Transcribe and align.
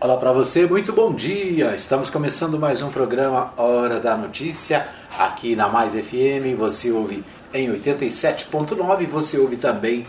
Olá 0.00 0.16
para 0.16 0.30
você, 0.30 0.64
muito 0.64 0.92
bom 0.92 1.12
dia. 1.12 1.74
Estamos 1.74 2.08
começando 2.08 2.56
mais 2.56 2.82
um 2.82 2.88
programa 2.88 3.52
Hora 3.56 3.98
da 3.98 4.16
Notícia 4.16 4.86
aqui 5.18 5.56
na 5.56 5.66
Mais 5.66 5.94
FM. 5.94 6.56
Você 6.56 6.92
ouve 6.92 7.24
em 7.52 7.68
87.9, 7.68 9.08
você 9.08 9.38
ouve 9.38 9.56
também 9.56 10.06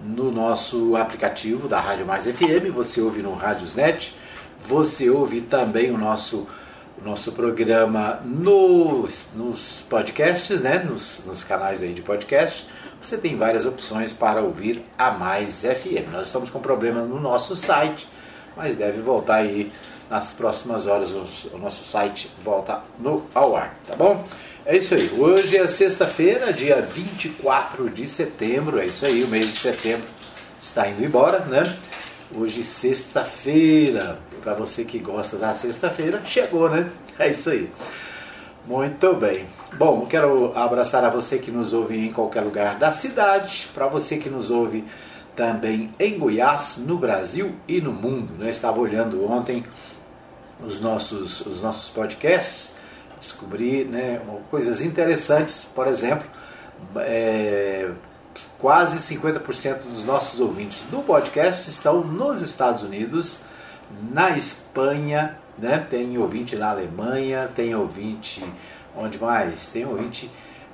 no 0.00 0.32
nosso 0.32 0.96
aplicativo 0.96 1.68
da 1.68 1.78
Rádio 1.78 2.04
Mais 2.04 2.26
FM, 2.26 2.72
você 2.74 3.00
ouve 3.00 3.22
no 3.22 3.32
Rádiosnet, 3.32 4.12
você 4.66 5.08
ouve 5.08 5.40
também 5.42 5.92
o 5.92 5.96
nosso 5.96 6.48
o 7.00 7.08
nosso 7.08 7.30
programa 7.30 8.18
nos, 8.24 9.28
nos 9.36 9.82
podcasts, 9.88 10.60
né? 10.60 10.80
Nos, 10.80 11.22
nos 11.24 11.44
canais 11.44 11.80
aí 11.80 11.92
de 11.92 12.02
podcast. 12.02 12.66
Você 13.00 13.16
tem 13.16 13.36
várias 13.36 13.64
opções 13.64 14.12
para 14.12 14.42
ouvir 14.42 14.84
a 14.98 15.12
Mais 15.12 15.60
FM. 15.62 16.10
Nós 16.10 16.26
estamos 16.26 16.50
com 16.50 16.58
problemas 16.58 17.08
no 17.08 17.20
nosso 17.20 17.54
site 17.54 18.08
mas 18.58 18.74
deve 18.74 19.00
voltar 19.00 19.36
aí 19.36 19.70
nas 20.10 20.34
próximas 20.34 20.88
horas. 20.88 21.12
O, 21.12 21.58
nosso 21.58 21.84
site 21.84 22.28
volta 22.42 22.82
no 22.98 23.24
ao 23.32 23.56
ar, 23.56 23.78
tá 23.86 23.94
bom? 23.94 24.26
É 24.66 24.76
isso 24.76 24.94
aí. 24.94 25.10
Hoje 25.16 25.56
é 25.56 25.66
sexta-feira, 25.68 26.52
dia 26.52 26.82
24 26.82 27.88
de 27.88 28.08
setembro. 28.08 28.80
É 28.80 28.86
isso 28.86 29.06
aí, 29.06 29.22
o 29.22 29.28
mês 29.28 29.46
de 29.46 29.56
setembro 29.56 30.06
está 30.60 30.88
indo 30.88 31.04
embora, 31.04 31.38
né? 31.44 31.78
Hoje, 32.34 32.64
sexta-feira. 32.64 34.18
Para 34.42 34.54
você 34.54 34.84
que 34.84 34.98
gosta 34.98 35.36
da 35.36 35.54
sexta-feira, 35.54 36.20
chegou, 36.26 36.68
né? 36.68 36.90
É 37.18 37.30
isso 37.30 37.48
aí. 37.50 37.70
Muito 38.66 39.14
bem. 39.14 39.46
Bom, 39.78 40.04
quero 40.04 40.52
abraçar 40.54 41.04
a 41.04 41.08
você 41.08 41.38
que 41.38 41.50
nos 41.50 41.72
ouve 41.72 41.96
em 41.96 42.12
qualquer 42.12 42.42
lugar 42.42 42.76
da 42.76 42.92
cidade, 42.92 43.68
para 43.72 43.86
você 43.86 44.18
que 44.18 44.28
nos 44.28 44.50
ouve 44.50 44.84
também 45.38 45.94
em 46.00 46.18
Goiás, 46.18 46.78
no 46.84 46.98
Brasil 46.98 47.54
e 47.68 47.80
no 47.80 47.92
mundo. 47.92 48.34
Né? 48.36 48.50
Estava 48.50 48.80
olhando 48.80 49.24
ontem 49.24 49.62
os 50.60 50.80
nossos, 50.80 51.46
os 51.46 51.62
nossos 51.62 51.88
podcasts, 51.90 52.74
descobri 53.20 53.84
né, 53.84 54.20
coisas 54.50 54.82
interessantes, 54.82 55.64
por 55.64 55.86
exemplo, 55.86 56.26
é, 56.96 57.88
quase 58.58 58.98
50% 58.98 59.84
dos 59.84 60.04
nossos 60.04 60.40
ouvintes 60.40 60.82
do 60.90 61.04
podcast 61.04 61.70
estão 61.70 62.02
nos 62.02 62.42
Estados 62.42 62.82
Unidos, 62.82 63.42
na 64.10 64.36
Espanha, 64.36 65.38
né? 65.56 65.78
tem 65.88 66.18
ouvinte 66.18 66.56
na 66.56 66.70
Alemanha, 66.70 67.48
tem 67.54 67.76
ouvinte 67.76 68.44
onde 68.96 69.18
mais? 69.20 69.68
Tem 69.68 69.86
ouvinte 69.86 70.28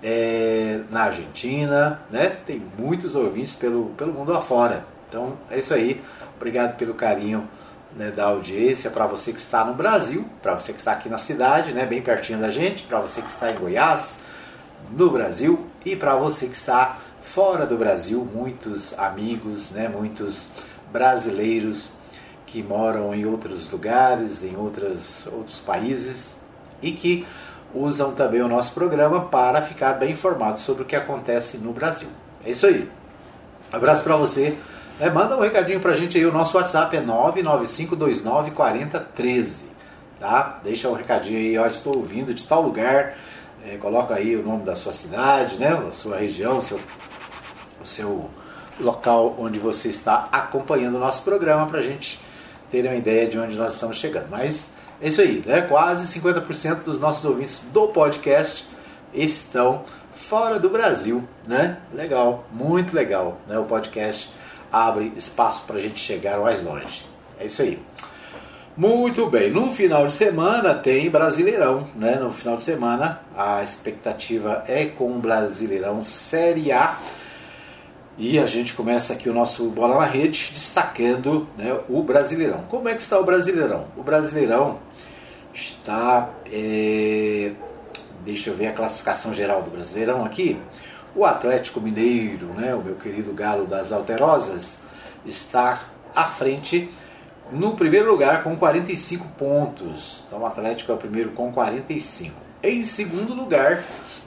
é, 0.06 0.80
na 0.90 1.04
Argentina, 1.04 1.98
né? 2.10 2.36
Tem 2.44 2.62
muitos 2.78 3.14
ouvintes 3.14 3.54
pelo, 3.54 3.86
pelo 3.96 4.12
mundo 4.12 4.34
afora. 4.34 4.84
Então 5.08 5.32
é 5.50 5.58
isso 5.58 5.72
aí. 5.72 6.02
Obrigado 6.36 6.76
pelo 6.76 6.92
carinho 6.92 7.48
né, 7.96 8.10
da 8.10 8.26
audiência. 8.26 8.90
Para 8.90 9.06
você 9.06 9.32
que 9.32 9.40
está 9.40 9.64
no 9.64 9.72
Brasil, 9.72 10.28
para 10.42 10.54
você 10.54 10.74
que 10.74 10.78
está 10.78 10.92
aqui 10.92 11.08
na 11.08 11.16
cidade, 11.16 11.72
né, 11.72 11.86
bem 11.86 12.02
pertinho 12.02 12.38
da 12.38 12.50
gente, 12.50 12.82
para 12.82 13.00
você 13.00 13.22
que 13.22 13.30
está 13.30 13.50
em 13.50 13.54
Goiás, 13.54 14.18
no 14.90 15.08
Brasil, 15.08 15.66
e 15.86 15.96
para 15.96 16.14
você 16.14 16.46
que 16.46 16.56
está 16.56 16.98
fora 17.22 17.64
do 17.64 17.78
Brasil, 17.78 18.28
muitos 18.30 18.92
amigos, 18.98 19.70
né, 19.70 19.88
muitos 19.88 20.50
brasileiros 20.92 21.92
que 22.44 22.62
moram 22.62 23.14
em 23.14 23.24
outros 23.24 23.70
lugares, 23.70 24.44
em 24.44 24.54
outras, 24.54 25.26
outros 25.32 25.60
países 25.60 26.36
e 26.82 26.92
que 26.92 27.26
usam 27.74 28.12
também 28.12 28.40
o 28.40 28.48
nosso 28.48 28.72
programa 28.72 29.22
para 29.22 29.60
ficar 29.60 29.94
bem 29.94 30.12
informados 30.12 30.62
sobre 30.62 30.82
o 30.82 30.86
que 30.86 30.94
acontece 30.94 31.58
no 31.58 31.72
Brasil. 31.72 32.08
É 32.44 32.50
isso 32.50 32.66
aí. 32.66 32.88
abraço 33.72 34.04
para 34.04 34.16
você. 34.16 34.56
É, 35.00 35.10
manda 35.10 35.36
um 35.36 35.40
recadinho 35.40 35.80
para 35.80 35.90
a 35.90 35.96
gente 35.96 36.16
aí. 36.16 36.24
O 36.24 36.32
nosso 36.32 36.56
WhatsApp 36.56 36.96
é 36.96 37.02
995294013. 37.02 39.64
Tá? 40.20 40.60
Deixa 40.62 40.88
um 40.88 40.94
recadinho 40.94 41.38
aí. 41.38 41.54
Eu 41.54 41.66
estou 41.66 41.96
ouvindo 41.96 42.32
de 42.32 42.44
tal 42.44 42.62
lugar. 42.62 43.16
É, 43.66 43.76
coloca 43.76 44.14
aí 44.14 44.36
o 44.36 44.42
nome 44.42 44.62
da 44.62 44.76
sua 44.76 44.92
cidade, 44.92 45.58
né? 45.58 45.72
a 45.88 45.90
sua 45.90 46.18
região, 46.18 46.60
seu, 46.60 46.78
o 47.82 47.86
seu 47.86 48.28
local 48.78 49.34
onde 49.38 49.58
você 49.58 49.88
está 49.88 50.28
acompanhando 50.30 50.96
o 50.96 51.00
nosso 51.00 51.22
programa 51.22 51.66
para 51.66 51.78
a 51.78 51.82
gente 51.82 52.20
ter 52.70 52.84
uma 52.84 52.94
ideia 52.94 53.26
de 53.26 53.38
onde 53.38 53.56
nós 53.56 53.72
estamos 53.74 53.96
chegando. 53.96 54.26
Mas 54.30 54.74
é 55.00 55.08
isso 55.08 55.20
aí, 55.20 55.42
né? 55.44 55.62
Quase 55.62 56.20
50% 56.20 56.82
dos 56.84 56.98
nossos 56.98 57.24
ouvintes 57.24 57.60
do 57.72 57.88
podcast 57.88 58.66
estão 59.12 59.84
fora 60.12 60.58
do 60.58 60.68
Brasil, 60.68 61.26
né? 61.46 61.78
Legal, 61.92 62.44
muito 62.52 62.94
legal, 62.94 63.38
né? 63.48 63.58
O 63.58 63.64
podcast 63.64 64.32
abre 64.72 65.12
espaço 65.16 65.64
para 65.66 65.76
a 65.76 65.80
gente 65.80 65.98
chegar 66.00 66.38
mais 66.38 66.62
longe. 66.62 67.04
É 67.38 67.46
isso 67.46 67.62
aí. 67.62 67.80
Muito 68.76 69.26
bem, 69.26 69.50
no 69.52 69.70
final 69.70 70.04
de 70.04 70.12
semana 70.12 70.74
tem 70.74 71.08
Brasileirão, 71.08 71.86
né? 71.94 72.16
No 72.16 72.32
final 72.32 72.56
de 72.56 72.64
semana 72.64 73.20
a 73.36 73.62
expectativa 73.62 74.64
é 74.66 74.86
com 74.86 75.12
o 75.12 75.18
Brasileirão 75.20 76.02
Série 76.02 76.72
A. 76.72 76.98
E 78.16 78.38
a 78.38 78.46
gente 78.46 78.74
começa 78.74 79.12
aqui 79.12 79.28
o 79.28 79.34
nosso 79.34 79.68
Bola 79.70 79.98
na 79.98 80.04
Rede 80.04 80.50
destacando 80.52 81.48
né, 81.58 81.76
o 81.88 82.00
Brasileirão. 82.00 82.60
Como 82.70 82.88
é 82.88 82.94
que 82.94 83.02
está 83.02 83.18
o 83.18 83.24
Brasileirão? 83.24 83.86
O 83.96 84.04
Brasileirão 84.04 84.78
está. 85.52 86.30
É, 86.46 87.50
deixa 88.24 88.50
eu 88.50 88.54
ver 88.54 88.68
a 88.68 88.72
classificação 88.72 89.34
geral 89.34 89.62
do 89.62 89.70
Brasileirão 89.70 90.24
aqui. 90.24 90.56
O 91.16 91.24
Atlético 91.24 91.80
Mineiro, 91.80 92.46
né, 92.54 92.72
o 92.74 92.82
meu 92.82 92.94
querido 92.94 93.32
Galo 93.32 93.66
das 93.66 93.92
Alterosas, 93.92 94.80
está 95.26 95.82
à 96.14 96.24
frente 96.24 96.88
no 97.50 97.74
primeiro 97.74 98.08
lugar 98.10 98.44
com 98.44 98.56
45 98.56 99.26
pontos. 99.36 100.22
Então 100.26 100.40
o 100.40 100.46
Atlético 100.46 100.92
é 100.92 100.94
o 100.94 100.98
primeiro 100.98 101.30
com 101.30 101.52
45. 101.52 102.32
Em 102.62 102.84
segundo 102.84 103.34
lugar, 103.34 103.84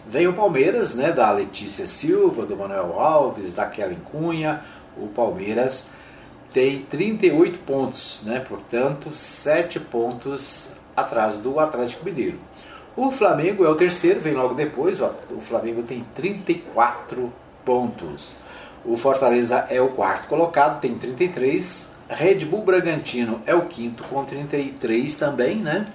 Vem 0.09 0.25
o 0.25 0.33
Palmeiras, 0.33 0.95
né, 0.95 1.11
da 1.11 1.29
Letícia 1.31 1.85
Silva, 1.85 2.45
do 2.45 2.55
Manuel 2.55 2.97
Alves, 2.97 3.53
da 3.53 3.65
Kellen 3.65 3.99
Cunha. 4.09 4.61
O 4.95 5.07
Palmeiras 5.07 5.89
tem 6.53 6.81
38 6.83 7.59
pontos, 7.59 8.21
né, 8.23 8.39
portanto, 8.39 9.13
7 9.13 9.81
pontos 9.81 10.69
atrás 10.95 11.37
do 11.37 11.59
Atlético 11.59 12.05
Mineiro. 12.05 12.39
O 12.95 13.11
Flamengo 13.11 13.65
é 13.65 13.69
o 13.69 13.75
terceiro, 13.75 14.21
vem 14.21 14.33
logo 14.33 14.53
depois. 14.53 15.01
O 15.01 15.41
Flamengo 15.41 15.83
tem 15.83 16.03
34 16.15 17.31
pontos. 17.65 18.37
O 18.85 18.95
Fortaleza 18.95 19.67
é 19.69 19.81
o 19.81 19.89
quarto 19.89 20.29
colocado, 20.29 20.79
tem 20.79 20.95
33. 20.95 21.89
Red 22.09 22.45
Bull 22.45 22.63
Bragantino 22.63 23.41
é 23.45 23.53
o 23.53 23.65
quinto 23.65 24.05
com 24.05 24.23
33 24.23 25.13
também, 25.15 25.57
né? 25.57 25.85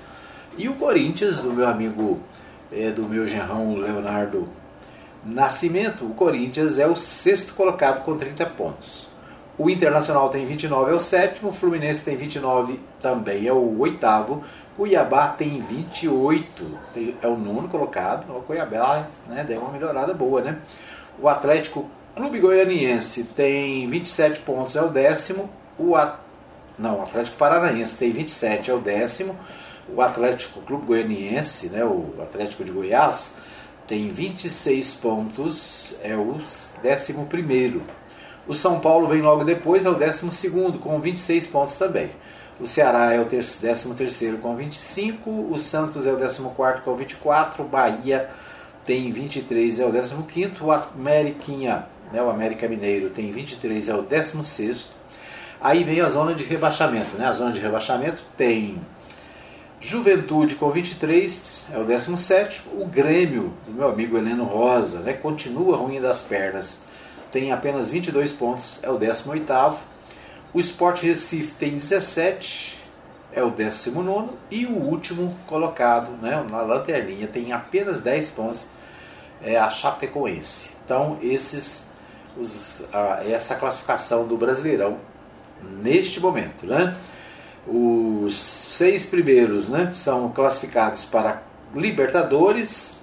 E 0.59 0.69
o 0.69 0.75
Corinthians, 0.75 1.41
do 1.41 1.51
meu 1.51 1.67
amigo 1.67 2.21
é, 2.73 2.91
do 2.91 3.03
meu 3.03 3.27
genrão 3.27 3.77
Leonardo 3.77 4.49
Nascimento, 5.25 6.05
o 6.05 6.15
Corinthians 6.15 6.79
é 6.79 6.87
o 6.87 6.97
sexto 6.97 7.55
colocado 7.55 8.05
com 8.05 8.17
30 8.17 8.45
pontos. 8.47 9.09
O 9.57 9.71
Internacional 9.71 10.29
tem 10.31 10.45
29, 10.45 10.91
é 10.91 10.95
o 10.95 11.01
sétimo. 11.01 11.51
O 11.51 11.53
Fluminense 11.53 12.05
tem 12.05 12.17
29, 12.17 12.81
também 13.01 13.47
é 13.47 13.53
o 13.53 13.79
oitavo. 13.79 14.43
Cuiabá 14.77 15.29
tem 15.29 15.61
28, 15.61 16.65
tem, 16.93 17.15
é 17.23 17.29
o 17.29 17.37
nono 17.37 17.69
colocado. 17.69 18.35
O 18.35 18.43
Cuiabá 18.43 19.07
né, 19.29 19.45
deu 19.47 19.61
uma 19.61 19.71
melhorada 19.71 20.15
boa, 20.15 20.41
né? 20.41 20.59
O 21.21 21.29
Atlético 21.29 21.89
Clube 22.17 22.41
Goianiense 22.41 23.25
tem 23.25 23.89
27 23.89 24.41
pontos, 24.41 24.75
é 24.75 24.83
o 24.83 24.89
décimo. 24.89 25.51
O. 25.79 25.95
Não, 26.79 26.99
o 26.99 27.03
Atlético 27.03 27.37
Paranaense 27.37 27.97
tem 27.97 28.11
27, 28.11 28.71
é 28.71 28.75
o 28.75 28.79
décimo. 28.79 29.39
O 29.95 30.01
Atlético 30.01 30.61
Clube 30.63 30.87
Goianiense, 30.87 31.69
né, 31.69 31.85
o 31.85 32.15
Atlético 32.21 32.65
de 32.65 32.71
Goiás, 32.71 33.35
tem 33.87 34.09
26 34.09 34.95
pontos, 34.95 35.97
é 36.03 36.17
o 36.17 36.35
11. 36.35 36.71
O 38.47 38.55
São 38.55 38.81
Paulo 38.81 39.07
vem 39.07 39.21
logo 39.21 39.45
depois, 39.45 39.85
é 39.85 39.91
o 39.91 39.95
12 39.95 40.79
com 40.81 41.01
26 41.01 41.47
pontos 41.49 41.77
também. 41.77 42.11
O 42.61 42.67
Ceará 42.67 43.13
é 43.13 43.21
o 43.21 43.25
13 43.25 44.39
com 44.41 44.57
25, 44.57 45.31
o 45.31 45.59
Santos 45.59 46.07
é 46.07 46.13
o 46.13 46.17
14 46.17 46.43
com 46.85 46.97
24, 46.97 47.63
o 47.63 47.67
Bahia 47.67 48.29
tem 48.85 49.11
23, 49.11 49.81
é 49.81 49.85
o 49.85 49.93
15, 49.93 50.55
o 50.61 50.73
Ameriquinha, 50.73 51.87
né, 52.13 52.23
o 52.23 52.31
América 52.31 52.69
Mineiro 52.69 53.11
tem 53.11 53.31
23, 53.31 53.89
é 53.89 53.95
o 53.95 54.03
16. 54.03 54.91
Aí 55.61 55.85
vem 55.85 56.01
a 56.01 56.09
zona 56.09 56.35
de 56.35 56.43
rebaixamento. 56.43 57.17
Né? 57.17 57.25
A 57.25 57.33
zona 57.33 57.53
de 57.53 57.61
rebaixamento 57.61 58.19
tem 58.37 58.81
Juventude 59.85 60.55
com 60.55 60.71
23 60.71 61.67
é 61.73 61.77
o 61.77 61.83
17. 61.83 62.69
O 62.75 62.87
Grêmio, 62.87 63.53
do 63.67 63.73
meu 63.73 63.89
amigo 63.89 64.17
Heleno 64.17 64.45
Rosa, 64.45 65.01
né, 65.01 65.13
continua 65.13 65.77
ruim 65.77 66.01
das 66.01 66.23
pernas. 66.23 66.79
Tem 67.33 67.51
apenas 67.51 67.91
22 67.91 68.31
pontos, 68.31 68.79
é 68.81 68.89
o 68.89 68.97
18. 68.97 69.77
O 70.55 70.61
Sport 70.61 71.03
Recife 71.03 71.55
tem 71.55 71.73
17, 71.73 72.79
é 73.33 73.43
o 73.43 73.51
19. 73.51 74.31
E 74.53 74.67
o 74.67 74.79
último 74.79 75.37
colocado, 75.49 76.13
né, 76.23 76.47
na 76.49 76.63
lanterninha, 76.63 77.27
tem 77.27 77.53
apenas 77.53 77.99
10 77.99 78.31
pontos, 78.31 78.67
é 79.43 79.59
a 79.59 79.69
Chapecoense. 79.69 80.71
Então, 80.85 81.19
esses, 81.21 81.83
os, 82.37 82.85
a, 82.93 83.25
essa 83.29 83.57
classificação 83.57 84.29
do 84.29 84.37
Brasileirão 84.37 84.99
neste 85.83 86.21
momento. 86.21 86.67
Né? 86.67 86.97
Os 87.67 88.37
seis 88.39 89.07
primeiros 89.07 89.69
né, 89.69 89.93
são 89.95 90.31
classificados 90.31 91.05
para 91.05 91.43
Libertadores, 91.75 92.95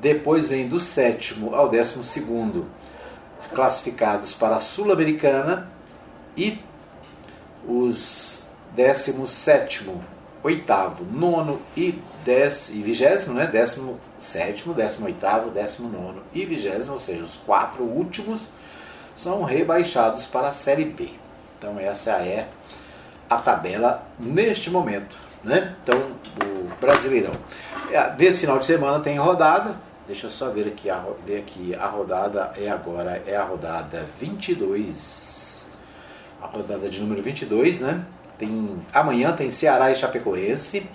depois 0.00 0.48
vem 0.48 0.68
do 0.68 0.80
sétimo 0.80 1.54
ao 1.54 1.68
décimo 1.68 2.04
segundo 2.04 2.66
classificados 3.52 4.34
para 4.34 4.56
a 4.56 4.60
Sul-Americana 4.60 5.70
e 6.36 6.58
os 7.66 8.42
décimo 8.74 9.26
sétimo, 9.26 10.02
oitavo, 10.42 11.04
nono 11.04 11.60
e, 11.76 12.00
dez, 12.24 12.70
e 12.70 12.80
vigésimo, 12.80 13.34
né? 13.34 13.46
décimo 13.46 14.00
sétimo, 14.20 14.72
décimo 14.72 15.06
oitavo, 15.06 15.50
décimo 15.50 15.88
nono 15.88 16.22
e 16.32 16.44
vigésimo, 16.44 16.94
ou 16.94 17.00
seja, 17.00 17.24
os 17.24 17.36
quatro 17.36 17.82
últimos 17.82 18.48
são 19.14 19.42
rebaixados 19.42 20.26
para 20.26 20.48
a 20.48 20.52
Série 20.52 20.84
B. 20.84 21.10
Então 21.58 21.78
essa 21.78 22.12
é 22.22 22.48
a 23.28 23.36
tabela 23.36 24.06
neste 24.18 24.70
momento. 24.70 25.16
Né? 25.42 25.74
Então, 25.82 25.98
o 26.44 26.68
Brasileirão. 26.80 27.32
Desse 28.16 28.40
final 28.40 28.58
de 28.58 28.64
semana 28.64 29.00
tem 29.00 29.16
rodada. 29.18 29.76
Deixa 30.06 30.26
eu 30.26 30.30
só 30.30 30.50
ver 30.50 30.68
aqui, 30.68 30.88
a, 30.88 31.02
ver 31.24 31.38
aqui. 31.38 31.74
A 31.74 31.86
rodada 31.86 32.52
é 32.56 32.68
agora, 32.68 33.22
é 33.26 33.36
a 33.36 33.44
rodada 33.44 34.06
22. 34.18 35.68
A 36.40 36.46
rodada 36.46 36.88
de 36.88 37.00
número 37.00 37.22
22, 37.22 37.80
né? 37.80 38.04
Tem, 38.38 38.76
amanhã 38.92 39.32
tem 39.32 39.50
Ceará 39.50 39.90
e 39.90 39.94
Chapecoense. 39.94 40.88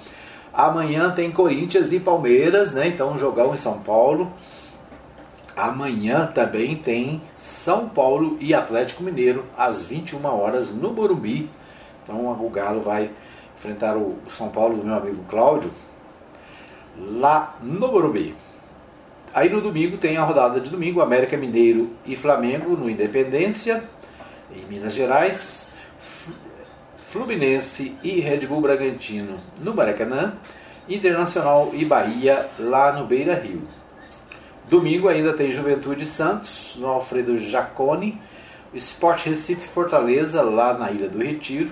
Amanhã 0.54 1.12
tem 1.12 1.32
Corinthians 1.32 1.92
e 1.92 2.00
Palmeiras, 2.00 2.72
né? 2.72 2.88
Então, 2.88 3.12
um 3.12 3.20
jogão 3.20 3.54
em 3.54 3.58
São 3.58 3.80
Paulo. 3.80 4.32
Amanhã 5.56 6.26
também 6.28 6.76
tem 6.76 7.22
São 7.38 7.88
Paulo 7.88 8.38
e 8.40 8.54
Atlético 8.54 9.04
Mineiro 9.04 9.46
às 9.58 9.84
21 9.84 10.26
horas 10.26 10.70
no 10.70 10.92
Morumbi. 10.92 11.50
Então 12.04 12.32
o 12.32 12.50
Galo 12.50 12.82
vai 12.82 13.10
enfrentar 13.58 13.96
o 13.96 14.18
São 14.28 14.50
Paulo 14.50 14.78
do 14.78 14.86
meu 14.86 14.96
amigo 14.96 15.24
Cláudio 15.30 15.72
lá 16.98 17.56
no 17.62 17.88
Morumbi. 17.88 18.36
Aí 19.34 19.50
no 19.50 19.62
domingo 19.62 19.98
tem 19.98 20.18
a 20.18 20.24
rodada 20.24 20.60
de 20.60 20.70
domingo, 20.70 21.02
América 21.02 21.36
Mineiro 21.36 21.92
e 22.06 22.16
Flamengo 22.16 22.76
no 22.76 22.90
Independência, 22.90 23.84
em 24.56 24.64
Minas 24.66 24.94
Gerais, 24.94 25.74
Fluminense 26.98 27.98
e 28.04 28.20
Red 28.20 28.46
Bull 28.46 28.62
Bragantino 28.62 29.40
no 29.60 29.74
Maracanã, 29.74 30.34
Internacional 30.88 31.72
e 31.74 31.84
Bahia 31.84 32.48
lá 32.60 32.92
no 32.92 33.06
Beira 33.06 33.34
Rio. 33.34 33.68
Domingo 34.70 35.08
ainda 35.08 35.34
tem 35.34 35.52
Juventude 35.52 36.06
Santos 36.06 36.76
no 36.78 36.88
Alfredo 36.88 37.38
Jacone, 37.38 38.22
Sport 38.74 39.26
Recife 39.26 39.68
Fortaleza 39.68 40.42
lá 40.42 40.74
na 40.78 40.92
Ilha 40.92 41.10
do 41.10 41.20
Retiro, 41.20 41.72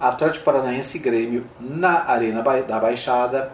Atlético 0.00 0.44
Paranaense 0.44 0.96
e 0.96 1.00
Grêmio 1.00 1.46
na 1.58 2.04
Arena 2.04 2.42
da 2.42 2.78
Baixada, 2.78 3.52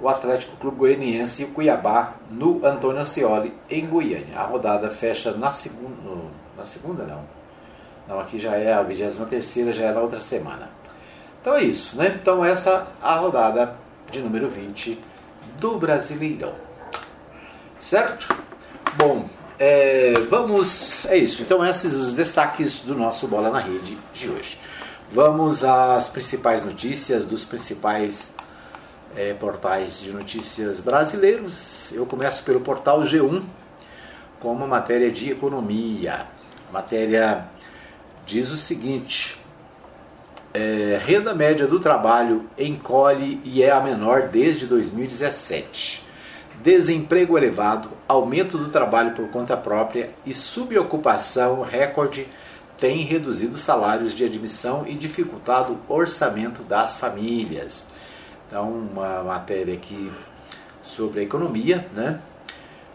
o 0.00 0.08
Atlético 0.08 0.56
Clube 0.56 0.76
Goianiense 0.76 1.42
e 1.42 1.44
o 1.46 1.48
Cuiabá 1.48 2.14
no 2.30 2.64
Antônio 2.66 3.00
Ascioli 3.00 3.54
em 3.70 3.86
Goiânia. 3.86 4.38
A 4.38 4.42
rodada 4.42 4.90
fecha 4.90 5.32
na 5.32 5.52
segunda, 5.52 5.96
na 6.56 6.66
segunda 6.66 7.04
não. 7.04 7.24
Não, 8.06 8.20
aqui 8.20 8.38
já 8.38 8.56
é 8.56 8.72
a 8.72 8.82
23 8.82 9.74
já 9.74 9.86
é 9.86 9.92
na 9.92 10.00
outra 10.00 10.20
semana. 10.20 10.70
Então 11.40 11.54
é 11.54 11.62
isso, 11.62 11.96
né? 11.96 12.18
Então 12.20 12.44
essa 12.44 12.70
é 12.70 12.84
a 13.02 13.14
rodada 13.16 13.74
de 14.10 14.20
número 14.20 14.48
20 14.48 14.98
do 15.58 15.78
Brasileirão. 15.78 16.52
Certo? 17.78 18.34
Bom, 18.96 19.28
é, 19.58 20.12
vamos. 20.28 21.06
É 21.06 21.16
isso. 21.16 21.42
Então 21.42 21.64
esses 21.64 21.94
os 21.94 22.14
destaques 22.14 22.80
do 22.80 22.94
nosso 22.94 23.26
Bola 23.26 23.50
na 23.50 23.58
Rede 23.58 23.96
de 24.12 24.28
hoje. 24.28 24.58
Vamos 25.10 25.64
às 25.64 26.08
principais 26.08 26.64
notícias 26.64 27.24
dos 27.24 27.44
principais 27.44 28.34
é, 29.14 29.32
portais 29.34 30.00
de 30.02 30.10
notícias 30.10 30.80
brasileiros. 30.80 31.92
Eu 31.92 32.04
começo 32.06 32.42
pelo 32.42 32.60
portal 32.60 33.02
G1 33.02 33.42
com 34.40 34.52
uma 34.52 34.66
matéria 34.66 35.10
de 35.10 35.30
economia. 35.30 36.26
A 36.68 36.72
matéria 36.72 37.46
diz 38.26 38.50
o 38.50 38.56
seguinte: 38.56 39.40
é, 40.52 41.00
renda 41.02 41.32
média 41.32 41.68
do 41.68 41.78
trabalho 41.78 42.44
encolhe 42.58 43.40
e 43.44 43.62
é 43.62 43.70
a 43.70 43.80
menor 43.80 44.22
desde 44.22 44.66
2017. 44.66 46.04
Desemprego 46.62 47.38
elevado, 47.38 47.90
aumento 48.08 48.58
do 48.58 48.70
trabalho 48.70 49.12
por 49.12 49.28
conta 49.28 49.56
própria 49.56 50.10
e 50.26 50.34
subocupação 50.34 51.62
recorde 51.62 52.26
têm 52.78 53.04
reduzido 53.04 53.58
salários 53.58 54.14
de 54.14 54.24
admissão 54.24 54.86
e 54.86 54.94
dificultado 54.94 55.78
o 55.88 55.92
orçamento 55.92 56.62
das 56.62 56.96
famílias. 56.96 57.84
Então, 58.46 58.70
uma 58.70 59.22
matéria 59.22 59.74
aqui 59.74 60.10
sobre 60.82 61.20
a 61.20 61.22
economia, 61.22 61.86
né? 61.94 62.20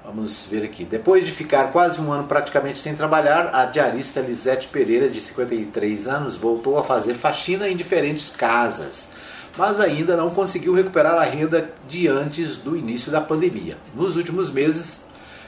Vamos 0.04 0.48
ver 0.50 0.64
aqui. 0.64 0.84
Depois 0.84 1.26
de 1.26 1.32
ficar 1.32 1.72
quase 1.72 2.02
um 2.02 2.12
ano 2.12 2.28
praticamente 2.28 2.80
sem 2.80 2.96
trabalhar, 2.96 3.52
a 3.54 3.66
diarista 3.66 4.20
Lisete 4.20 4.68
Pereira, 4.68 5.08
de 5.08 5.22
53 5.22 6.08
anos, 6.08 6.36
voltou 6.36 6.78
a 6.80 6.84
fazer 6.84 7.14
faxina 7.14 7.70
em 7.70 7.76
diferentes 7.76 8.30
casas, 8.30 9.10
mas 9.56 9.80
ainda 9.80 10.18
não 10.18 10.32
conseguiu 10.32 10.74
recuperar 10.74 11.16
a 11.16 11.24
renda 11.24 11.70
de 11.88 12.08
antes 12.08 12.58
do 12.58 12.76
início 12.76 13.12
da 13.12 13.22
pandemia. 13.22 13.78
Nos 13.94 14.16
últimos 14.16 14.50
meses, 14.50 15.02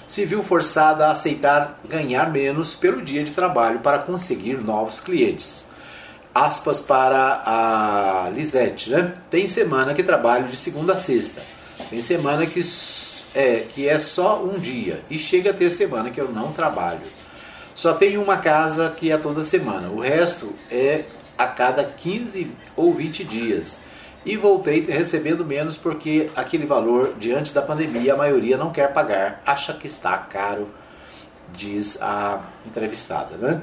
se 0.07 0.25
viu 0.25 0.43
forçada 0.43 1.07
a 1.07 1.11
aceitar 1.11 1.79
ganhar 1.87 2.31
menos 2.31 2.75
pelo 2.75 3.01
dia 3.01 3.23
de 3.23 3.31
trabalho 3.31 3.79
para 3.79 3.99
conseguir 3.99 4.61
novos 4.61 4.99
clientes. 4.99 5.65
Aspas 6.33 6.79
para 6.79 7.43
a 7.45 8.29
Lisette, 8.31 8.89
né? 8.89 9.13
Tem 9.29 9.47
semana 9.47 9.93
que 9.93 10.03
trabalho 10.03 10.47
de 10.47 10.55
segunda 10.55 10.93
a 10.93 10.97
sexta. 10.97 11.43
Tem 11.89 12.01
semana 12.01 12.45
que 12.45 12.61
é, 13.35 13.65
que 13.69 13.87
é 13.87 13.99
só 13.99 14.43
um 14.43 14.59
dia. 14.59 15.01
E 15.09 15.17
chega 15.17 15.51
a 15.51 15.53
ter 15.53 15.69
semana 15.69 16.09
que 16.09 16.19
eu 16.19 16.31
não 16.31 16.51
trabalho. 16.51 17.01
Só 17.75 17.93
tenho 17.93 18.21
uma 18.21 18.37
casa 18.37 18.93
que 18.95 19.11
é 19.11 19.17
toda 19.17 19.43
semana. 19.43 19.89
O 19.89 19.99
resto 19.99 20.53
é 20.69 21.05
a 21.37 21.47
cada 21.47 21.83
15 21.83 22.51
ou 22.75 22.93
20 22.93 23.23
dias 23.23 23.79
e 24.25 24.37
voltei 24.37 24.81
recebendo 24.81 25.43
menos 25.43 25.77
porque 25.77 26.29
aquele 26.35 26.65
valor 26.65 27.13
de 27.19 27.33
antes 27.33 27.51
da 27.51 27.61
pandemia 27.61 28.13
a 28.13 28.17
maioria 28.17 28.57
não 28.57 28.71
quer 28.71 28.93
pagar, 28.93 29.41
acha 29.45 29.73
que 29.73 29.87
está 29.87 30.17
caro, 30.17 30.69
diz 31.51 32.01
a 32.01 32.41
entrevistada. 32.65 33.35
Né? 33.35 33.61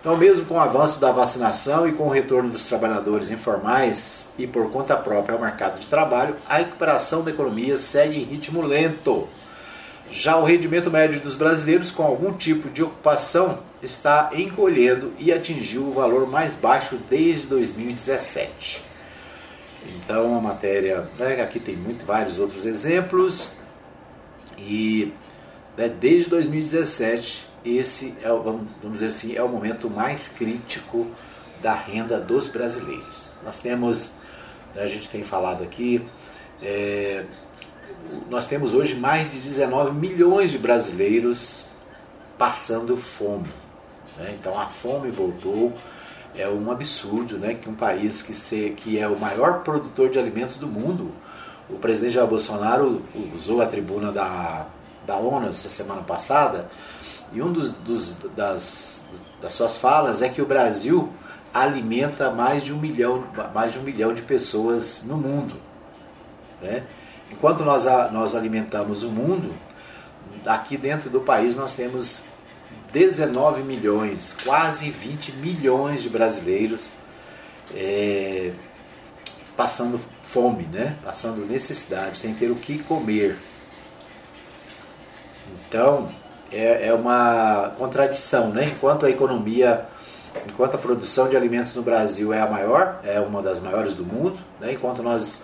Então, 0.00 0.16
mesmo 0.16 0.44
com 0.46 0.54
o 0.54 0.60
avanço 0.60 1.00
da 1.00 1.12
vacinação 1.12 1.86
e 1.86 1.92
com 1.92 2.08
o 2.08 2.10
retorno 2.10 2.50
dos 2.50 2.64
trabalhadores 2.64 3.30
informais 3.30 4.28
e 4.36 4.48
por 4.48 4.68
conta 4.68 4.96
própria 4.96 5.36
ao 5.36 5.40
mercado 5.40 5.78
de 5.78 5.86
trabalho, 5.86 6.34
a 6.48 6.56
recuperação 6.56 7.22
da 7.22 7.30
economia 7.30 7.76
segue 7.76 8.18
em 8.18 8.24
ritmo 8.24 8.62
lento. 8.62 9.28
Já 10.10 10.36
o 10.36 10.44
rendimento 10.44 10.90
médio 10.90 11.20
dos 11.20 11.36
brasileiros 11.36 11.92
com 11.92 12.02
algum 12.02 12.32
tipo 12.32 12.68
de 12.68 12.82
ocupação 12.82 13.60
está 13.80 14.30
encolhendo 14.34 15.12
e 15.18 15.32
atingiu 15.32 15.82
o 15.84 15.92
valor 15.92 16.26
mais 16.26 16.56
baixo 16.56 16.98
desde 17.08 17.46
2017. 17.46 18.91
Então 19.86 20.36
a 20.36 20.40
matéria, 20.40 21.08
né, 21.18 21.42
aqui 21.42 21.58
tem 21.58 21.76
muito, 21.76 22.04
vários 22.04 22.38
outros 22.38 22.66
exemplos, 22.66 23.50
e 24.58 25.12
né, 25.76 25.88
desde 25.88 26.30
2017 26.30 27.48
esse 27.64 28.14
é, 28.22 28.28
vamos 28.28 28.68
dizer 28.94 29.06
assim, 29.06 29.36
é 29.36 29.42
o 29.42 29.48
momento 29.48 29.88
mais 29.88 30.28
crítico 30.28 31.06
da 31.60 31.74
renda 31.74 32.18
dos 32.18 32.48
brasileiros. 32.48 33.28
Nós 33.44 33.58
temos, 33.58 34.12
né, 34.74 34.82
a 34.82 34.86
gente 34.86 35.08
tem 35.08 35.22
falado 35.22 35.62
aqui, 35.62 36.04
é, 36.60 37.24
nós 38.28 38.46
temos 38.46 38.74
hoje 38.74 38.94
mais 38.94 39.30
de 39.30 39.38
19 39.38 39.92
milhões 39.92 40.50
de 40.50 40.58
brasileiros 40.58 41.66
passando 42.36 42.96
fome. 42.96 43.48
Né? 44.16 44.36
Então 44.38 44.58
a 44.58 44.68
fome 44.68 45.10
voltou, 45.10 45.72
é 46.34 46.48
um 46.48 46.70
absurdo 46.70 47.36
né, 47.38 47.54
que 47.54 47.68
um 47.68 47.74
país 47.74 48.22
que, 48.22 48.34
se, 48.34 48.70
que 48.76 48.98
é 48.98 49.06
o 49.06 49.18
maior 49.18 49.62
produtor 49.62 50.10
de 50.10 50.18
alimentos 50.18 50.56
do 50.56 50.66
mundo, 50.66 51.12
o 51.68 51.78
presidente 51.78 52.14
Jair 52.14 52.26
Bolsonaro 52.26 53.02
usou 53.34 53.60
a 53.60 53.66
tribuna 53.66 54.10
da, 54.10 54.66
da 55.06 55.16
ONU 55.16 55.48
essa 55.48 55.68
semana 55.68 56.02
passada, 56.02 56.68
e 57.32 57.40
um 57.40 57.52
dos, 57.52 57.70
dos, 57.70 58.16
das, 58.36 59.00
das 59.40 59.52
suas 59.52 59.78
falas 59.78 60.20
é 60.22 60.28
que 60.28 60.42
o 60.42 60.46
Brasil 60.46 61.10
alimenta 61.52 62.30
mais 62.30 62.62
de 62.62 62.72
um 62.72 62.78
milhão, 62.78 63.24
mais 63.54 63.72
de 63.72 63.78
um 63.78 63.82
milhão 63.82 64.14
de 64.14 64.22
pessoas 64.22 65.02
no 65.06 65.16
mundo. 65.16 65.54
Né? 66.60 66.84
Enquanto 67.30 67.64
nós, 67.64 67.84
nós 68.12 68.34
alimentamos 68.34 69.02
o 69.02 69.10
mundo, 69.10 69.54
aqui 70.46 70.76
dentro 70.76 71.08
do 71.08 71.20
país 71.20 71.56
nós 71.56 71.72
temos 71.72 72.24
19 72.92 73.62
milhões, 73.62 74.36
quase 74.44 74.90
20 74.90 75.32
milhões 75.32 76.02
de 76.02 76.08
brasileiros 76.08 76.92
é, 77.74 78.52
passando 79.56 80.00
fome, 80.22 80.64
né? 80.64 80.96
passando 81.02 81.46
necessidade, 81.46 82.18
sem 82.18 82.34
ter 82.34 82.50
o 82.50 82.56
que 82.56 82.78
comer. 82.78 83.36
Então, 85.68 86.10
é, 86.50 86.88
é 86.88 86.94
uma 86.94 87.72
contradição, 87.78 88.50
né? 88.50 88.66
enquanto 88.66 89.06
a 89.06 89.10
economia 89.10 89.86
enquanto 90.48 90.74
a 90.74 90.78
produção 90.78 91.28
de 91.28 91.36
alimentos 91.36 91.74
no 91.74 91.82
Brasil 91.82 92.32
é 92.32 92.40
a 92.40 92.46
maior, 92.46 93.00
é 93.04 93.20
uma 93.20 93.42
das 93.42 93.60
maiores 93.60 93.94
do 93.94 94.04
mundo, 94.04 94.38
né? 94.60 94.72
enquanto 94.72 95.02
nós 95.02 95.42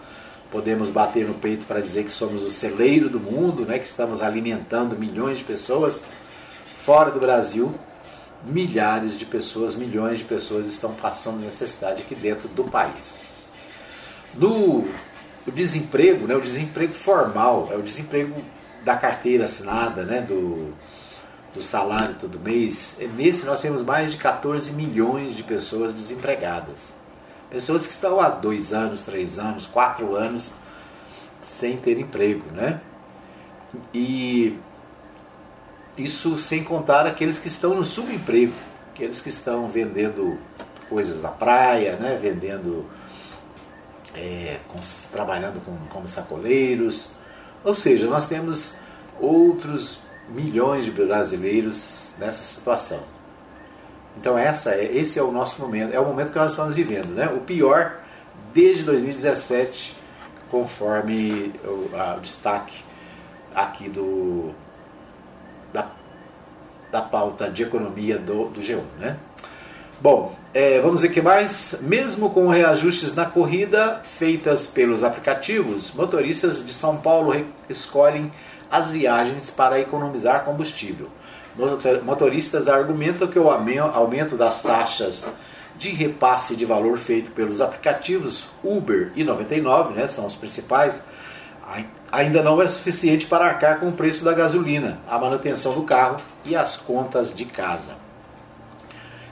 podemos 0.50 0.88
bater 0.88 1.26
no 1.26 1.35
peito 1.35 1.67
para 1.67 1.81
dizer 1.81 2.05
que 2.05 2.11
somos 2.11 2.43
o 2.43 2.50
celeiro 2.50 3.09
do 3.09 3.21
mundo, 3.21 3.67
né? 3.67 3.78
que 3.78 3.87
estamos 3.87 4.23
alimentando 4.23 4.97
milhões 4.97 5.38
de 5.38 5.45
pessoas, 5.45 6.07
fora 6.88 7.11
do 7.11 7.21
Brasil, 7.21 7.75
milhares 8.42 9.18
de 9.18 9.26
pessoas, 9.26 9.75
milhões 9.75 10.21
de 10.21 10.25
pessoas 10.25 10.66
estão 10.66 10.95
passando 10.95 11.38
necessidade 11.38 12.00
aqui 12.02 12.14
dentro 12.14 12.49
do 12.49 12.64
país. 12.64 13.21
No 14.35 14.88
o 15.47 15.50
desemprego, 15.50 16.26
né, 16.26 16.35
o 16.35 16.40
desemprego 16.40 16.95
formal, 16.95 17.68
é 17.71 17.76
o 17.76 17.83
desemprego 17.83 18.42
da 18.87 18.97
carteira 18.97 19.45
assinada, 19.45 20.02
né, 20.02 20.23
do, 20.23 20.73
do 21.52 21.62
salário 21.62 22.16
todo 22.18 22.40
mês. 22.40 22.97
Nesse 23.14 23.45
nós 23.45 23.61
temos 23.61 23.83
mais 23.83 24.12
de 24.12 24.16
14 24.16 24.73
milhões 24.73 25.35
de 25.35 25.42
pessoas 25.42 25.92
desempregadas. 25.92 26.95
Pessoas 27.50 27.87
que 27.87 27.92
estão 27.92 28.18
há 28.18 28.30
dois 28.30 28.73
anos, 28.73 29.02
três 29.02 29.38
anos, 29.38 29.66
quatro 29.66 30.16
anos 30.16 30.52
sem 31.42 31.76
ter 31.76 31.99
emprego, 32.00 32.50
né? 32.50 32.80
E 33.92 34.59
isso 35.99 36.38
sem 36.38 36.62
contar 36.62 37.07
aqueles 37.07 37.38
que 37.38 37.49
estão 37.49 37.75
no 37.75 37.85
subemprego, 37.85 38.52
aqueles 38.93 39.21
que 39.21 39.28
estão 39.28 39.69
vendendo 39.69 40.38
coisas 40.88 41.23
na 41.23 41.31
praia, 41.31 41.97
né? 41.97 42.19
vendendo, 42.21 42.87
é, 44.14 44.59
com, 44.69 44.78
trabalhando 45.12 45.62
com, 45.64 45.76
como 45.88 46.09
sacoleiros. 46.09 47.11
Ou 47.64 47.75
seja, 47.75 48.07
nós 48.07 48.26
temos 48.26 48.76
outros 49.21 50.00
milhões 50.28 50.85
de 50.85 50.90
brasileiros 50.90 52.12
nessa 52.19 52.43
situação. 52.43 53.02
Então 54.17 54.37
essa 54.37 54.75
é, 54.75 54.97
esse 54.97 55.19
é 55.19 55.23
o 55.23 55.31
nosso 55.31 55.61
momento, 55.61 55.95
é 55.95 56.00
o 56.00 56.05
momento 56.05 56.33
que 56.33 56.38
nós 56.38 56.52
estamos 56.52 56.75
vivendo, 56.75 57.09
né? 57.09 57.28
O 57.28 57.40
pior 57.40 58.00
desde 58.52 58.85
2017, 58.85 59.97
conforme 60.50 61.55
o, 61.64 61.97
a, 61.97 62.17
o 62.17 62.21
destaque 62.21 62.83
aqui 63.55 63.88
do 63.88 64.52
da 66.90 67.02
pauta 67.02 67.50
de 67.50 67.62
economia 67.62 68.18
do, 68.18 68.49
do 68.49 68.61
G1. 68.61 68.83
Né? 68.99 69.16
Bom, 70.00 70.37
é, 70.54 70.80
vamos 70.80 71.02
ver 71.02 71.09
que 71.09 71.21
mais. 71.21 71.76
Mesmo 71.80 72.30
com 72.30 72.49
reajustes 72.49 73.14
na 73.14 73.26
corrida 73.26 74.00
feitas 74.04 74.66
pelos 74.66 75.02
aplicativos, 75.02 75.92
motoristas 75.92 76.64
de 76.64 76.73
São 76.73 76.97
Paulo 76.97 77.35
escolhem 77.68 78.33
as 78.71 78.90
viagens 78.90 79.50
para 79.50 79.80
economizar 79.80 80.45
combustível. 80.45 81.09
Motoristas 82.04 82.68
argumentam 82.68 83.26
que 83.26 83.38
o 83.38 83.50
aumento 83.50 84.37
das 84.37 84.62
taxas 84.62 85.26
de 85.76 85.90
repasse 85.90 86.54
de 86.54 86.64
valor 86.64 86.99
feito 86.99 87.30
pelos 87.30 87.61
aplicativos 87.61 88.49
Uber 88.62 89.12
e 89.14 89.25
99, 89.25 89.95
né, 89.95 90.07
são 90.07 90.26
os 90.26 90.35
principais, 90.35 91.02
ainda 92.10 92.42
não 92.42 92.60
é 92.60 92.68
suficiente 92.68 93.26
para 93.26 93.44
arcar 93.44 93.78
com 93.78 93.88
o 93.88 93.92
preço 93.92 94.25
da 94.25 94.32
gasolina, 94.32 94.98
a 95.08 95.18
manutenção 95.18 95.75
do 95.75 95.82
carro 95.82 96.16
e 96.44 96.56
as 96.56 96.76
contas 96.76 97.34
de 97.34 97.44
casa. 97.44 97.96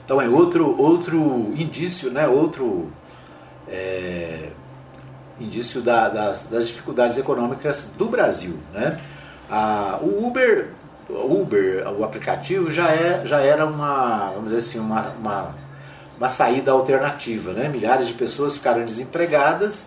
Então 0.04 0.20
é 0.20 0.28
outro, 0.28 0.80
outro 0.80 1.52
indício, 1.56 2.10
né? 2.10 2.28
outro 2.28 2.92
é, 3.66 4.50
indício 5.40 5.80
da, 5.80 6.08
das, 6.08 6.44
das, 6.44 6.68
dificuldades 6.68 7.18
econômicas 7.18 7.90
do 7.96 8.06
Brasil. 8.06 8.58
Né? 8.72 9.00
A, 9.50 9.98
o 10.00 10.26
Uber, 10.26 10.68
Uber, 11.08 11.88
o 11.98 12.04
aplicativo, 12.04 12.70
já, 12.70 12.90
é, 12.90 13.26
já 13.26 13.40
era 13.40 13.66
uma, 13.66 14.28
vamos 14.28 14.44
dizer 14.44 14.58
assim, 14.58 14.78
uma, 14.78 15.08
uma, 15.18 15.54
uma 16.16 16.28
saída 16.28 16.70
alternativa. 16.70 17.52
Né? 17.52 17.68
Milhares 17.68 18.06
de 18.06 18.14
pessoas 18.14 18.54
ficaram 18.54 18.84
desempregadas 18.84 19.86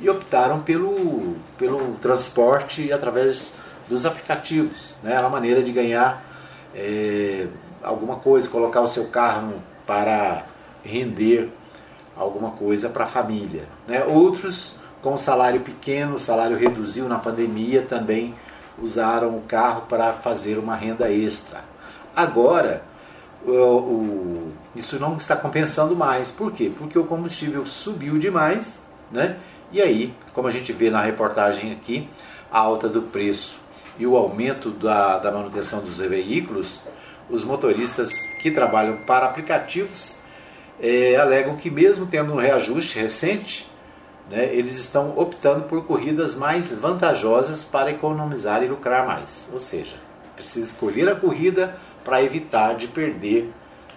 e 0.00 0.08
optaram 0.08 0.60
pelo, 0.60 1.36
pelo 1.56 1.94
transporte 1.94 2.92
através 2.92 3.54
dos 3.88 4.06
aplicativos. 4.06 4.94
Né? 5.02 5.12
Era 5.12 5.22
uma 5.22 5.30
maneira 5.30 5.62
de 5.62 5.72
ganhar 5.72 6.22
é, 6.74 7.46
alguma 7.82 8.16
coisa, 8.16 8.48
colocar 8.48 8.80
o 8.80 8.88
seu 8.88 9.06
carro 9.06 9.54
para 9.86 10.44
render 10.84 11.50
alguma 12.16 12.50
coisa 12.50 12.88
para 12.88 13.04
a 13.04 13.06
família. 13.06 13.64
Né? 13.86 14.04
Outros, 14.04 14.78
com 15.02 15.16
salário 15.16 15.60
pequeno, 15.60 16.18
salário 16.18 16.56
reduziu 16.56 17.08
na 17.08 17.18
pandemia, 17.18 17.82
também 17.82 18.34
usaram 18.80 19.36
o 19.36 19.42
carro 19.42 19.82
para 19.88 20.12
fazer 20.14 20.58
uma 20.58 20.74
renda 20.74 21.10
extra. 21.10 21.64
Agora, 22.14 22.82
o, 23.44 23.52
o, 23.52 24.52
isso 24.74 24.98
não 24.98 25.16
está 25.16 25.36
compensando 25.36 25.94
mais. 25.94 26.30
Por 26.30 26.52
quê? 26.52 26.70
Porque 26.76 26.98
o 26.98 27.04
combustível 27.04 27.64
subiu 27.66 28.18
demais, 28.18 28.80
né? 29.10 29.36
E 29.70 29.82
aí, 29.82 30.14
como 30.32 30.48
a 30.48 30.50
gente 30.50 30.72
vê 30.72 30.90
na 30.90 31.02
reportagem 31.02 31.72
aqui, 31.72 32.08
a 32.50 32.58
alta 32.58 32.88
do 32.88 33.02
preço 33.02 33.58
e 33.98 34.06
o 34.06 34.16
aumento 34.16 34.70
da, 34.70 35.18
da 35.18 35.30
manutenção 35.30 35.80
dos 35.80 35.98
veículos, 35.98 36.80
os 37.28 37.44
motoristas 37.44 38.10
que 38.40 38.50
trabalham 38.50 38.96
para 38.98 39.26
aplicativos 39.26 40.16
é, 40.80 41.16
alegam 41.16 41.56
que 41.56 41.70
mesmo 41.70 42.06
tendo 42.06 42.32
um 42.32 42.36
reajuste 42.36 42.98
recente, 42.98 43.70
né, 44.30 44.54
eles 44.54 44.78
estão 44.78 45.18
optando 45.18 45.64
por 45.64 45.84
corridas 45.84 46.34
mais 46.34 46.72
vantajosas 46.72 47.64
para 47.64 47.90
economizar 47.90 48.62
e 48.62 48.66
lucrar 48.66 49.06
mais. 49.06 49.46
Ou 49.52 49.60
seja, 49.60 49.96
precisa 50.34 50.66
escolher 50.66 51.08
a 51.08 51.16
corrida 51.16 51.76
para 52.04 52.22
evitar 52.22 52.74
de 52.74 52.86
perder 52.86 53.50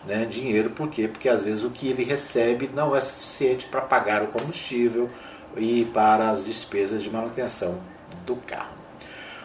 né, 0.06 0.26
dinheiro. 0.26 0.72
Por 0.72 0.90
quê? 0.90 1.08
Porque 1.08 1.30
às 1.30 1.44
vezes 1.44 1.64
o 1.64 1.70
que 1.70 1.88
ele 1.88 2.04
recebe 2.04 2.70
não 2.74 2.96
é 2.96 3.02
suficiente 3.02 3.68
para 3.68 3.82
pagar 3.82 4.24
o 4.24 4.28
combustível, 4.28 5.10
e 5.58 5.86
para 5.86 6.30
as 6.30 6.46
despesas 6.46 7.04
de 7.04 7.10
manutenção 7.10 7.80
do 8.26 8.36
carro. 8.36 8.82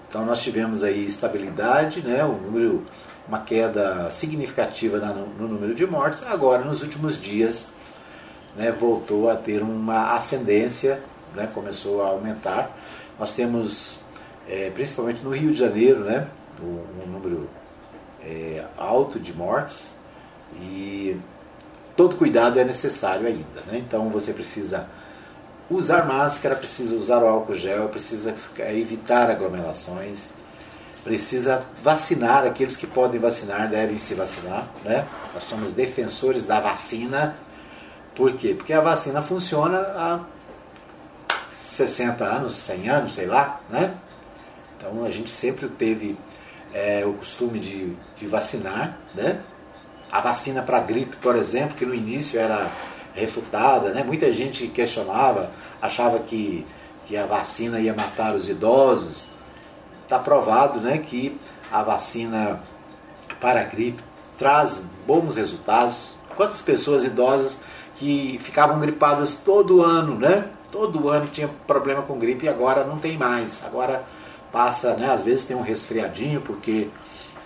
Então 0.08 0.26
nós 0.26 0.42
tivemos 0.44 0.84
aí 0.84 1.06
estabilidade, 1.06 2.02
né, 2.02 2.24
o 2.24 2.34
número, 2.34 2.84
uma 3.28 3.42
queda 3.42 4.12
significativa 4.12 5.00
no, 5.00 5.28
no 5.28 5.48
número 5.48 5.74
de 5.74 5.86
mortes. 5.86 6.24
Agora, 6.24 6.64
nos 6.64 6.84
últimos 6.84 7.20
dias, 7.20 7.74
né, 8.56 8.72
voltou 8.72 9.30
a 9.30 9.36
ter 9.36 9.64
uma 9.64 10.14
ascendência, 10.14 11.02
né, 11.36 11.50
começou 11.52 12.04
a 12.04 12.10
aumentar. 12.10 12.72
Nós 13.20 13.36
temos, 13.36 14.00
é, 14.48 14.70
principalmente 14.70 15.22
no 15.22 15.32
Rio 15.32 15.52
de 15.52 15.58
Janeiro, 15.58 16.02
né, 16.02 16.28
um, 16.62 17.04
um 17.04 17.12
número 17.12 17.50
é, 18.24 18.64
alto 18.78 19.20
de 19.20 19.34
mortes 19.34 19.96
e 20.62 21.18
todo 21.96 22.16
cuidado 22.16 22.60
é 22.60 22.64
necessário 22.64 23.28
ainda. 23.28 23.62
Né? 23.68 23.78
Então 23.80 24.10
você 24.10 24.34
precisa 24.34 24.88
usar 25.76 26.06
máscara, 26.06 26.56
precisa 26.56 26.96
usar 26.96 27.24
o 27.24 27.28
álcool 27.28 27.56
gel, 27.56 27.90
precisa 27.90 28.34
evitar 28.72 29.30
aglomerações, 29.30 30.34
precisa 31.04 31.66
vacinar, 31.84 32.46
aqueles 32.46 32.78
que 32.78 32.88
podem 32.88 33.20
vacinar 33.20 33.70
devem 33.70 34.00
se 34.00 34.14
vacinar, 34.14 34.68
né? 34.84 35.06
Nós 35.34 35.44
somos 35.44 35.74
defensores 35.74 36.44
da 36.44 36.60
vacina, 36.60 37.36
por 38.16 38.34
quê? 38.34 38.54
Porque 38.54 38.74
a 38.74 38.82
vacina 38.82 39.22
funciona 39.22 39.80
há 39.80 40.20
60 41.66 42.24
anos, 42.24 42.54
100 42.54 42.90
anos, 42.90 43.12
sei 43.12 43.26
lá, 43.26 43.60
né? 43.70 43.96
Então 44.78 45.04
a 45.04 45.10
gente 45.10 45.30
sempre 45.30 45.68
teve 45.68 46.18
é, 46.74 47.06
o 47.06 47.14
costume 47.14 47.60
de, 47.60 47.94
de 48.18 48.28
vacinar, 48.28 48.98
né? 49.14 49.42
A 50.12 50.22
vacina 50.22 50.62
para 50.62 50.80
gripe, 50.80 51.16
por 51.18 51.36
exemplo, 51.36 51.76
que 51.76 51.86
no 51.86 51.96
início 51.96 52.40
era 52.40 52.70
refutada, 53.14 53.90
né? 53.90 54.04
Muita 54.04 54.32
gente 54.32 54.68
questionava, 54.68 55.52
achava 55.82 56.20
que, 56.20 56.66
que 57.06 57.16
a 57.16 57.26
vacina 57.26 57.80
ia 57.80 57.94
matar 57.94 58.36
os 58.36 58.50
idosos. 58.50 59.30
Está 60.04 60.20
provado, 60.20 60.80
né, 60.80 60.98
que 60.98 61.40
a 61.72 61.82
vacina 61.82 62.62
para 63.40 63.62
a 63.62 63.64
gripe 63.64 64.04
traz 64.38 64.82
bons 65.08 65.38
resultados. 65.38 66.14
Quantas 66.36 66.62
pessoas 66.62 67.04
idosas 67.04 67.62
que 67.96 68.40
ficavam 68.42 68.80
gripadas 68.80 69.36
todo 69.36 69.84
ano, 69.84 70.18
né? 70.18 70.46
Todo 70.72 71.10
ano 71.10 71.28
tinha 71.28 71.48
problema 71.68 72.02
com 72.02 72.18
gripe 72.18 72.46
e 72.46 72.50
agora 72.50 72.84
não 72.84 72.98
tem 72.98 73.18
mais. 73.18 73.64
Agora 73.64 74.04
passa, 74.52 74.96
né? 74.96 75.12
Às 75.12 75.24
vezes 75.24 75.46
tem 75.46 75.56
um 75.56 75.62
resfriadinho 75.62 76.42
porque 76.42 76.90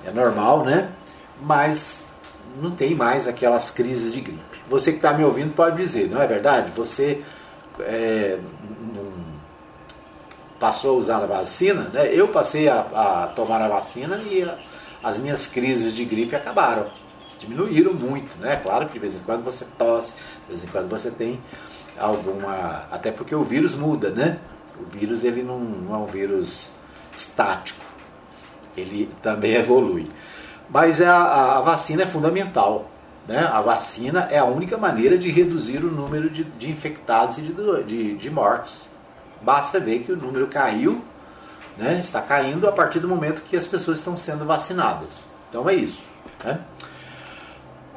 é 0.06 0.12
normal, 0.12 0.64
né? 0.64 0.90
Mas 1.42 2.06
não 2.62 2.72
tem 2.72 2.96
mais 2.96 3.28
aquelas 3.28 3.70
crises 3.70 4.14
de 4.14 4.22
gripe. 4.22 4.47
Você 4.70 4.92
que 4.92 4.98
está 4.98 5.14
me 5.14 5.24
ouvindo 5.24 5.54
pode 5.54 5.78
dizer, 5.78 6.10
não 6.10 6.22
é 6.22 6.28
verdade? 6.28 6.72
Você 6.72 7.24
é, 7.80 8.38
passou 10.60 10.96
a 10.96 10.98
usar 10.98 11.24
a 11.24 11.26
vacina, 11.26 11.90
né? 11.94 12.14
Eu 12.14 12.28
passei 12.28 12.68
a, 12.68 12.80
a 12.80 13.28
tomar 13.28 13.62
a 13.62 13.68
vacina 13.68 14.18
e 14.30 14.44
a, 14.44 14.58
as 15.04 15.18
minhas 15.18 15.48
crises 15.48 15.94
de 15.94 16.04
gripe 16.04 16.36
acabaram 16.36 16.88
diminuíram 17.40 17.94
muito, 17.94 18.38
né? 18.40 18.56
Claro 18.58 18.88
que 18.88 18.94
de 18.94 19.00
vez 19.00 19.16
em 19.16 19.20
quando 19.20 19.44
você 19.44 19.66
tosse, 19.78 20.14
de 20.14 20.48
vez 20.50 20.64
em 20.64 20.68
quando 20.68 20.90
você 20.90 21.10
tem 21.10 21.40
alguma. 21.98 22.84
Até 22.92 23.12
porque 23.12 23.36
o 23.36 23.44
vírus 23.44 23.76
muda, 23.76 24.10
né? 24.10 24.40
O 24.80 24.86
vírus 24.86 25.24
ele 25.24 25.44
não, 25.44 25.60
não 25.60 25.96
é 25.96 25.98
um 25.98 26.06
vírus 26.06 26.74
estático, 27.16 27.84
ele 28.76 29.10
também 29.22 29.54
evolui. 29.56 30.08
Mas 30.70 31.02
a, 31.02 31.58
a 31.58 31.62
vacina 31.62 32.04
é 32.04 32.06
fundamental. 32.06 32.92
Né? 33.27 33.39
A 33.39 33.62
vacina 33.62 34.27
é 34.31 34.39
a 34.39 34.46
única 34.46 34.77
maneira 34.77 35.17
de 35.17 35.29
reduzir 35.29 35.84
o 35.84 35.91
número 35.91 36.29
de, 36.29 36.46
de 36.46 36.69
infectados 36.69 37.38
e 37.38 37.41
de, 37.41 37.84
de, 37.84 38.15
de 38.15 38.29
mortes. 38.29 38.89
Basta 39.41 39.79
ver 39.79 40.00
que 40.00 40.12
o 40.12 40.15
número 40.15 40.48
caiu, 40.48 41.03
né? 41.77 42.00
está 42.00 42.22
caindo 42.22 42.67
a 42.67 42.72
partir 42.72 43.00
do 43.00 43.07
momento 43.07 43.41
que 43.43 43.57
as 43.57 43.67
pessoas 43.67 44.00
estão 44.00 44.15
sendo 44.15 44.46
vacinadas. 44.46 45.25
Então 45.50 45.69
é 45.69 45.75
isso. 45.75 46.03
Né? 46.43 46.60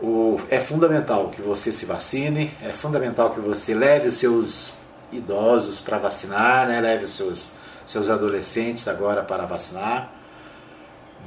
O, 0.03 0.39
é 0.51 0.59
fundamental 0.59 1.29
que 1.29 1.41
você 1.41 1.73
se 1.73 1.87
vacine, 1.87 2.53
é 2.61 2.71
fundamental 2.71 3.31
que 3.31 3.41
você 3.41 3.73
leve 3.75 4.09
os 4.09 4.15
seus 4.15 4.73
idosos 5.13 5.79
para 5.79 5.99
vacinar, 5.99 6.67
né? 6.67 6.81
leve 6.81 7.05
os 7.05 7.11
seus, 7.17 7.53
seus 7.87 8.11
adolescentes 8.11 8.89
agora 8.89 9.23
para 9.23 9.45
vacinar. 9.47 10.11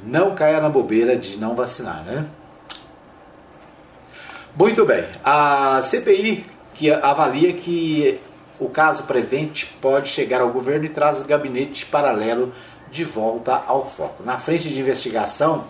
Não 0.04 0.36
caia 0.36 0.60
na 0.60 0.70
bobeira 0.70 1.16
de 1.16 1.38
não 1.38 1.56
vacinar, 1.56 2.04
né? 2.04 2.26
Muito 4.56 4.86
bem. 4.86 5.06
A 5.24 5.82
CPI 5.82 6.46
que 6.74 6.92
avalia 6.92 7.54
que 7.54 8.20
o 8.60 8.70
caso 8.70 9.04
Prevent 9.04 9.66
pode 9.82 10.10
chegar 10.10 10.42
ao 10.42 10.50
governo 10.50 10.86
e 10.86 10.90
traz 10.90 11.22
o 11.22 11.28
gabinete 11.28 11.86
paralelo 11.86 12.52
de 12.92 13.04
volta 13.04 13.64
ao 13.68 13.86
foco. 13.86 14.24
Na 14.24 14.38
frente 14.38 14.70
de 14.70 14.80
investigação, 14.80 15.66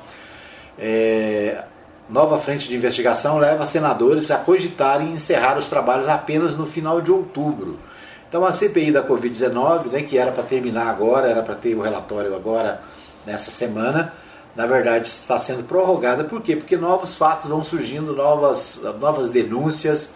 é, 0.78 1.64
Nova 2.10 2.38
frente 2.38 2.68
de 2.68 2.76
investigação 2.76 3.38
leva 3.38 3.66
senadores 3.66 4.30
a 4.30 4.38
cogitarem 4.38 5.14
encerrar 5.14 5.58
os 5.58 5.70
trabalhos 5.70 6.10
apenas 6.10 6.56
no 6.58 6.66
final 6.66 7.02
de 7.02 7.12
outubro. 7.12 7.80
Então 8.28 8.44
a 8.46 8.52
CPI 8.52 8.92
da 8.92 9.08
Covid-19, 9.08 9.86
né, 9.88 10.02
que 10.02 10.18
era 10.18 10.32
para 10.32 10.44
terminar 10.44 10.88
agora, 10.90 11.30
era 11.30 11.42
para 11.42 11.56
ter 11.56 11.74
o 11.76 11.82
relatório 11.82 12.36
agora 12.36 12.82
nessa 13.26 13.52
semana, 13.52 14.14
na 14.56 14.66
verdade 14.66 15.08
está 15.08 15.38
sendo 15.40 15.64
prorrogada. 15.64 16.24
Por 16.24 16.42
quê? 16.42 16.56
Porque 16.56 16.78
novos 16.78 17.16
fatos 17.16 17.48
vão 17.48 17.64
surgindo, 17.64 18.14
novas, 18.14 18.82
novas 19.00 19.30
denúncias, 19.30 20.12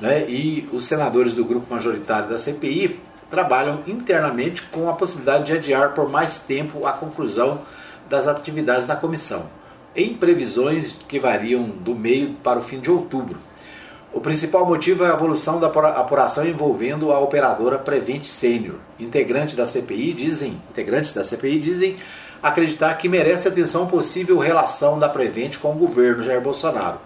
né, 0.00 0.28
e 0.28 0.68
os 0.72 0.84
senadores 0.84 1.34
do 1.34 1.44
grupo 1.44 1.72
majoritário 1.72 2.28
da 2.28 2.38
CPI 2.38 2.98
trabalham 3.30 3.82
internamente 3.86 4.62
com 4.62 4.88
a 4.88 4.94
possibilidade 4.94 5.44
de 5.44 5.52
adiar 5.52 5.94
por 5.94 6.08
mais 6.08 6.38
tempo 6.38 6.86
a 6.86 6.92
conclusão 6.92 7.60
das 8.08 8.26
atividades 8.26 8.86
da 8.86 8.96
comissão 8.96 9.48
em 9.94 10.14
previsões 10.14 10.96
que 11.08 11.18
variam 11.18 11.64
do 11.64 11.94
meio 11.94 12.34
para 12.42 12.58
o 12.58 12.62
fim 12.62 12.80
de 12.80 12.90
outubro. 12.90 13.38
O 14.12 14.20
principal 14.20 14.66
motivo 14.66 15.04
é 15.04 15.10
a 15.10 15.14
evolução 15.14 15.60
da 15.60 15.68
apuração 15.68 16.44
envolvendo 16.44 17.12
a 17.12 17.20
operadora 17.20 17.78
Prevent 17.78 18.24
Senior. 18.24 18.76
Integrantes 18.98 19.54
da 19.54 19.64
CPI 19.64 20.12
dizem, 20.12 20.60
integrantes 20.70 21.12
da 21.12 21.22
CPI 21.22 21.60
dizem 21.60 21.96
acreditar 22.42 22.94
que 22.94 23.08
merece 23.08 23.48
atenção 23.48 23.86
possível 23.86 24.38
relação 24.38 24.98
da 24.98 25.08
Prevent 25.08 25.58
com 25.58 25.72
o 25.72 25.78
governo 25.78 26.22
Jair 26.22 26.40
Bolsonaro, 26.40 26.98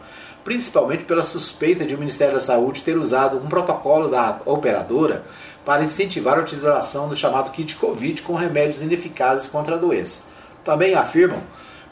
principalmente 0.44 1.04
pela 1.04 1.22
suspeita 1.22 1.84
de 1.84 1.94
o 1.94 1.98
Ministério 1.98 2.34
da 2.34 2.40
Saúde 2.40 2.82
ter 2.82 2.96
usado 2.96 3.38
um 3.38 3.48
protocolo 3.48 4.08
da 4.08 4.40
operadora 4.44 5.24
para 5.64 5.82
incentivar 5.82 6.38
a 6.38 6.42
utilização 6.42 7.08
do 7.08 7.16
chamado 7.16 7.50
kit 7.50 7.76
Covid 7.76 8.22
com 8.22 8.34
remédios 8.34 8.82
ineficazes 8.82 9.46
contra 9.46 9.74
a 9.76 9.78
doença. 9.78 10.20
Também 10.62 10.94
afirmam 10.94 11.40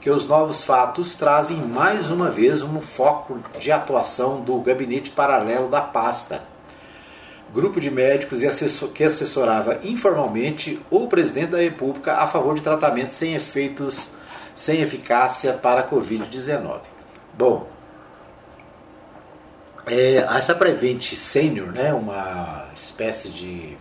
que 0.00 0.10
os 0.10 0.26
novos 0.26 0.64
fatos 0.64 1.14
trazem 1.14 1.58
mais 1.58 2.10
uma 2.10 2.28
vez 2.28 2.60
um 2.60 2.80
foco 2.80 3.38
de 3.58 3.70
atuação 3.70 4.40
do 4.40 4.58
gabinete 4.58 5.10
paralelo 5.10 5.68
da 5.68 5.80
pasta. 5.80 6.51
Grupo 7.52 7.80
de 7.80 7.90
médicos 7.90 8.42
assessor, 8.42 8.88
que 8.90 9.04
assessorava 9.04 9.80
informalmente 9.84 10.80
o 10.90 11.06
presidente 11.06 11.50
da 11.50 11.58
República 11.58 12.16
a 12.16 12.26
favor 12.26 12.54
de 12.54 12.62
tratamento 12.62 13.12
sem 13.12 13.34
efeitos, 13.34 14.12
sem 14.56 14.80
eficácia 14.80 15.52
para 15.52 15.82
a 15.82 15.88
Covid-19. 15.88 16.80
Bom, 17.34 17.68
é, 19.86 20.16
essa 20.16 20.54
Prevent 20.54 21.14
Senior, 21.14 21.72
né, 21.72 21.92
uma 21.92 22.68
espécie 22.74 23.28
de 23.28 23.76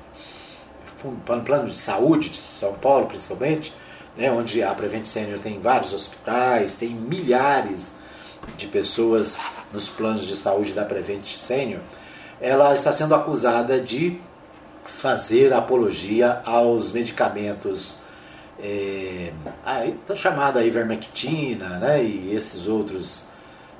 plano 1.45 1.69
de 1.69 1.75
saúde 1.75 2.29
de 2.29 2.37
São 2.37 2.73
Paulo, 2.73 3.07
principalmente, 3.07 3.73
né, 4.17 4.31
onde 4.31 4.61
a 4.61 4.73
Prevent 4.73 5.05
Senior 5.05 5.39
tem 5.39 5.59
vários 5.59 5.93
hospitais, 5.93 6.75
tem 6.75 6.89
milhares 6.89 7.93
de 8.57 8.67
pessoas 8.67 9.37
nos 9.71 9.89
planos 9.89 10.25
de 10.27 10.35
saúde 10.35 10.73
da 10.73 10.83
Prevent 10.83 11.23
Senior, 11.23 11.79
ela 12.41 12.73
está 12.73 12.91
sendo 12.91 13.15
acusada 13.15 13.79
de 13.79 14.19
fazer 14.83 15.53
apologia 15.53 16.41
aos 16.43 16.91
medicamentos 16.91 18.01
é, 18.61 19.31
aí 19.65 19.97
tá 20.05 20.15
chamada 20.15 20.63
ivermectina, 20.63 21.79
né, 21.79 22.03
e 22.03 22.35
esses 22.35 22.67
outros 22.67 23.25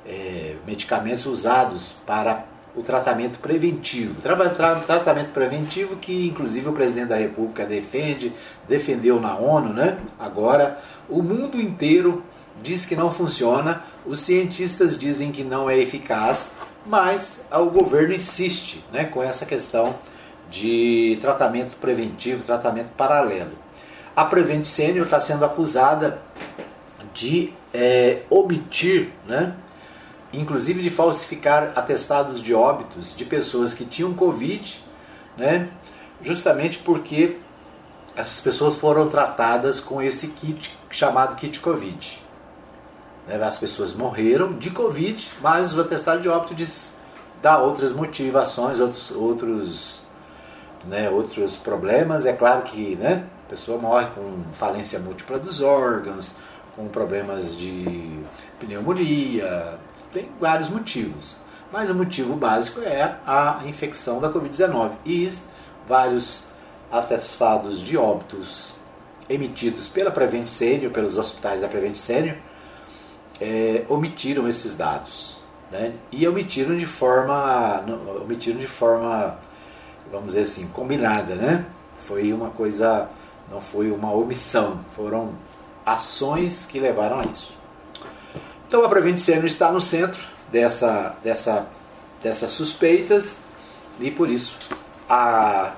é, 0.04 0.56
medicamentos 0.66 1.24
usados 1.24 1.92
para 2.04 2.44
o 2.74 2.82
tratamento 2.82 3.38
preventivo. 3.38 4.20
Tra 4.20 4.34
tra 4.50 4.76
tratamento 4.76 5.30
preventivo 5.30 5.96
que, 5.96 6.26
inclusive, 6.26 6.68
o 6.68 6.72
presidente 6.72 7.08
da 7.08 7.16
República 7.16 7.64
defende, 7.64 8.32
defendeu 8.68 9.20
na 9.20 9.36
ONU, 9.36 9.72
né? 9.72 9.98
Agora, 10.18 10.78
o 11.08 11.22
mundo 11.22 11.60
inteiro 11.60 12.24
diz 12.62 12.86
que 12.86 12.96
não 12.96 13.10
funciona, 13.10 13.84
os 14.06 14.20
cientistas 14.20 14.98
dizem 14.98 15.30
que 15.30 15.44
não 15.44 15.68
é 15.68 15.78
eficaz, 15.78 16.50
mas 16.84 17.44
o 17.50 17.66
governo 17.66 18.14
insiste 18.14 18.84
né, 18.92 19.04
com 19.04 19.22
essa 19.22 19.46
questão 19.46 19.94
de 20.50 21.18
tratamento 21.20 21.76
preventivo, 21.76 22.44
tratamento 22.44 22.88
paralelo. 22.96 23.52
A 24.14 24.24
Prevent 24.24 24.64
Senior 24.64 25.06
está 25.06 25.18
sendo 25.18 25.44
acusada 25.44 26.20
de 27.14 27.52
é, 27.72 28.22
omitir 28.28 29.10
né, 29.26 29.54
inclusive 30.32 30.82
de 30.82 30.90
falsificar 30.90 31.72
atestados 31.76 32.40
de 32.40 32.54
óbitos 32.54 33.14
de 33.14 33.24
pessoas 33.24 33.74
que 33.74 33.84
tinham 33.84 34.14
Covid, 34.14 34.82
né? 35.36 35.68
justamente 36.22 36.78
porque 36.78 37.38
essas 38.16 38.40
pessoas 38.40 38.76
foram 38.76 39.08
tratadas 39.08 39.80
com 39.80 40.00
esse 40.00 40.28
kit 40.28 40.74
chamado 40.90 41.36
kit 41.36 41.60
Covid. 41.60 42.21
As 43.28 43.58
pessoas 43.58 43.94
morreram 43.94 44.54
de 44.54 44.70
Covid, 44.70 45.30
mas 45.40 45.76
o 45.76 45.80
atestado 45.80 46.20
de 46.20 46.28
óbito 46.28 46.54
diz, 46.54 46.96
dá 47.40 47.58
outras 47.58 47.92
motivações, 47.92 48.80
outros, 48.80 49.10
outros, 49.12 50.02
né, 50.86 51.08
outros 51.08 51.56
problemas. 51.56 52.26
É 52.26 52.32
claro 52.32 52.62
que 52.62 52.96
né, 52.96 53.24
a 53.46 53.50
pessoa 53.50 53.78
morre 53.78 54.06
com 54.14 54.42
falência 54.52 54.98
múltipla 54.98 55.38
dos 55.38 55.60
órgãos, 55.60 56.36
com 56.74 56.88
problemas 56.88 57.56
de 57.56 58.18
pneumonia, 58.58 59.78
tem 60.12 60.28
vários 60.38 60.68
motivos, 60.68 61.38
mas 61.72 61.88
o 61.88 61.94
motivo 61.94 62.36
básico 62.36 62.80
é 62.80 63.16
a 63.26 63.62
infecção 63.66 64.20
da 64.20 64.30
Covid-19. 64.30 64.92
E 65.06 65.28
vários 65.88 66.48
atestados 66.90 67.80
de 67.80 67.96
óbitos 67.96 68.74
emitidos 69.28 69.88
pela 69.88 70.10
Prevent 70.10 70.46
Senior, 70.46 70.92
pelos 70.92 71.16
hospitais 71.16 71.62
da 71.62 71.68
Prevent 71.68 71.94
Senior, 71.94 72.36
é, 73.42 73.84
omitiram 73.88 74.46
esses 74.46 74.74
dados. 74.76 75.38
Né? 75.70 75.94
E 76.12 76.26
omitiram 76.28 76.76
de 76.76 76.86
forma, 76.86 77.84
omitiram 78.22 78.58
de 78.58 78.68
forma, 78.68 79.36
vamos 80.10 80.28
dizer 80.28 80.42
assim, 80.42 80.68
combinada. 80.68 81.34
Né? 81.34 81.64
Foi 82.06 82.32
uma 82.32 82.50
coisa, 82.50 83.08
não 83.50 83.60
foi 83.60 83.90
uma 83.90 84.12
omissão, 84.12 84.80
foram 84.94 85.32
ações 85.84 86.66
que 86.66 86.78
levaram 86.78 87.18
a 87.18 87.24
isso. 87.24 87.56
Então 88.68 88.84
a 88.84 89.16
Senior 89.18 89.44
está 89.44 89.72
no 89.72 89.80
centro 89.80 90.20
dessa, 90.50 91.16
dessa, 91.22 91.66
dessas 92.22 92.50
suspeitas 92.50 93.38
e 94.00 94.10
por 94.10 94.30
isso 94.30 94.56
a 95.08 95.72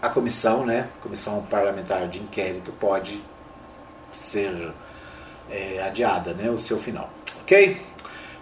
a 0.00 0.08
comissão, 0.08 0.64
né, 0.64 0.88
comissão 1.02 1.42
parlamentar 1.50 2.06
de 2.06 2.20
inquérito 2.20 2.70
pode 2.78 3.20
ser 4.12 4.72
é, 5.50 5.82
adiada, 5.82 6.32
né, 6.32 6.50
o 6.50 6.58
seu 6.58 6.78
final. 6.78 7.08
Ok? 7.42 7.76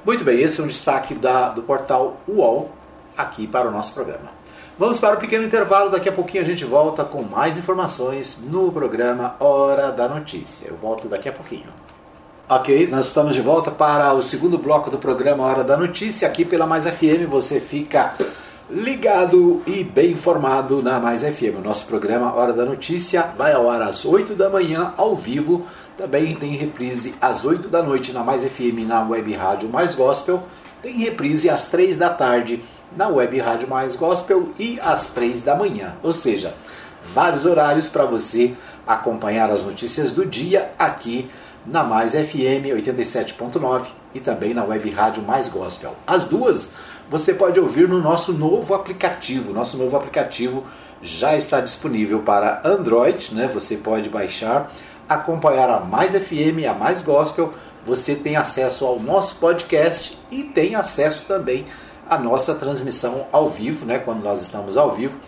Muito 0.05 0.25
bem, 0.25 0.40
esse 0.40 0.61
é 0.61 0.64
um 0.64 0.66
destaque 0.66 1.14
da, 1.14 1.49
do 1.49 1.62
portal 1.62 2.21
UOL 2.29 2.71
aqui 3.16 3.47
para 3.47 3.69
o 3.69 3.73
nosso 3.73 3.92
programa. 3.92 4.37
Vamos 4.79 4.99
para 4.99 5.16
um 5.16 5.19
pequeno 5.19 5.45
intervalo, 5.45 5.90
daqui 5.90 6.09
a 6.09 6.12
pouquinho 6.12 6.42
a 6.42 6.47
gente 6.47 6.64
volta 6.64 7.03
com 7.03 7.23
mais 7.23 7.57
informações 7.57 8.38
no 8.42 8.71
programa 8.71 9.35
Hora 9.40 9.90
da 9.90 10.07
Notícia. 10.07 10.69
Eu 10.69 10.77
volto 10.77 11.09
daqui 11.09 11.29
a 11.29 11.33
pouquinho. 11.33 11.66
Ok, 12.49 12.87
nós 12.88 13.07
estamos 13.07 13.35
de 13.35 13.40
volta 13.40 13.71
para 13.71 14.12
o 14.12 14.23
segundo 14.23 14.59
bloco 14.59 14.90
do 14.90 14.99
programa 14.99 15.42
Hora 15.45 15.64
da 15.64 15.77
Notícia. 15.77 16.29
Aqui 16.29 16.45
pela 16.45 16.66
Mais 16.66 16.87
FM 16.87 17.27
você 17.27 17.59
fica 17.59 18.14
ligado 18.71 19.62
e 19.66 19.83
bem 19.83 20.12
informado 20.12 20.83
na 20.83 21.01
Mais 21.01 21.23
FM. 21.23 21.59
O 21.59 21.61
nosso 21.61 21.87
programa 21.87 22.35
Hora 22.35 22.53
da 22.53 22.64
Notícia 22.64 23.31
vai 23.37 23.53
ao 23.53 23.71
ar 23.71 23.81
às 23.83 24.05
8 24.05 24.35
da 24.35 24.51
manhã, 24.51 24.92
ao 24.97 25.16
vivo. 25.16 25.66
Também 25.97 26.35
tem 26.35 26.55
reprise 26.57 27.15
às 27.21 27.45
8 27.45 27.69
da 27.69 27.83
noite 27.83 28.13
na 28.13 28.23
Mais 28.23 28.45
FM, 28.45 28.87
na 28.87 29.03
Web 29.07 29.33
Rádio 29.35 29.69
Mais 29.69 29.95
Gospel. 29.95 30.43
Tem 30.83 30.99
reprise 30.99 31.49
às 31.49 31.67
3 31.67 31.97
da 31.97 32.11
tarde 32.11 32.63
na 32.95 33.09
Web 33.09 33.39
Rádio 33.39 33.69
Mais 33.69 33.97
Gospel 33.97 34.51
e 34.59 34.79
às 34.81 35.09
3 35.09 35.41
da 35.41 35.57
manhã. 35.57 35.95
Ou 36.03 36.13
seja, 36.13 36.55
vários 37.15 37.47
horários 37.47 37.89
para 37.89 38.05
você 38.05 38.55
acompanhar 38.87 39.51
as 39.51 39.65
notícias 39.65 40.13
do 40.13 40.27
dia 40.27 40.71
aqui 40.79 41.31
na 41.65 41.83
Mais 41.83 42.13
FM 42.13 42.69
87.9 42.75 43.87
e 44.15 44.21
também 44.21 44.53
na 44.53 44.65
Web 44.65 44.91
Rádio 44.91 45.23
Mais 45.23 45.49
Gospel. 45.49 45.97
As 46.07 46.25
duas 46.25 46.73
você 47.09 47.33
pode 47.33 47.61
ouvir 47.61 47.89
no 47.89 48.01
nosso 48.01 48.33
novo 48.33 48.75
aplicativo. 48.75 49.53
Nosso 49.53 49.77
novo 49.77 49.97
aplicativo 49.97 50.65
já 51.01 51.37
está 51.37 51.61
disponível 51.61 52.21
para 52.21 52.61
Android, 52.65 53.35
né? 53.35 53.49
Você 53.53 53.77
pode 53.77 54.09
baixar, 54.09 54.73
acompanhar 55.09 55.71
a 55.71 55.81
Mais 55.81 56.12
FM, 56.12 56.66
a 56.69 56.75
Mais 56.75 57.01
Gospel. 57.01 57.53
Você 57.87 58.14
tem 58.14 58.37
acesso 58.37 58.85
ao 58.85 58.99
nosso 58.99 59.37
podcast 59.37 60.19
e 60.31 60.42
tem 60.42 60.75
acesso 60.75 61.25
também 61.27 61.66
à 62.09 62.19
nossa 62.19 62.55
transmissão 62.55 63.27
ao 63.31 63.49
vivo, 63.49 63.87
né? 63.87 63.99
Quando 63.99 64.23
nós 64.23 64.42
estamos 64.42 64.77
ao 64.77 64.92
vivo 64.92 65.19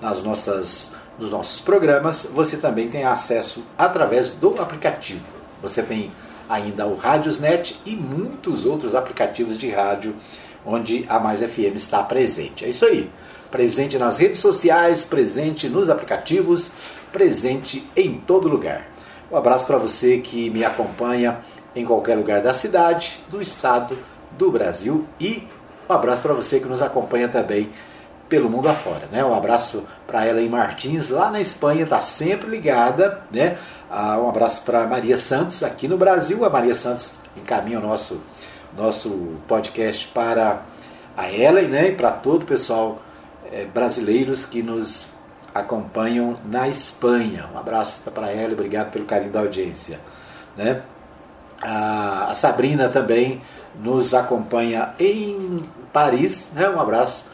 nas 0.00 0.22
nossas 0.22 0.92
nos 1.18 1.30
nossos 1.30 1.60
programas, 1.60 2.26
você 2.32 2.56
também 2.56 2.88
tem 2.88 3.04
acesso 3.04 3.62
através 3.76 4.30
do 4.30 4.60
aplicativo. 4.60 5.20
Você 5.60 5.82
tem 5.82 6.10
ainda 6.48 6.86
o 6.86 6.96
Radiosnet 6.96 7.78
e 7.84 7.94
muitos 7.94 8.64
outros 8.64 8.94
aplicativos 8.94 9.58
de 9.58 9.70
rádio 9.70 10.16
onde 10.64 11.04
a 11.08 11.18
Mais 11.18 11.40
FM 11.40 11.76
está 11.76 12.02
presente. 12.02 12.64
É 12.64 12.68
isso 12.70 12.86
aí. 12.86 13.10
Presente 13.50 13.98
nas 13.98 14.18
redes 14.18 14.40
sociais, 14.40 15.04
presente 15.04 15.68
nos 15.68 15.90
aplicativos, 15.90 16.72
presente 17.12 17.86
em 17.94 18.16
todo 18.16 18.48
lugar. 18.48 18.89
Um 19.30 19.36
abraço 19.36 19.66
para 19.66 19.78
você 19.78 20.18
que 20.18 20.50
me 20.50 20.64
acompanha 20.64 21.38
em 21.74 21.84
qualquer 21.84 22.16
lugar 22.16 22.42
da 22.42 22.52
cidade, 22.52 23.20
do 23.28 23.40
estado, 23.40 23.96
do 24.36 24.50
Brasil 24.50 25.06
e 25.20 25.46
um 25.88 25.92
abraço 25.92 26.22
para 26.22 26.32
você 26.32 26.60
que 26.60 26.66
nos 26.66 26.82
acompanha 26.82 27.28
também 27.28 27.68
pelo 28.28 28.48
mundo 28.48 28.68
afora. 28.68 29.08
Né? 29.10 29.24
Um 29.24 29.34
abraço 29.34 29.84
para 30.06 30.24
ela 30.24 30.40
em 30.40 30.48
Martins, 30.48 31.08
lá 31.08 31.30
na 31.30 31.40
Espanha, 31.40 31.82
está 31.82 32.00
sempre 32.00 32.48
ligada. 32.48 33.22
Né? 33.32 33.58
Ah, 33.90 34.18
um 34.18 34.28
abraço 34.28 34.62
para 34.62 34.86
Maria 34.86 35.16
Santos, 35.16 35.64
aqui 35.64 35.88
no 35.88 35.98
Brasil. 35.98 36.44
A 36.44 36.48
Maria 36.48 36.74
Santos 36.74 37.14
encaminha 37.36 37.78
o 37.78 37.82
nosso 37.82 38.20
nosso 38.76 39.36
podcast 39.48 40.06
para 40.08 40.62
a 41.16 41.30
Ellen 41.30 41.68
né, 41.68 41.88
e 41.88 41.92
para 41.92 42.12
todo 42.12 42.44
o 42.44 42.46
pessoal 42.46 43.02
é, 43.50 43.64
brasileiros 43.64 44.44
que 44.44 44.62
nos 44.62 45.08
acompanham 45.54 46.36
na 46.44 46.68
Espanha. 46.68 47.48
Um 47.54 47.58
abraço 47.58 48.08
para 48.10 48.30
ela, 48.30 48.52
obrigado 48.52 48.90
pelo 48.90 49.04
carinho 49.04 49.32
da 49.32 49.40
audiência. 49.40 50.00
Né? 50.56 50.82
A, 51.62 52.32
Sabrina 52.34 52.88
também 52.88 53.40
nos 53.82 54.14
acompanha 54.14 54.94
em 54.98 55.62
Paris. 55.92 56.50
Né? 56.54 56.68
Um 56.68 56.80
abraço 56.80 57.26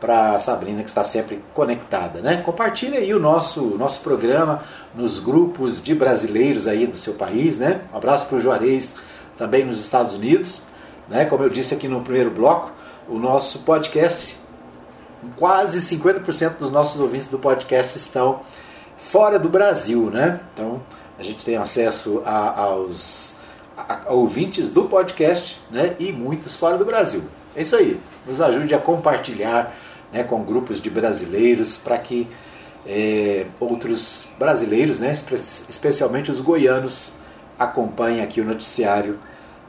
para 0.00 0.34
a 0.34 0.38
Sabrina 0.38 0.82
que 0.82 0.88
está 0.88 1.04
sempre 1.04 1.40
conectada. 1.54 2.20
Né? 2.20 2.42
Compartilhe 2.44 2.96
aí 2.96 3.14
o 3.14 3.20
nosso, 3.20 3.62
nosso 3.78 4.00
programa 4.00 4.62
nos 4.94 5.18
grupos 5.18 5.82
de 5.82 5.94
brasileiros 5.94 6.66
aí 6.66 6.86
do 6.86 6.96
seu 6.96 7.14
país. 7.14 7.58
Né? 7.58 7.80
Um 7.92 7.96
abraço 7.96 8.26
para 8.26 8.36
o 8.36 8.40
Juarez 8.40 8.92
também 9.36 9.64
nos 9.64 9.80
Estados 9.80 10.14
Unidos. 10.14 10.64
Né? 11.08 11.24
Como 11.24 11.42
eu 11.42 11.48
disse 11.48 11.74
aqui 11.74 11.88
no 11.88 12.02
primeiro 12.02 12.30
bloco, 12.30 12.70
o 13.08 13.18
nosso 13.18 13.60
podcast, 13.60 14.38
quase 15.36 15.80
50% 15.80 16.58
dos 16.58 16.70
nossos 16.70 17.00
ouvintes 17.00 17.28
do 17.28 17.38
podcast 17.38 17.96
estão 17.96 18.40
fora 18.96 19.38
do 19.38 19.48
Brasil. 19.48 20.10
Né? 20.10 20.40
Então 20.52 20.82
a 21.18 21.22
gente 21.22 21.44
tem 21.44 21.56
acesso 21.56 22.22
a, 22.24 22.60
aos 22.62 23.34
a, 23.76 24.08
a 24.08 24.12
ouvintes 24.12 24.68
do 24.68 24.84
podcast 24.84 25.60
né? 25.70 25.94
e 25.98 26.12
muitos 26.12 26.56
fora 26.56 26.76
do 26.76 26.84
Brasil. 26.84 27.24
É 27.54 27.62
isso 27.62 27.76
aí. 27.76 28.00
Nos 28.26 28.40
ajude 28.40 28.74
a 28.74 28.78
compartilhar 28.78 29.74
né, 30.12 30.22
com 30.22 30.42
grupos 30.44 30.80
de 30.80 30.90
brasileiros 30.90 31.76
para 31.76 31.98
que 31.98 32.28
é, 32.86 33.46
outros 33.60 34.26
brasileiros, 34.38 34.98
né, 34.98 35.12
especialmente 35.12 36.30
os 36.30 36.40
goianos, 36.40 37.12
acompanhem 37.58 38.22
aqui 38.22 38.40
o 38.40 38.44
noticiário 38.44 39.18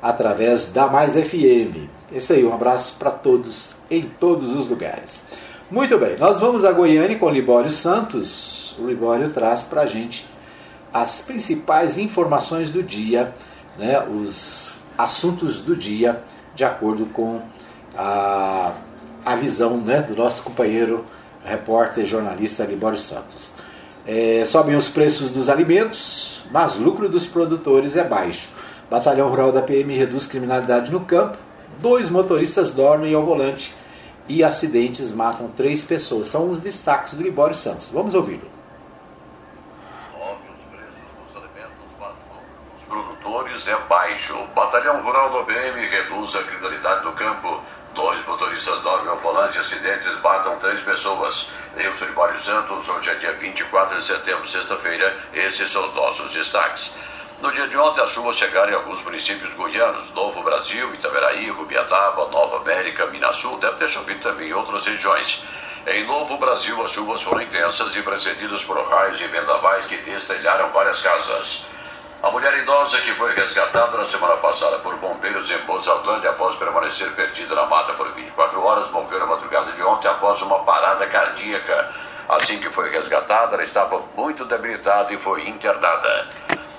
através 0.02 0.66
da 0.66 0.88
Mais 0.88 1.14
FM. 1.14 1.88
É 2.12 2.18
isso 2.18 2.34
aí, 2.34 2.44
um 2.44 2.54
abraço 2.54 2.96
para 3.00 3.12
todos 3.12 3.76
em 3.90 4.04
todos 4.04 4.52
os 4.52 4.70
lugares. 4.70 5.24
Muito 5.74 5.98
bem, 5.98 6.16
nós 6.20 6.40
vamos 6.40 6.64
a 6.66 6.72
Goiânia 6.72 7.18
com 7.18 7.26
o 7.26 7.32
Libório 7.32 7.72
Santos. 7.72 8.76
O 8.78 8.86
Libório 8.86 9.32
traz 9.32 9.64
para 9.64 9.82
a 9.82 9.86
gente 9.88 10.24
as 10.94 11.20
principais 11.22 11.98
informações 11.98 12.70
do 12.70 12.84
dia, 12.84 13.34
né, 13.76 14.00
os 14.08 14.72
assuntos 14.96 15.62
do 15.62 15.76
dia, 15.76 16.22
de 16.54 16.64
acordo 16.64 17.08
com 17.08 17.42
a, 17.98 18.74
a 19.26 19.36
visão 19.36 19.78
né, 19.78 20.04
do 20.04 20.16
nosso 20.16 20.44
companheiro 20.44 21.06
repórter 21.44 22.06
jornalista 22.06 22.64
Libório 22.66 23.00
Santos. 23.00 23.56
É, 24.06 24.44
sobem 24.46 24.76
os 24.76 24.90
preços 24.90 25.32
dos 25.32 25.50
alimentos, 25.50 26.46
mas 26.52 26.76
lucro 26.76 27.10
dos 27.10 27.26
produtores 27.26 27.98
é 27.98 28.04
baixo. 28.04 28.52
Batalhão 28.92 29.28
Rural 29.28 29.52
da 29.52 29.64
PM 29.64 29.98
reduz 29.98 30.28
criminalidade 30.28 30.92
no 30.92 31.00
campo. 31.00 31.40
Dois 31.82 32.12
motoristas 32.12 32.70
dormem 32.70 33.16
ao 33.16 33.26
volante 33.26 33.74
e 34.28 34.44
acidentes 34.44 35.12
matam 35.12 35.48
três 35.50 35.84
pessoas. 35.84 36.28
São 36.28 36.50
os 36.50 36.60
destaques 36.60 37.14
do 37.14 37.24
Libório 37.24 37.56
Santos. 37.56 37.90
Vamos 37.90 38.16
ouvi-lo. 38.16 38.50
Sobe 40.12 40.50
os 40.56 40.62
preços 40.72 41.04
dos 41.28 41.44
alimentos 41.44 41.74
os 42.78 42.84
produtores 42.84 43.68
é 43.68 43.78
baixo. 43.88 44.36
Batalhão 44.56 45.02
Rural 45.04 45.30
da 45.32 45.44
PM 45.44 45.86
reduz 45.88 46.36
a 46.36 46.44
criminalidade 46.44 47.06
no 47.06 47.14
campo. 47.14 47.62
Dois 47.94 48.26
motoristas 48.26 48.82
dormem 48.82 49.10
ao 49.10 49.20
volante, 49.20 49.60
acidentes 49.60 50.20
matam 50.22 50.58
três 50.58 50.82
pessoas. 50.82 51.50
Eu 51.78 51.94
sou 51.94 52.08
Libório 52.08 52.40
Santos, 52.40 52.90
hoje 52.90 53.10
é 53.12 53.16
dia 53.16 53.34
24 53.34 54.00
de 54.00 54.08
setembro, 54.08 54.48
sexta-feira. 54.48 55.16
Esses 55.32 55.72
são 55.72 55.86
os 55.86 55.94
nossos 55.94 56.32
destaques. 56.32 56.92
No 57.42 57.52
dia 57.52 57.68
de 57.68 57.78
ontem, 57.78 58.02
as 58.02 58.12
chuvas 58.12 58.38
chegaram 58.38 58.72
em 58.72 58.76
alguns 58.76 59.04
municípios 59.04 59.54
goianos, 59.54 60.14
Novo 60.14 60.42
Brasil, 60.44 60.94
Itaberaí, 60.94 61.50
Rubiataba, 61.50 62.30
Nova 62.30 62.58
América, 62.58 63.08
Minas 63.08 63.36
Sul, 63.38 63.58
deve 63.60 63.78
ter 63.78 63.90
chovido 63.90 64.22
também 64.22 64.50
em 64.50 64.54
outras 64.54 64.86
regiões. 64.86 65.44
Em 65.86 66.06
Novo 66.08 66.38
Brasil, 66.38 66.82
as 66.86 66.92
chuvas 66.92 67.22
foram 67.22 67.42
intensas 67.42 67.94
e 67.96 68.02
precedidas 68.02 68.64
por 68.64 68.78
raios 68.90 69.20
e 69.20 69.28
vendavais 69.28 69.86
que 69.86 69.98
destelharam 69.98 70.70
várias 70.70 71.02
casas. 71.02 71.66
A 72.24 72.32
mulher 72.32 72.58
idosa 72.58 73.02
que 73.02 73.14
foi 73.16 73.36
resgatada 73.36 73.98
na 73.98 74.06
semana 74.06 74.38
passada 74.38 74.80
por 74.80 74.96
bombeiros 74.96 75.52
em 75.52 75.58
Pousadlândia 75.60 76.30
após 76.30 76.56
permanecer 76.56 77.12
perdida 77.12 77.54
na 77.54 77.66
mata 77.66 77.92
por 77.94 78.10
24 78.14 78.64
horas 78.64 78.90
morreu 78.92 79.20
na 79.20 79.26
madrugada 79.26 79.74
de 79.74 79.84
ontem 79.84 80.08
após 80.08 80.42
uma 80.42 80.60
parada 80.64 81.06
cardíaca. 81.08 81.94
Assim 82.30 82.60
que 82.60 82.70
foi 82.70 82.90
resgatada, 82.90 83.56
ela 83.56 83.64
estava 83.66 84.02
muito 84.16 84.46
debilitada 84.46 85.14
e 85.14 85.18
foi 85.18 85.50
internada. 85.50 86.30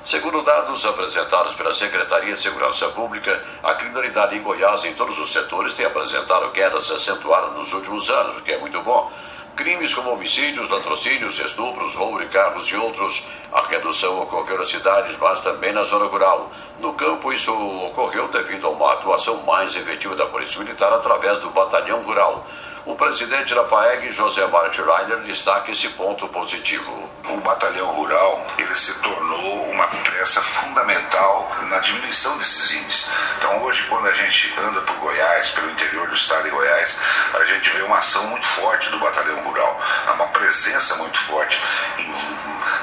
Segundo 0.04 0.42
dados 0.42 0.84
apresentados 0.84 1.54
pela 1.54 1.72
Secretaria 1.72 2.34
de 2.34 2.42
Segurança 2.42 2.88
Pública, 2.88 3.42
a 3.62 3.72
criminalidade 3.72 4.36
em 4.36 4.42
Goiás 4.42 4.84
em 4.84 4.92
todos 4.92 5.18
os 5.18 5.32
setores 5.32 5.72
tem 5.72 5.86
apresentado 5.86 6.52
quedas 6.52 6.90
acentuadas 6.90 7.56
nos 7.56 7.72
últimos 7.72 8.10
anos, 8.10 8.36
o 8.36 8.42
que 8.42 8.52
é 8.52 8.58
muito 8.58 8.82
bom. 8.82 9.10
Crimes 9.56 9.94
como 9.94 10.10
homicídios, 10.10 10.68
latrocínios, 10.68 11.38
estupros, 11.38 11.94
roubo 11.94 12.18
de 12.20 12.26
carros 12.26 12.66
e 12.68 12.76
outros. 12.76 13.24
A 13.50 13.62
redução 13.62 14.20
ocorreu 14.20 14.58
nas 14.58 14.68
cidades, 14.68 15.16
mas 15.18 15.40
também 15.40 15.72
na 15.72 15.84
zona 15.84 16.04
rural. 16.04 16.52
No 16.80 16.92
campo, 16.92 17.32
isso 17.32 17.54
ocorreu 17.86 18.28
devido 18.28 18.66
a 18.66 18.70
uma 18.70 18.92
atuação 18.92 19.42
mais 19.44 19.74
efetiva 19.74 20.14
da 20.14 20.26
Polícia 20.26 20.58
Militar 20.58 20.92
através 20.92 21.38
do 21.38 21.48
Batalhão 21.48 22.02
Rural. 22.02 22.46
O 22.86 22.94
presidente 22.96 23.54
da 23.54 23.64
FAEG, 23.64 24.12
José 24.12 24.46
Marte 24.46 24.82
Reiner, 24.82 25.20
destaca 25.20 25.72
esse 25.72 25.88
ponto 25.90 26.28
positivo. 26.28 27.10
O 27.30 27.38
batalhão 27.38 27.86
rural 27.94 28.46
ele 28.58 28.74
se 28.74 29.00
tornou 29.00 29.70
uma 29.70 29.86
peça 29.86 30.42
fundamental 30.42 31.50
na 31.62 31.78
diminuição 31.78 32.36
desses 32.36 32.72
índices. 32.72 33.08
Então 33.38 33.62
hoje 33.62 33.84
quando 33.88 34.06
a 34.06 34.12
gente 34.12 34.54
anda 34.58 34.82
por 34.82 34.96
Goiás, 34.96 35.48
pelo 35.50 35.70
interior 35.70 36.06
do 36.08 36.14
estado 36.14 36.44
de 36.44 36.50
Goiás, 36.50 36.98
a 37.32 37.44
gente 37.44 37.70
vê 37.70 37.82
uma 37.82 37.98
ação 37.98 38.22
muito 38.24 38.46
forte 38.46 38.90
do 38.90 38.98
batalhão 38.98 39.40
rural, 39.40 39.80
uma 40.14 40.26
presença 40.28 40.94
muito 40.96 41.18
forte. 41.20 41.58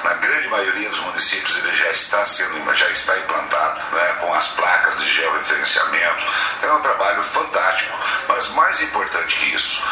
Na 0.03 0.13
grande 0.15 0.47
maioria 0.47 0.89
dos 0.89 0.99
municípios 0.99 1.57
ele 1.57 1.75
já 1.75 1.91
está 1.91 2.25
sendo, 2.25 2.75
já 2.75 2.89
está 2.89 3.17
implantado, 3.19 3.95
né, 3.95 4.13
com 4.19 4.33
as 4.33 4.47
placas 4.49 4.99
de 4.99 5.09
georreferenciamento. 5.09 6.25
É 6.63 6.71
um 6.71 6.81
trabalho 6.81 7.23
fantástico, 7.23 7.97
mas 8.27 8.49
mais 8.49 8.81
importante 8.81 9.35
que 9.35 9.55
isso, 9.55 9.83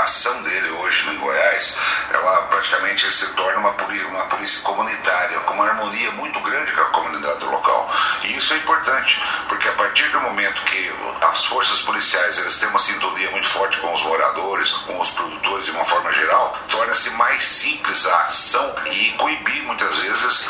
a 0.00 0.04
ação 0.04 0.42
dele 0.42 0.70
hoje 0.70 1.10
em 1.10 1.18
Goiás, 1.18 1.76
ela 2.10 2.42
praticamente 2.46 3.10
se 3.12 3.34
torna 3.34 3.58
uma 3.58 3.70
uma 4.10 4.26
polícia 4.26 4.62
comunitária, 4.62 5.38
com 5.40 5.54
uma 5.54 5.66
harmonia 5.66 6.10
muito 6.12 6.40
grande 6.40 6.72
com 6.72 6.80
a 6.80 6.84
comunidade 6.86 7.44
local. 7.44 7.90
E 8.24 8.36
isso 8.36 8.54
é 8.54 8.56
importante, 8.56 9.22
porque 9.48 9.68
a 9.68 9.72
partir 9.72 10.08
do 10.10 10.20
momento 10.20 10.62
que 10.64 10.92
as 11.20 11.44
forças 11.44 11.82
policiais 11.82 12.38
eles 12.38 12.58
têm 12.58 12.68
uma 12.68 12.78
sintonia 12.78 13.30
muito 13.30 13.46
forte 13.46 13.78
com 13.78 13.92
os 13.92 14.02
moradores, 14.04 14.70
com 14.72 15.00
os 15.00 15.10
produtores 15.10 15.64
de 15.66 15.70
uma 15.72 15.84
forma 15.84 16.12
geral, 16.12 16.56
torna-se 16.68 17.10
mais 17.10 17.44
simples 17.44 18.06
a 18.06 18.26
ação 18.26 18.74
e 18.86 19.12
coibir 19.12 19.62
muitas 19.64 19.98
vezes 19.98 20.46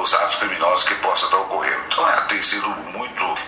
os 0.00 0.14
atos 0.14 0.36
criminosos 0.36 0.84
que 0.88 0.94
possam 0.96 1.28
estar 1.28 1.40
ocorrendo. 1.40 1.82
Então 1.86 2.08
é, 2.08 2.20
tem 2.22 2.42
sido 2.42 2.68
muito 2.68 3.01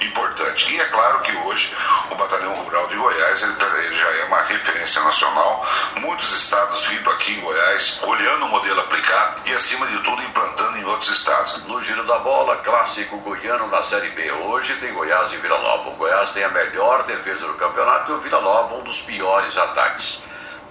importante. 0.07 0.75
E 0.75 0.81
é 0.81 0.85
claro 0.87 1.21
que 1.21 1.37
hoje 1.37 1.77
o 2.11 2.15
Batalhão 2.15 2.55
Rural 2.55 2.87
de 2.89 2.97
Goiás 2.97 3.43
ele, 3.43 3.53
ele 3.53 3.95
já 3.95 4.09
é 4.09 4.25
uma 4.25 4.43
referência 4.43 5.03
nacional. 5.03 5.67
Muitos 5.97 6.31
estados 6.37 6.85
vindo 6.87 7.11
aqui 7.11 7.35
em 7.35 7.41
Goiás 7.41 8.01
olhando 8.03 8.47
o 8.47 8.49
modelo 8.49 8.81
aplicado 8.81 9.43
e, 9.47 9.53
acima 9.53 9.87
de 9.87 9.99
tudo, 9.99 10.23
implantando 10.23 10.79
em 10.79 10.85
outros 10.85 11.11
estados. 11.11 11.63
No 11.67 11.83
giro 11.83 12.05
da 12.05 12.19
bola, 12.19 12.57
clássico 12.57 13.19
goiano 13.19 13.67
na 13.69 13.83
Série 13.83 14.11
B. 14.11 14.31
Hoje 14.33 14.75
tem 14.77 14.93
Goiás 14.93 15.33
e 15.33 15.37
Vila 15.37 15.59
Nova. 15.59 15.91
O 15.91 15.95
Goiás 15.95 16.31
tem 16.31 16.45
a 16.45 16.49
melhor 16.49 17.05
defesa 17.05 17.47
do 17.47 17.55
campeonato 17.55 18.13
e 18.13 18.15
o 18.15 18.21
Vila 18.21 18.41
Nova 18.41 18.75
um 18.75 18.83
dos 18.83 19.01
piores 19.01 19.57
ataques. 19.57 20.23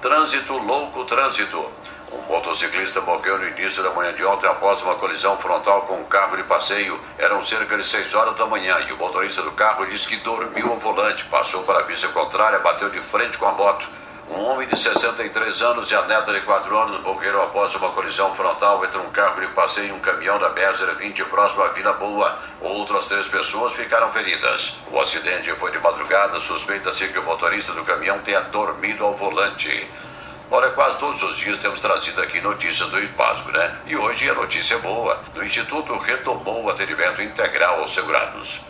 Trânsito, 0.01 0.57
louco 0.57 1.05
trânsito. 1.05 1.71
Um 2.13 2.21
motociclista 2.31 3.01
morreu 3.01 3.39
no 3.39 3.47
início 3.47 3.81
da 3.81 3.89
manhã 3.89 4.13
de 4.13 4.23
ontem 4.23 4.45
após 4.47 4.79
uma 4.83 4.93
colisão 4.95 5.35
frontal 5.39 5.81
com 5.81 5.95
um 5.95 6.03
carro 6.03 6.37
de 6.37 6.43
passeio. 6.43 6.99
Eram 7.17 7.43
cerca 7.43 7.75
de 7.75 7.83
6 7.83 8.13
horas 8.13 8.35
da 8.35 8.45
manhã 8.45 8.77
e 8.87 8.93
o 8.93 8.97
motorista 8.97 9.41
do 9.41 9.51
carro 9.53 9.83
disse 9.87 10.07
que 10.07 10.17
dormiu 10.17 10.69
ao 10.69 10.77
volante, 10.77 11.25
passou 11.25 11.63
para 11.63 11.79
a 11.79 11.83
pista 11.83 12.07
contrária, 12.09 12.59
bateu 12.59 12.91
de 12.91 12.99
frente 12.99 13.35
com 13.35 13.47
a 13.47 13.51
moto. 13.53 13.87
Um 14.29 14.39
homem 14.41 14.67
de 14.67 14.79
63 14.79 15.61
anos 15.63 15.89
e 15.89 15.95
a 15.95 16.03
neta 16.03 16.31
de 16.31 16.41
4 16.41 16.77
anos 16.77 17.01
morreram 17.01 17.41
após 17.41 17.73
uma 17.73 17.89
colisão 17.89 18.33
frontal 18.35 18.85
entre 18.85 18.99
um 18.99 19.09
carro 19.09 19.41
de 19.41 19.47
passeio 19.47 19.89
e 19.89 19.91
um 19.91 19.99
caminhão 19.99 20.37
da 20.37 20.51
BR-020 20.51 21.25
próximo 21.25 21.63
à 21.63 21.69
Vila 21.69 21.93
Boa. 21.93 22.37
Outras 22.61 23.07
três 23.07 23.27
pessoas 23.27 23.73
ficaram 23.73 24.11
feridas. 24.11 24.77
O 24.91 24.99
acidente 24.99 25.51
foi 25.55 25.71
de 25.71 25.79
madrugada. 25.79 26.39
Suspeita-se 26.39 27.07
que 27.07 27.19
o 27.19 27.23
motorista 27.23 27.73
do 27.73 27.83
caminhão 27.83 28.19
tenha 28.19 28.41
dormido 28.41 29.03
ao 29.03 29.15
volante. 29.15 29.89
Olha, 30.55 30.69
quase 30.69 30.99
todos 30.99 31.23
os 31.23 31.35
dias 31.35 31.57
temos 31.57 31.79
trazido 31.79 32.21
aqui 32.21 32.39
notícias 32.39 32.87
do 32.89 33.03
IPASGO, 33.03 33.51
né? 33.51 33.75
E 33.87 33.95
hoje 33.97 34.29
a 34.29 34.35
notícia 34.35 34.75
é 34.75 34.77
boa. 34.77 35.19
O 35.35 35.41
Instituto 35.41 35.97
retomou 35.97 36.63
o 36.63 36.69
atendimento 36.69 37.23
integral 37.23 37.79
aos 37.79 37.91
segurados. 37.91 38.61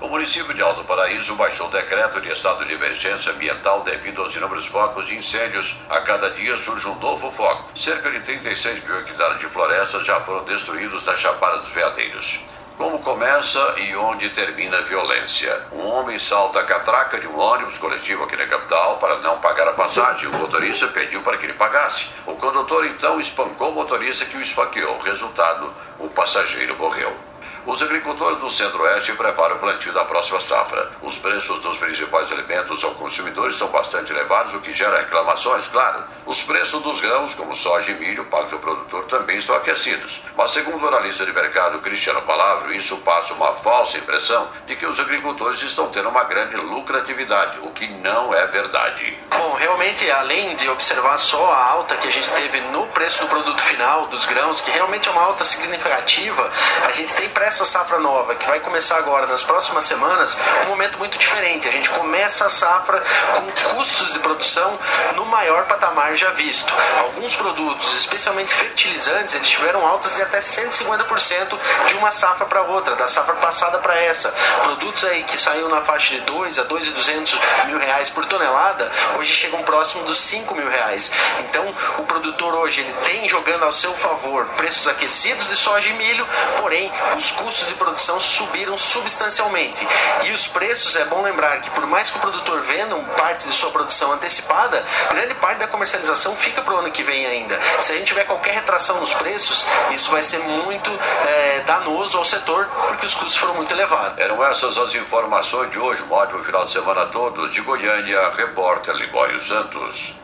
O 0.00 0.08
município 0.08 0.52
de 0.52 0.60
Alto 0.60 0.82
Paraíso 0.82 1.36
baixou 1.36 1.68
o 1.68 1.70
decreto 1.70 2.20
de 2.20 2.32
estado 2.32 2.64
de 2.64 2.74
emergência 2.74 3.30
ambiental 3.30 3.84
devido 3.84 4.20
aos 4.20 4.34
inúmeros 4.34 4.66
focos 4.66 5.06
de 5.06 5.16
incêndios. 5.16 5.76
A 5.88 6.00
cada 6.00 6.28
dia 6.30 6.56
surge 6.56 6.88
um 6.88 6.98
novo 6.98 7.30
foco. 7.30 7.70
Cerca 7.78 8.10
de 8.10 8.18
36 8.18 8.82
mil 8.82 8.98
hectares 8.98 9.38
de 9.38 9.46
florestas 9.46 10.04
já 10.04 10.20
foram 10.22 10.42
destruídos 10.42 11.04
na 11.04 11.16
Chapada 11.16 11.58
dos 11.58 11.70
Veadeiros. 11.70 12.47
Como 12.78 13.00
começa 13.00 13.74
e 13.78 13.96
onde 13.96 14.30
termina 14.30 14.78
a 14.78 14.82
violência? 14.82 15.64
Um 15.72 15.84
homem 15.84 16.16
salta 16.16 16.60
a 16.60 16.64
catraca 16.64 17.18
de 17.18 17.26
um 17.26 17.36
ônibus 17.36 17.76
coletivo 17.76 18.22
aqui 18.22 18.36
na 18.36 18.46
capital 18.46 18.98
para 18.98 19.18
não 19.18 19.40
pagar 19.40 19.66
a 19.66 19.72
passagem. 19.72 20.28
O 20.28 20.32
motorista 20.34 20.86
pediu 20.86 21.20
para 21.22 21.36
que 21.36 21.46
ele 21.46 21.54
pagasse. 21.54 22.08
O 22.24 22.36
condutor 22.36 22.86
então 22.86 23.18
espancou 23.18 23.70
o 23.70 23.74
motorista 23.74 24.24
que 24.24 24.36
o 24.36 24.40
esfaqueou. 24.40 24.96
Resultado: 25.00 25.74
o 25.98 26.08
passageiro 26.08 26.76
morreu. 26.76 27.27
Os 27.68 27.82
agricultores 27.82 28.38
do 28.38 28.50
Centro-Oeste 28.50 29.12
preparam 29.12 29.56
o 29.56 29.58
plantio 29.58 29.92
da 29.92 30.02
próxima 30.02 30.40
safra. 30.40 30.90
Os 31.02 31.18
preços 31.18 31.60
dos 31.60 31.76
principais 31.76 32.32
alimentos 32.32 32.82
ao 32.82 32.92
consumidor 32.92 33.50
estão 33.50 33.68
bastante 33.68 34.10
elevados, 34.10 34.54
o 34.54 34.60
que 34.60 34.72
gera 34.72 35.00
reclamações, 35.00 35.68
claro. 35.68 36.02
Os 36.24 36.42
preços 36.42 36.80
dos 36.82 36.98
grãos, 36.98 37.34
como 37.34 37.54
soja 37.54 37.90
e 37.90 37.94
milho, 37.96 38.24
pagos 38.24 38.54
ao 38.54 38.58
produtor, 38.58 39.04
também 39.04 39.36
estão 39.36 39.54
aquecidos. 39.54 40.22
Mas, 40.34 40.52
segundo 40.52 40.82
o 40.82 40.88
analista 40.88 41.26
de 41.26 41.32
mercado 41.32 41.78
Cristiano 41.80 42.22
Palavro, 42.22 42.72
isso 42.72 42.96
passa 42.98 43.34
uma 43.34 43.52
falsa 43.56 43.98
impressão 43.98 44.48
de 44.66 44.74
que 44.74 44.86
os 44.86 44.98
agricultores 44.98 45.60
estão 45.60 45.90
tendo 45.90 46.08
uma 46.08 46.24
grande 46.24 46.56
lucratividade, 46.56 47.58
o 47.60 47.70
que 47.72 47.86
não 47.86 48.32
é 48.32 48.46
verdade. 48.46 49.18
Bom, 49.28 49.54
realmente, 49.58 50.10
além 50.10 50.56
de 50.56 50.70
observar 50.70 51.18
só 51.18 51.52
a 51.52 51.64
alta 51.72 51.96
que 51.96 52.08
a 52.08 52.12
gente 52.12 52.30
teve 52.32 52.60
no 52.60 52.86
preço 52.86 53.20
do 53.20 53.28
produto 53.28 53.60
final 53.60 54.06
dos 54.06 54.24
grãos, 54.24 54.58
que 54.62 54.70
realmente 54.70 55.06
é 55.06 55.12
uma 55.12 55.22
alta 55.22 55.44
significativa, 55.44 56.50
a 56.86 56.92
gente 56.92 57.14
tem 57.14 57.28
pressa 57.28 57.57
essa 57.58 57.66
safra 57.66 57.98
nova, 57.98 58.36
que 58.36 58.46
vai 58.46 58.60
começar 58.60 58.98
agora 58.98 59.26
nas 59.26 59.42
próximas 59.42 59.82
semanas, 59.84 60.38
um 60.66 60.68
momento 60.68 60.96
muito 60.96 61.18
diferente. 61.18 61.66
A 61.66 61.72
gente 61.72 61.90
começa 61.90 62.46
a 62.46 62.50
safra 62.50 63.02
com 63.34 63.74
custos 63.74 64.12
de 64.12 64.20
produção 64.20 64.78
no 65.16 65.24
maior 65.24 65.64
patamar 65.64 66.14
já 66.14 66.30
visto. 66.30 66.72
Alguns 67.00 67.34
produtos, 67.34 67.94
especialmente 67.94 68.54
fertilizantes, 68.54 69.34
eles 69.34 69.48
tiveram 69.48 69.84
altas 69.84 70.14
de 70.14 70.22
até 70.22 70.38
150% 70.38 71.58
de 71.88 71.94
uma 71.94 72.12
safra 72.12 72.46
para 72.46 72.62
outra, 72.62 72.94
da 72.94 73.08
safra 73.08 73.34
passada 73.34 73.78
para 73.78 73.98
essa. 73.98 74.30
Produtos 74.62 75.02
aí 75.04 75.24
que 75.24 75.36
saíram 75.36 75.68
na 75.68 75.80
faixa 75.80 76.14
de 76.14 76.20
2 76.20 76.60
a 76.60 76.64
2.200 76.64 77.66
mil 77.66 77.78
reais 77.78 78.08
por 78.08 78.24
tonelada, 78.26 78.88
hoje 79.18 79.32
chegam 79.32 79.64
próximo 79.64 80.04
dos 80.04 80.18
5 80.18 80.54
mil 80.54 80.68
reais. 80.68 81.12
Então, 81.40 81.74
o 81.98 82.04
produtor 82.04 82.54
hoje 82.54 82.82
ele 82.82 82.92
tem 83.04 83.28
jogando 83.28 83.64
ao 83.64 83.72
seu 83.72 83.92
favor 83.94 84.46
preços 84.56 84.86
aquecidos 84.86 85.48
de 85.48 85.56
soja 85.56 85.88
e 85.88 85.94
milho, 85.94 86.24
porém 86.60 86.92
os 87.16 87.32
custos 87.38 87.68
de 87.68 87.74
produção 87.74 88.20
subiram 88.20 88.76
substancialmente. 88.76 89.86
E 90.24 90.32
os 90.32 90.46
preços, 90.46 90.96
é 90.96 91.04
bom 91.06 91.22
lembrar 91.22 91.60
que 91.62 91.70
por 91.70 91.86
mais 91.86 92.10
que 92.10 92.18
o 92.18 92.20
produtor 92.20 92.60
venda 92.62 92.96
parte 93.16 93.48
de 93.48 93.54
sua 93.54 93.70
produção 93.70 94.12
antecipada, 94.12 94.84
grande 95.10 95.34
parte 95.34 95.58
da 95.58 95.66
comercialização 95.66 96.34
fica 96.36 96.62
para 96.62 96.74
o 96.74 96.76
ano 96.78 96.90
que 96.90 97.02
vem 97.02 97.26
ainda. 97.26 97.58
Se 97.80 97.92
a 97.92 97.96
gente 97.96 98.06
tiver 98.06 98.24
qualquer 98.24 98.54
retração 98.54 99.00
nos 99.00 99.12
preços, 99.14 99.64
isso 99.90 100.10
vai 100.10 100.22
ser 100.22 100.38
muito 100.38 100.90
é, 101.26 101.60
danoso 101.66 102.16
ao 102.16 102.24
setor, 102.24 102.66
porque 102.88 103.06
os 103.06 103.14
custos 103.14 103.36
foram 103.36 103.54
muito 103.54 103.72
elevados. 103.72 104.18
Eram 104.18 104.44
essas 104.44 104.76
as 104.78 104.94
informações 104.94 105.70
de 105.70 105.78
hoje. 105.78 106.02
Um 106.02 106.12
ótimo 106.12 106.42
final 106.44 106.64
de 106.64 106.72
semana 106.72 107.02
a 107.02 107.06
todos. 107.06 107.52
De 107.52 107.60
Goiânia, 107.60 108.30
repórter 108.30 108.94
Libório 108.94 109.40
Santos. 109.42 110.16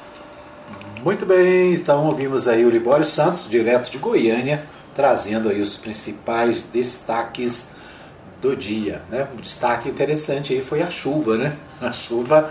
Muito 1.02 1.26
bem, 1.26 1.74
então 1.74 2.06
ouvimos 2.06 2.48
aí 2.48 2.64
o 2.64 2.70
Libório 2.70 3.04
Santos, 3.04 3.48
direto 3.48 3.90
de 3.90 3.98
Goiânia, 3.98 4.64
trazendo 4.94 5.48
aí 5.48 5.60
os 5.60 5.76
principais 5.76 6.62
destaques 6.62 7.68
do 8.40 8.54
dia. 8.54 9.02
Né? 9.10 9.26
Um 9.36 9.40
destaque 9.40 9.88
interessante 9.88 10.52
aí 10.52 10.60
foi 10.60 10.82
a 10.82 10.90
chuva, 10.90 11.36
né? 11.36 11.56
A 11.80 11.92
chuva 11.92 12.50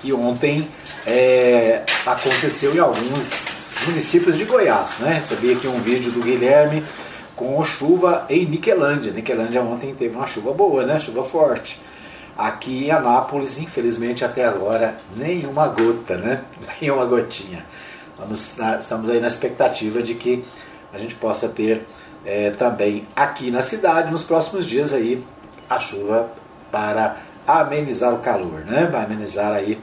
que 0.00 0.12
ontem 0.12 0.68
é, 1.06 1.82
aconteceu 2.06 2.74
em 2.74 2.78
alguns 2.78 3.76
municípios 3.86 4.36
de 4.36 4.44
Goiás. 4.44 4.98
Né? 4.98 5.14
Recebi 5.14 5.52
aqui 5.52 5.66
um 5.66 5.78
vídeo 5.78 6.10
do 6.10 6.20
Guilherme 6.20 6.82
com 7.36 7.62
chuva 7.64 8.26
em 8.28 8.46
Niquelândia. 8.46 9.12
Niquelândia 9.12 9.62
ontem 9.62 9.94
teve 9.94 10.14
uma 10.14 10.26
chuva 10.26 10.52
boa, 10.52 10.84
né? 10.84 10.98
Chuva 10.98 11.24
forte. 11.24 11.80
Aqui 12.36 12.86
em 12.86 12.90
Anápolis, 12.90 13.58
infelizmente 13.58 14.24
até 14.24 14.44
agora, 14.44 14.96
nenhuma 15.16 15.68
gota, 15.68 16.16
né? 16.16 16.42
Nenhuma 16.80 17.04
gotinha. 17.04 17.64
Vamos, 18.18 18.56
estamos 18.78 19.10
aí 19.10 19.20
na 19.20 19.26
expectativa 19.26 20.02
de 20.02 20.14
que 20.14 20.44
a 20.92 20.98
gente 20.98 21.14
possa 21.14 21.48
ter 21.48 21.86
é, 22.24 22.50
também 22.50 23.06
aqui 23.16 23.50
na 23.50 23.62
cidade, 23.62 24.10
nos 24.10 24.24
próximos 24.24 24.64
dias 24.64 24.92
aí, 24.92 25.22
a 25.68 25.80
chuva 25.80 26.30
para 26.70 27.16
amenizar 27.46 28.14
o 28.14 28.18
calor, 28.18 28.64
né? 28.64 28.86
Vai 28.90 29.04
amenizar 29.04 29.52
aí 29.52 29.78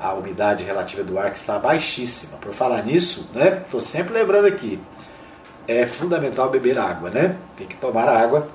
a 0.00 0.14
umidade 0.14 0.64
relativa 0.64 1.02
do 1.02 1.18
ar 1.18 1.30
que 1.30 1.38
está 1.38 1.58
baixíssima. 1.58 2.38
Por 2.38 2.52
falar 2.52 2.82
nisso, 2.82 3.28
né? 3.34 3.62
Estou 3.64 3.80
sempre 3.80 4.14
lembrando 4.14 4.46
aqui, 4.46 4.80
é 5.66 5.86
fundamental 5.86 6.48
beber 6.48 6.78
água, 6.78 7.10
né? 7.10 7.36
Tem 7.56 7.66
que 7.66 7.76
tomar 7.76 8.08
água. 8.08 8.48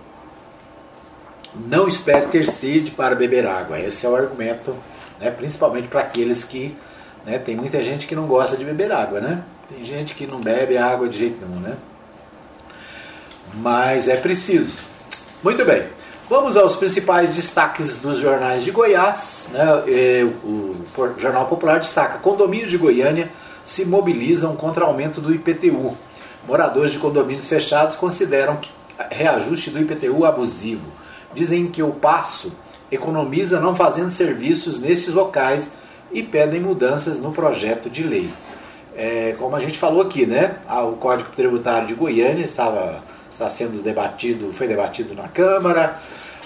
Não 1.56 1.88
espere 1.88 2.26
ter 2.28 2.48
sede 2.48 2.90
para 2.90 3.14
beber 3.14 3.46
água. 3.46 3.80
Esse 3.80 4.08
é 4.08 4.10
o 4.10 4.16
argumento, 4.16 4.76
né? 5.20 5.30
principalmente 5.30 5.88
para 5.88 6.00
aqueles 6.00 6.44
que 6.44 6.76
Né? 7.26 7.38
Tem 7.38 7.56
muita 7.56 7.82
gente 7.84 8.08
que 8.08 8.16
não 8.16 8.28
gosta 8.28 8.58
de 8.58 8.66
beber 8.66 8.92
água, 8.92 9.20
né? 9.20 9.44
Tem 9.70 9.84
gente 9.84 10.14
que 10.14 10.28
não 10.28 10.40
bebe 10.40 10.78
água 10.78 11.08
de 11.08 11.18
jeito 11.18 11.46
nenhum, 11.46 11.62
né? 11.62 11.76
Mas 13.56 14.08
é 14.08 14.16
preciso. 14.16 14.82
Muito 15.42 15.64
bem. 15.64 15.84
Vamos 16.30 16.58
aos 16.58 16.76
principais 16.76 17.32
destaques 17.32 17.98
dos 17.98 18.18
jornais 18.18 18.64
de 18.64 18.72
Goiás. 18.72 19.50
Né? 19.52 19.84
É, 19.88 20.24
o 20.44 20.76
Jornal 21.18 21.46
Popular 21.46 21.80
destaca: 21.80 22.18
condomínios 22.18 22.72
de 22.72 22.78
Goiânia 22.78 23.30
se 23.64 23.86
mobilizam 23.86 24.56
contra 24.56 24.86
aumento 24.86 25.22
do 25.22 25.34
IPTU. 25.34 25.98
Moradores 26.48 26.92
de 26.92 27.00
condomínios 27.00 27.48
fechados 27.48 27.96
consideram 27.96 28.58
que 28.58 28.70
reajuste 29.12 29.70
do 29.70 29.80
IPTU 29.80 30.26
abusivo. 30.26 30.88
Dizem 31.34 31.68
que 31.68 31.82
o 31.82 31.92
passo 31.92 32.52
economiza 32.92 33.60
não 33.60 33.76
fazendo 33.76 34.10
serviços 34.10 34.80
nesses 34.80 35.14
locais 35.14 35.70
e 36.14 36.22
pedem 36.22 36.60
mudanças 36.60 37.20
no 37.20 37.32
projeto 37.32 37.90
de 37.90 38.04
lei. 38.04 38.30
É, 38.96 39.36
como 39.40 39.56
a 39.56 39.60
gente 39.60 39.78
falou 39.78 40.04
aqui, 40.04 40.26
né? 40.26 40.56
O 40.70 40.94
Código 40.94 41.32
Tributário 41.36 41.88
de 41.88 41.96
Goiânia 41.96 42.44
estava, 42.44 43.04
está 43.30 43.50
sendo 43.50 43.82
debatido, 43.82 44.54
foi 44.54 44.68
debatido 44.68 45.16
na 45.16 45.28
Câmara. 45.28 46.00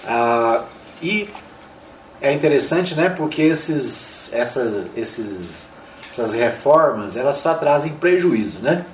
Ah, 0.08 0.63
e 1.01 1.30
é 2.21 2.32
interessante, 2.32 2.95
né? 2.95 3.10
Porque 3.10 3.41
esses, 3.41 4.32
essas, 4.34 4.89
esses, 4.95 5.67
essas 6.10 6.32
reformas 6.32 7.17
elas 7.17 7.36
só 7.36 7.53
trazem 7.53 7.93
prejuízo, 7.93 8.60
né? 8.60 8.86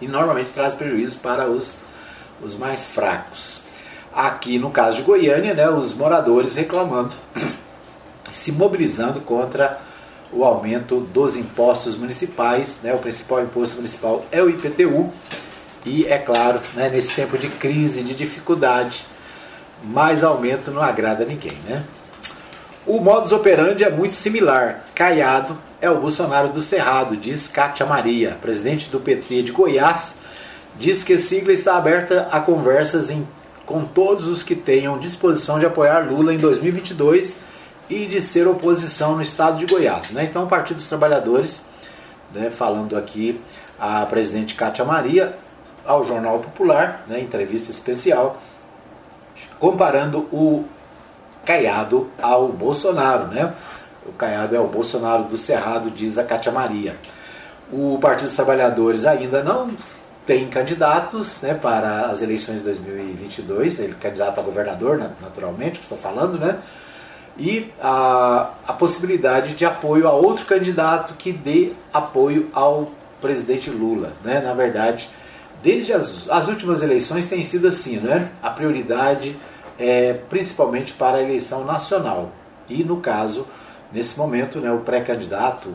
E 0.00 0.06
normalmente 0.06 0.52
traz 0.52 0.72
prejuízo 0.72 1.18
para 1.18 1.46
os, 1.46 1.78
os 2.40 2.54
mais 2.54 2.86
fracos. 2.86 3.62
Aqui 4.14 4.58
no 4.58 4.70
caso 4.70 4.98
de 4.98 5.02
Goiânia, 5.02 5.54
né, 5.54 5.68
os 5.68 5.94
moradores 5.94 6.56
reclamando, 6.56 7.12
se 8.30 8.50
mobilizando 8.50 9.20
contra 9.20 9.78
o 10.32 10.44
aumento 10.44 11.00
dos 11.00 11.36
impostos 11.36 11.96
municipais. 11.96 12.78
Né? 12.82 12.94
O 12.94 12.98
principal 12.98 13.42
imposto 13.42 13.76
municipal 13.76 14.24
é 14.30 14.42
o 14.42 14.48
IPTU. 14.48 15.12
E 15.84 16.06
é 16.06 16.18
claro, 16.18 16.60
né, 16.74 16.90
nesse 16.90 17.14
tempo 17.14 17.38
de 17.38 17.48
crise, 17.48 18.02
de 18.02 18.14
dificuldade, 18.14 19.06
mais 19.82 20.22
aumento 20.22 20.70
não 20.70 20.82
agrada 20.82 21.24
a 21.24 21.26
ninguém. 21.26 21.56
Né? 21.66 21.82
O 22.86 23.00
modus 23.00 23.32
operandi 23.32 23.82
é 23.82 23.90
muito 23.90 24.14
similar. 24.14 24.84
Caiado 24.94 25.56
é 25.80 25.90
o 25.90 25.98
Bolsonaro 25.98 26.48
do 26.48 26.60
Cerrado, 26.60 27.16
diz 27.16 27.48
Kátia 27.48 27.86
Maria, 27.86 28.36
presidente 28.42 28.90
do 28.90 29.00
PT 29.00 29.42
de 29.42 29.52
Goiás, 29.52 30.16
diz 30.78 31.02
que 31.02 31.14
a 31.14 31.18
sigla 31.18 31.52
está 31.52 31.76
aberta 31.76 32.28
a 32.30 32.40
conversas 32.40 33.10
em, 33.10 33.26
com 33.64 33.84
todos 33.84 34.26
os 34.26 34.42
que 34.42 34.54
tenham 34.54 34.98
disposição 34.98 35.58
de 35.58 35.64
apoiar 35.64 36.00
Lula 36.00 36.34
em 36.34 36.38
2022 36.38 37.49
e 37.90 38.06
de 38.06 38.20
ser 38.20 38.46
oposição 38.46 39.16
no 39.16 39.22
estado 39.22 39.58
de 39.58 39.66
Goiás. 39.66 40.12
Né? 40.12 40.24
Então, 40.24 40.44
o 40.44 40.46
Partido 40.46 40.76
dos 40.76 40.88
Trabalhadores, 40.88 41.66
né, 42.32 42.48
falando 42.48 42.96
aqui 42.96 43.40
a 43.78 44.06
presidente 44.06 44.54
Cátia 44.54 44.84
Maria, 44.84 45.34
ao 45.84 46.04
Jornal 46.04 46.38
Popular, 46.38 47.02
né, 47.08 47.20
entrevista 47.20 47.72
especial, 47.72 48.40
comparando 49.58 50.20
o 50.32 50.64
Caiado 51.44 52.08
ao 52.22 52.48
Bolsonaro. 52.48 53.26
Né? 53.26 53.52
O 54.06 54.12
Caiado 54.12 54.54
é 54.54 54.60
o 54.60 54.68
Bolsonaro 54.68 55.24
do 55.24 55.36
Cerrado, 55.36 55.90
diz 55.90 56.16
a 56.16 56.22
Cátia 56.22 56.52
Maria. 56.52 56.96
O 57.72 57.98
Partido 58.00 58.26
dos 58.26 58.36
Trabalhadores 58.36 59.04
ainda 59.04 59.42
não 59.42 59.70
tem 60.26 60.46
candidatos 60.48 61.40
né, 61.40 61.54
para 61.54 62.02
as 62.06 62.22
eleições 62.22 62.58
de 62.58 62.64
2022, 62.64 63.80
ele 63.80 63.92
é 63.92 63.94
candidato 63.94 64.38
a 64.38 64.42
governador, 64.42 64.96
naturalmente, 65.20 65.80
que 65.80 65.86
estou 65.86 65.98
falando, 65.98 66.38
né? 66.38 66.58
E 67.38 67.72
a, 67.80 68.50
a 68.66 68.72
possibilidade 68.72 69.54
de 69.54 69.64
apoio 69.64 70.06
a 70.06 70.12
outro 70.12 70.44
candidato 70.44 71.14
que 71.14 71.32
dê 71.32 71.72
apoio 71.92 72.50
ao 72.52 72.90
presidente 73.20 73.70
Lula. 73.70 74.12
Né? 74.24 74.40
Na 74.40 74.52
verdade, 74.52 75.08
desde 75.62 75.92
as, 75.92 76.28
as 76.28 76.48
últimas 76.48 76.82
eleições 76.82 77.26
tem 77.26 77.42
sido 77.42 77.68
assim, 77.68 77.96
né? 77.96 78.30
a 78.42 78.50
prioridade 78.50 79.36
é 79.78 80.14
principalmente 80.28 80.92
para 80.92 81.18
a 81.18 81.22
eleição 81.22 81.64
nacional. 81.64 82.30
E 82.68 82.84
no 82.84 82.98
caso, 82.98 83.46
nesse 83.92 84.18
momento, 84.18 84.60
né, 84.60 84.70
o 84.70 84.80
pré-candidato, 84.80 85.74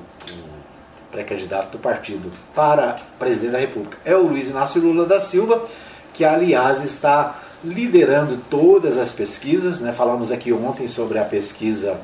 pré-candidato 1.11 1.71
do 1.71 1.79
partido 1.79 2.31
para 2.53 2.97
presidente 3.17 3.51
da 3.51 3.59
República 3.59 3.97
é 4.05 4.15
o 4.15 4.27
Luiz 4.27 4.49
Inácio 4.49 4.81
Lula 4.81 5.05
da 5.05 5.19
Silva, 5.19 5.65
que 6.13 6.23
aliás 6.23 6.83
está 6.83 7.35
liderando 7.65 8.38
todas 8.49 8.97
as 8.97 9.12
pesquisas. 9.12 9.80
Né? 9.80 9.91
Falamos 9.91 10.32
aqui 10.32 10.54
ontem 10.54 10.88
sobre 10.88 11.17
a 11.17 11.23
pesquisa 11.23 11.99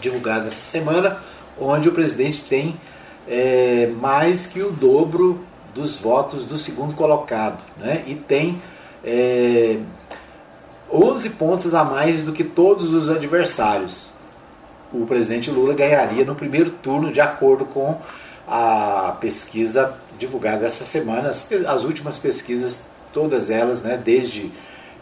divulgada 0.00 0.48
essa 0.48 0.64
semana, 0.64 1.18
onde 1.58 1.88
o 1.88 1.92
presidente 1.92 2.42
tem 2.44 2.78
é, 3.26 3.90
mais 4.00 4.46
que 4.46 4.60
o 4.62 4.70
dobro 4.70 5.40
dos 5.74 5.96
votos 5.96 6.44
do 6.44 6.58
segundo 6.58 6.94
colocado. 6.94 7.62
Né? 7.78 8.04
E 8.06 8.14
tem 8.14 8.60
é, 9.02 9.78
11 10.92 11.30
pontos 11.30 11.74
a 11.74 11.84
mais 11.84 12.22
do 12.22 12.32
que 12.32 12.44
todos 12.44 12.92
os 12.92 13.10
adversários. 13.10 14.10
O 14.92 15.06
presidente 15.06 15.50
Lula 15.50 15.74
ganharia 15.74 16.24
no 16.24 16.34
primeiro 16.34 16.70
turno, 16.70 17.10
de 17.10 17.20
acordo 17.20 17.64
com 17.64 17.98
a 18.46 19.16
pesquisa 19.20 19.94
divulgada 20.18 20.66
essa 20.66 20.84
semana, 20.84 21.30
as, 21.30 21.50
as 21.66 21.84
últimas 21.84 22.18
pesquisas, 22.18 22.84
todas 23.12 23.50
elas, 23.50 23.82
né, 23.82 24.00
desde 24.02 24.52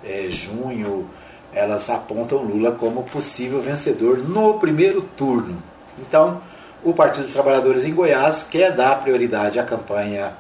é, 0.05 0.27
junho, 0.31 1.09
elas 1.53 1.89
apontam 1.91 2.39
Lula 2.39 2.73
como 2.73 3.03
possível 3.05 3.61
vencedor 3.61 4.19
no 4.19 4.59
primeiro 4.59 5.03
turno. 5.17 5.63
Então, 5.99 6.41
o 6.83 6.93
Partido 6.93 7.25
dos 7.25 7.33
Trabalhadores 7.33 7.85
em 7.85 7.95
Goiás 7.95 8.43
quer 8.43 8.75
dar 8.75 9.01
prioridade 9.03 9.61
à 9.61 9.63
campanha 9.63 10.33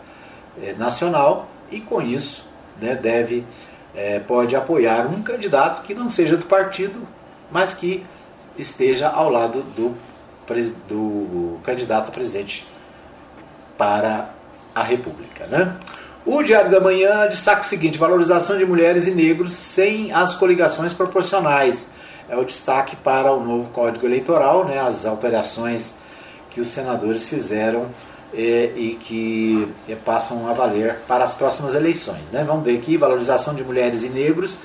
é, 0.60 0.72
nacional 0.74 1.48
e, 1.70 1.80
com 1.80 2.00
isso, 2.02 2.44
né, 2.80 2.94
deve 2.94 3.44
é, 3.94 4.18
pode 4.20 4.56
apoiar 4.56 5.06
um 5.06 5.22
candidato 5.22 5.82
que 5.82 5.94
não 5.94 6.08
seja 6.08 6.36
do 6.36 6.46
partido, 6.46 7.06
mas 7.50 7.74
que 7.74 8.04
esteja 8.58 9.08
ao 9.08 9.28
lado 9.28 9.62
do, 9.62 9.94
do 10.88 11.60
candidato 11.62 12.08
a 12.08 12.10
presidente 12.10 12.66
para 13.76 14.30
a 14.74 14.82
República. 14.82 15.46
Né? 15.46 15.76
O 16.24 16.40
Diário 16.40 16.70
da 16.70 16.80
Manhã 16.80 17.26
destaca 17.26 17.62
o 17.62 17.64
seguinte: 17.64 17.98
valorização 17.98 18.56
de 18.56 18.64
mulheres 18.64 19.06
e 19.06 19.10
negros 19.10 19.52
sem 19.52 20.12
as 20.12 20.34
coligações 20.34 20.92
proporcionais. 20.92 21.88
É 22.28 22.36
o 22.36 22.44
destaque 22.44 22.94
para 22.94 23.32
o 23.32 23.44
novo 23.44 23.70
Código 23.70 24.06
Eleitoral, 24.06 24.64
né, 24.64 24.78
as 24.78 25.04
alterações 25.04 25.96
que 26.50 26.60
os 26.60 26.68
senadores 26.68 27.28
fizeram 27.28 27.88
é, 28.32 28.72
e 28.76 28.94
que 29.00 29.68
é, 29.88 29.96
passam 29.96 30.48
a 30.48 30.52
valer 30.52 31.00
para 31.08 31.24
as 31.24 31.34
próximas 31.34 31.74
eleições. 31.74 32.30
Né? 32.30 32.44
Vamos 32.44 32.64
ver 32.64 32.78
aqui: 32.78 32.96
valorização 32.96 33.52
de 33.54 33.64
mulheres 33.64 34.04
e 34.04 34.08
negros 34.08 34.60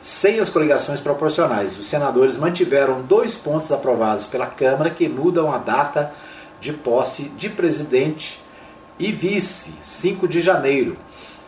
sem 0.00 0.40
as 0.40 0.48
coligações 0.48 0.98
proporcionais. 0.98 1.78
Os 1.78 1.86
senadores 1.86 2.38
mantiveram 2.38 3.02
dois 3.02 3.34
pontos 3.34 3.70
aprovados 3.70 4.26
pela 4.26 4.46
Câmara 4.46 4.88
que 4.88 5.08
mudam 5.08 5.52
a 5.52 5.58
data 5.58 6.10
de 6.58 6.72
posse 6.72 7.24
de 7.24 7.50
presidente 7.50 8.41
e 9.02 9.10
vice, 9.10 9.72
5 9.82 10.28
de 10.28 10.40
janeiro, 10.40 10.96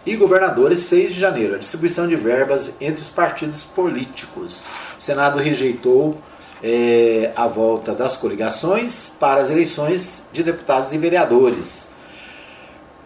e 0.04 0.16
governadores, 0.16 0.80
6 0.80 1.14
de 1.14 1.20
janeiro. 1.20 1.54
A 1.54 1.58
distribuição 1.58 2.08
de 2.08 2.16
verbas 2.16 2.76
entre 2.80 3.00
os 3.00 3.08
partidos 3.08 3.62
políticos. 3.62 4.64
O 4.98 5.02
Senado 5.02 5.38
rejeitou 5.38 6.18
é, 6.60 7.30
a 7.36 7.46
volta 7.46 7.94
das 7.94 8.16
coligações 8.16 9.12
para 9.20 9.40
as 9.40 9.52
eleições 9.52 10.24
de 10.32 10.42
deputados 10.42 10.92
e 10.92 10.98
vereadores. 10.98 11.88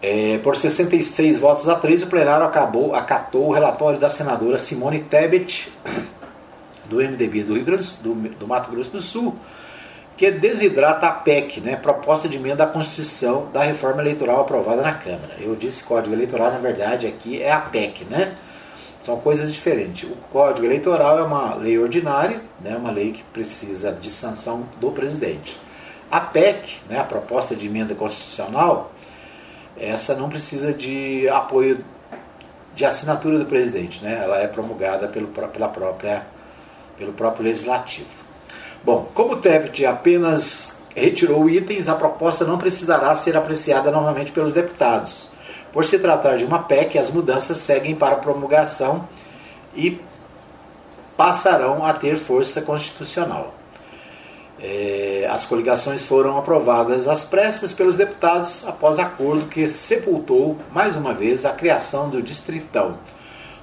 É, 0.01 0.39
por 0.39 0.55
66 0.55 1.37
votos 1.37 1.69
a 1.69 1.75
3, 1.75 2.03
o 2.03 2.07
plenário 2.07 2.45
acabou, 2.45 2.95
acatou 2.95 3.49
o 3.49 3.51
relatório 3.51 3.99
da 3.99 4.09
senadora 4.09 4.57
Simone 4.57 4.99
Tebet, 4.99 5.71
do 6.85 6.95
MDB 6.95 7.43
do, 7.43 7.53
Rio 7.53 7.65
Grande, 7.65 7.93
do, 8.01 8.15
do 8.15 8.47
Mato 8.47 8.71
Grosso 8.71 8.89
do 8.89 8.99
Sul, 8.99 9.37
que 10.19 10.29
desidrata 10.29 11.07
a 11.07 11.11
PEC, 11.13 11.61
né, 11.61 11.77
proposta 11.77 12.27
de 12.27 12.35
emenda 12.35 12.65
à 12.65 12.67
Constituição 12.67 13.49
da 13.53 13.63
reforma 13.63 14.01
eleitoral 14.01 14.41
aprovada 14.41 14.81
na 14.81 14.91
Câmara. 14.91 15.35
Eu 15.39 15.55
disse 15.55 15.81
Código 15.81 16.13
Eleitoral, 16.13 16.51
na 16.51 16.57
verdade, 16.57 17.07
aqui 17.07 17.41
é 17.41 17.49
a 17.49 17.61
PEC, 17.61 18.03
né? 18.03 18.35
São 19.01 19.17
coisas 19.21 19.49
diferentes. 19.49 20.09
O 20.09 20.17
Código 20.29 20.67
Eleitoral 20.67 21.19
é 21.19 21.23
uma 21.23 21.55
lei 21.55 21.79
ordinária, 21.79 22.41
né, 22.59 22.75
uma 22.75 22.91
lei 22.91 23.13
que 23.13 23.23
precisa 23.31 23.93
de 23.93 24.11
sanção 24.11 24.65
do 24.81 24.91
presidente. 24.91 25.57
A 26.11 26.19
PEC, 26.19 26.81
né, 26.89 26.99
a 26.99 27.05
proposta 27.05 27.55
de 27.55 27.67
emenda 27.67 27.95
constitucional, 27.95 28.91
essa 29.77 30.15
não 30.15 30.27
precisa 30.27 30.73
de 30.73 31.29
apoio 31.29 31.79
de 32.75 32.83
assinatura 32.83 33.39
do 33.39 33.45
presidente, 33.45 34.03
né? 34.03 34.19
Ela 34.21 34.39
é 34.39 34.47
promulgada 34.47 35.07
pelo, 35.07 35.29
pela 35.29 35.69
própria, 35.69 36.27
pelo 36.97 37.13
próprio 37.13 37.45
legislativo. 37.45 38.18
Bom, 38.83 39.09
como 39.13 39.33
o 39.33 39.37
Tebet 39.37 39.85
apenas 39.85 40.77
retirou 40.95 41.49
itens, 41.49 41.89
a 41.89 41.95
proposta 41.95 42.45
não 42.45 42.57
precisará 42.57 43.13
ser 43.15 43.35
apreciada 43.35 43.91
novamente 43.91 44.31
pelos 44.31 44.53
deputados. 44.53 45.29
Por 45.71 45.85
se 45.85 45.99
tratar 45.99 46.37
de 46.37 46.45
uma 46.45 46.63
PEC, 46.63 46.97
as 46.97 47.11
mudanças 47.11 47.57
seguem 47.59 47.95
para 47.95 48.15
promulgação 48.15 49.07
e 49.75 49.99
passarão 51.15 51.85
a 51.85 51.93
ter 51.93 52.17
força 52.17 52.61
constitucional. 52.61 53.53
É, 54.61 55.27
as 55.29 55.45
coligações 55.45 56.03
foram 56.03 56.37
aprovadas 56.37 57.07
às 57.07 57.23
pressas 57.23 57.71
pelos 57.71 57.95
deputados 57.95 58.67
após 58.67 58.99
acordo 58.99 59.45
que 59.45 59.69
sepultou 59.69 60.57
mais 60.71 60.97
uma 60.97 61.13
vez 61.13 61.45
a 61.45 61.51
criação 61.51 62.09
do 62.09 62.21
Distritão. 62.21 62.97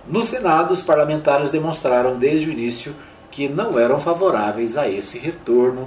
No 0.06 0.24
Senado, 0.24 0.72
os 0.72 0.82
parlamentares 0.82 1.50
demonstraram 1.50 2.16
desde 2.16 2.48
o 2.48 2.52
início 2.52 2.94
que 3.36 3.50
não 3.50 3.78
eram 3.78 4.00
favoráveis 4.00 4.78
a 4.78 4.88
esse 4.88 5.18
retorno. 5.18 5.86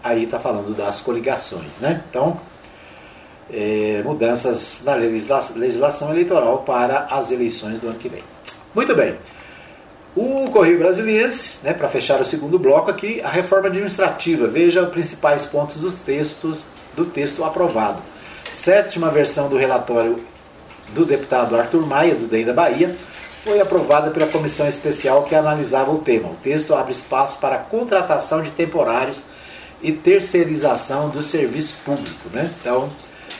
Aí 0.00 0.22
está 0.22 0.38
falando 0.38 0.76
das 0.76 1.00
coligações, 1.00 1.80
né? 1.80 2.04
Então, 2.08 2.40
é, 3.52 4.00
mudanças 4.04 4.82
na 4.84 4.94
legislação 4.94 6.12
eleitoral 6.12 6.58
para 6.58 7.08
as 7.10 7.32
eleições 7.32 7.80
do 7.80 7.88
ano 7.88 7.98
que 7.98 8.08
vem. 8.08 8.22
Muito 8.72 8.94
bem. 8.94 9.16
O 10.14 10.48
Correio 10.52 10.78
Brasiliense, 10.78 11.58
né, 11.64 11.74
para 11.74 11.88
fechar 11.88 12.20
o 12.20 12.24
segundo 12.24 12.60
bloco 12.60 12.92
aqui, 12.92 13.20
a 13.22 13.28
reforma 13.28 13.66
administrativa. 13.66 14.46
Veja 14.46 14.84
os 14.84 14.90
principais 14.90 15.44
pontos 15.44 15.80
dos 15.80 15.94
textos 15.94 16.62
do 16.94 17.04
texto 17.06 17.42
aprovado. 17.42 18.00
Sétima 18.52 19.10
versão 19.10 19.48
do 19.48 19.56
relatório 19.56 20.16
do 20.94 21.04
deputado 21.04 21.56
Arthur 21.56 21.84
Maia, 21.84 22.14
do 22.14 22.28
DEM 22.28 22.44
da 22.44 22.52
Bahia, 22.52 22.96
foi 23.42 23.60
aprovada 23.60 24.10
pela 24.10 24.26
comissão 24.26 24.68
especial 24.68 25.22
que 25.22 25.34
analisava 25.34 25.90
o 25.90 25.98
tema. 25.98 26.28
O 26.28 26.36
texto 26.36 26.74
abre 26.74 26.92
espaço 26.92 27.38
para 27.38 27.58
contratação 27.58 28.42
de 28.42 28.50
temporários 28.50 29.22
e 29.80 29.92
terceirização 29.92 31.08
do 31.08 31.22
serviço 31.22 31.76
público. 31.84 32.28
Né? 32.32 32.50
Então, 32.60 32.88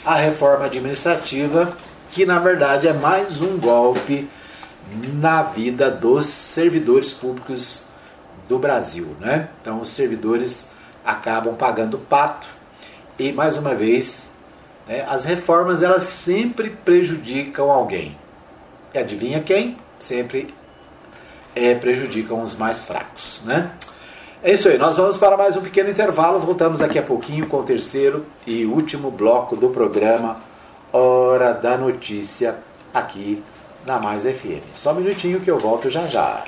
a 0.04 0.14
reforma 0.14 0.66
administrativa, 0.66 1.76
que 2.10 2.24
na 2.24 2.38
verdade 2.38 2.86
é 2.86 2.92
mais 2.92 3.42
um 3.42 3.58
golpe 3.58 4.28
na 5.14 5.42
vida 5.42 5.90
dos 5.90 6.26
servidores 6.26 7.12
públicos 7.12 7.84
do 8.48 8.58
Brasil. 8.58 9.16
Né? 9.20 9.48
Então, 9.60 9.80
os 9.80 9.90
servidores 9.90 10.66
acabam 11.04 11.54
pagando 11.56 11.98
pato 11.98 12.46
e, 13.18 13.32
mais 13.32 13.56
uma 13.56 13.74
vez, 13.74 14.30
né, 14.86 15.04
as 15.08 15.24
reformas 15.24 15.82
elas 15.82 16.04
sempre 16.04 16.70
prejudicam 16.70 17.70
alguém. 17.70 18.16
E 18.94 18.98
adivinha 18.98 19.40
quem? 19.40 19.76
Sempre 19.98 20.54
é, 21.54 21.74
prejudicam 21.74 22.40
os 22.42 22.56
mais 22.56 22.84
fracos. 22.84 23.42
Né? 23.44 23.70
É 24.42 24.52
isso 24.52 24.68
aí, 24.68 24.78
nós 24.78 24.96
vamos 24.96 25.16
para 25.16 25.36
mais 25.36 25.56
um 25.56 25.60
pequeno 25.60 25.90
intervalo. 25.90 26.38
Voltamos 26.38 26.78
daqui 26.78 26.98
a 26.98 27.02
pouquinho 27.02 27.46
com 27.46 27.58
o 27.58 27.64
terceiro 27.64 28.24
e 28.46 28.64
último 28.64 29.10
bloco 29.10 29.56
do 29.56 29.68
programa 29.70 30.36
Hora 30.92 31.52
da 31.52 31.76
Notícia 31.76 32.56
aqui 32.94 33.42
na 33.84 33.98
Mais 33.98 34.22
FM. 34.22 34.62
Só 34.72 34.92
um 34.92 34.96
minutinho 34.96 35.40
que 35.40 35.50
eu 35.50 35.58
volto 35.58 35.90
já 35.90 36.06
já. 36.06 36.44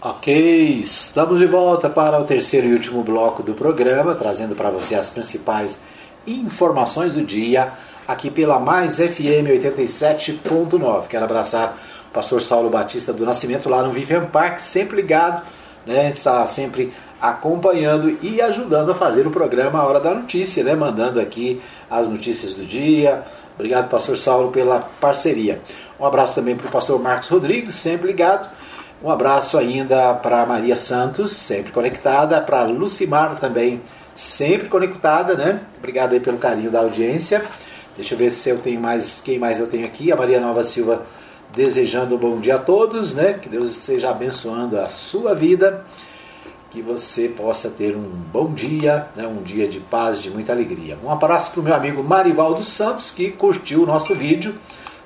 Ok, 0.00 0.78
estamos 0.80 1.40
de 1.40 1.46
volta 1.46 1.90
para 1.90 2.20
o 2.20 2.24
terceiro 2.24 2.68
e 2.68 2.72
último 2.72 3.02
bloco 3.02 3.42
do 3.42 3.54
programa, 3.54 4.14
trazendo 4.14 4.54
para 4.54 4.70
você 4.70 4.94
as 4.94 5.10
principais 5.10 5.80
informações 6.24 7.14
do 7.14 7.24
dia 7.24 7.72
aqui 8.06 8.30
pela 8.30 8.60
Mais 8.60 8.98
FM 8.98 9.50
87.9. 9.50 11.08
Quero 11.08 11.24
abraçar 11.24 11.76
pastor 12.12 12.40
Saulo 12.40 12.70
Batista 12.70 13.12
do 13.12 13.24
Nascimento 13.24 13.68
lá 13.68 13.82
no 13.82 13.90
Vivian 13.90 14.26
Park, 14.26 14.58
sempre 14.58 14.96
ligado, 14.96 15.42
né? 15.86 16.00
A 16.00 16.02
gente 16.04 16.16
está 16.16 16.46
sempre 16.46 16.92
acompanhando 17.20 18.16
e 18.22 18.40
ajudando 18.40 18.92
a 18.92 18.94
fazer 18.94 19.26
o 19.26 19.30
programa 19.30 19.80
A 19.80 19.86
Hora 19.86 20.00
da 20.00 20.14
Notícia, 20.14 20.62
né? 20.62 20.74
Mandando 20.74 21.20
aqui 21.20 21.60
as 21.90 22.08
notícias 22.08 22.54
do 22.54 22.64
dia. 22.64 23.24
Obrigado, 23.54 23.88
pastor 23.88 24.16
Saulo, 24.16 24.52
pela 24.52 24.80
parceria. 25.00 25.60
Um 25.98 26.06
abraço 26.06 26.34
também 26.34 26.56
para 26.56 26.68
o 26.68 26.70
pastor 26.70 27.00
Marcos 27.00 27.28
Rodrigues, 27.28 27.74
sempre 27.74 28.06
ligado. 28.06 28.48
Um 29.02 29.10
abraço 29.10 29.58
ainda 29.58 30.14
para 30.14 30.46
Maria 30.46 30.76
Santos, 30.76 31.32
sempre 31.32 31.72
conectada. 31.72 32.40
Para 32.40 32.62
Lucimar 32.64 33.36
também, 33.40 33.80
sempre 34.14 34.68
conectada, 34.68 35.34
né? 35.34 35.60
Obrigado 35.78 36.12
aí 36.12 36.20
pelo 36.20 36.38
carinho 36.38 36.70
da 36.70 36.80
audiência. 36.80 37.44
Deixa 37.96 38.14
eu 38.14 38.18
ver 38.18 38.30
se 38.30 38.48
eu 38.48 38.58
tenho 38.58 38.80
mais, 38.80 39.20
quem 39.24 39.40
mais 39.40 39.58
eu 39.58 39.66
tenho 39.66 39.84
aqui. 39.84 40.12
A 40.12 40.16
Maria 40.16 40.40
Nova 40.40 40.62
Silva 40.62 41.02
desejando 41.54 42.14
um 42.14 42.18
bom 42.18 42.40
dia 42.40 42.56
a 42.56 42.58
todos, 42.58 43.14
né? 43.14 43.34
Que 43.34 43.48
Deus 43.48 43.70
esteja 43.70 44.10
abençoando 44.10 44.78
a 44.78 44.88
sua 44.88 45.34
vida. 45.34 45.84
Que 46.70 46.82
você 46.82 47.28
possa 47.28 47.70
ter 47.70 47.96
um 47.96 48.02
bom 48.02 48.52
dia, 48.52 49.08
né? 49.16 49.26
um 49.26 49.42
dia 49.42 49.66
de 49.66 49.80
paz, 49.80 50.20
de 50.20 50.30
muita 50.30 50.52
alegria. 50.52 50.98
Um 51.02 51.10
abraço 51.10 51.50
para 51.50 51.60
o 51.60 51.62
meu 51.62 51.74
amigo 51.74 52.04
Marivaldo 52.04 52.62
Santos, 52.62 53.10
que 53.10 53.30
curtiu 53.30 53.84
o 53.84 53.86
nosso 53.86 54.14
vídeo. 54.14 54.54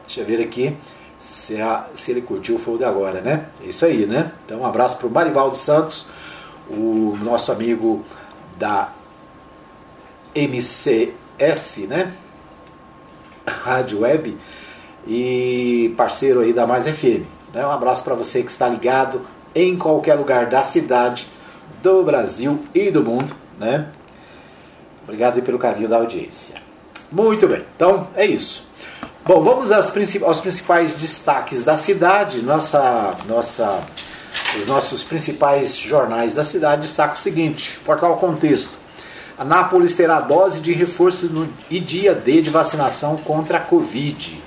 Deixa 0.04 0.20
eu 0.20 0.26
ver 0.26 0.42
aqui 0.42 0.76
se, 1.20 1.60
a, 1.60 1.86
se 1.94 2.10
ele 2.10 2.20
curtiu 2.20 2.58
foi 2.58 2.74
o 2.74 2.78
de 2.78 2.84
agora, 2.84 3.20
né? 3.20 3.46
É 3.62 3.66
isso 3.66 3.84
aí, 3.86 4.06
né? 4.06 4.32
Então 4.44 4.60
um 4.60 4.66
abraço 4.66 4.96
para 4.96 5.06
o 5.06 5.10
Marivaldo 5.10 5.56
Santos, 5.56 6.06
o 6.68 7.16
nosso 7.22 7.52
amigo 7.52 8.04
da 8.58 8.90
MCS, 10.34 11.86
né? 11.88 12.12
Rádio 13.46 14.00
Web 14.00 14.36
e 15.06 15.94
parceiro 15.96 16.40
aí 16.40 16.52
da 16.52 16.66
Mais 16.66 16.86
FM. 16.86 17.24
Né? 17.52 17.66
Um 17.66 17.70
abraço 17.70 18.02
para 18.04 18.14
você 18.14 18.42
que 18.42 18.50
está 18.50 18.68
ligado 18.68 19.22
em 19.54 19.76
qualquer 19.76 20.14
lugar 20.14 20.46
da 20.46 20.62
cidade, 20.62 21.26
do 21.82 22.02
Brasil 22.02 22.60
e 22.74 22.90
do 22.90 23.02
mundo, 23.02 23.34
né? 23.58 23.88
Obrigado 25.02 25.42
pelo 25.42 25.58
carinho 25.58 25.88
da 25.88 25.96
audiência. 25.96 26.54
Muito 27.10 27.46
bem, 27.46 27.64
então 27.74 28.08
é 28.14 28.24
isso. 28.24 28.66
Bom, 29.24 29.42
vamos 29.42 29.70
às, 29.70 29.92
aos 30.22 30.40
principais 30.40 30.94
destaques 30.94 31.62
da 31.62 31.76
cidade. 31.76 32.40
Nossa, 32.40 33.16
nossa, 33.28 33.82
os 34.58 34.66
nossos 34.66 35.04
principais 35.04 35.76
jornais 35.76 36.32
da 36.32 36.44
cidade 36.44 36.82
destacam 36.82 37.16
o 37.16 37.20
seguinte: 37.20 37.78
Portal 37.84 38.16
Contexto. 38.16 38.82
Anápolis 39.38 39.94
terá 39.94 40.20
dose 40.20 40.60
de 40.60 40.72
reforço 40.72 41.26
no, 41.26 41.48
e 41.70 41.80
dia 41.80 42.14
D 42.14 42.42
de 42.42 42.50
vacinação 42.50 43.16
contra 43.16 43.58
a 43.58 43.60
Covid. 43.60 44.42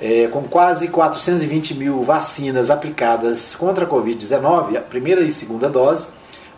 É, 0.00 0.28
com 0.28 0.42
quase 0.44 0.88
420 0.88 1.74
mil 1.74 2.02
vacinas 2.02 2.70
aplicadas 2.70 3.54
contra 3.54 3.84
a 3.84 3.88
Covid-19, 3.88 4.76
a 4.76 4.80
primeira 4.80 5.20
e 5.20 5.30
segunda 5.30 5.68
dose, 5.68 6.08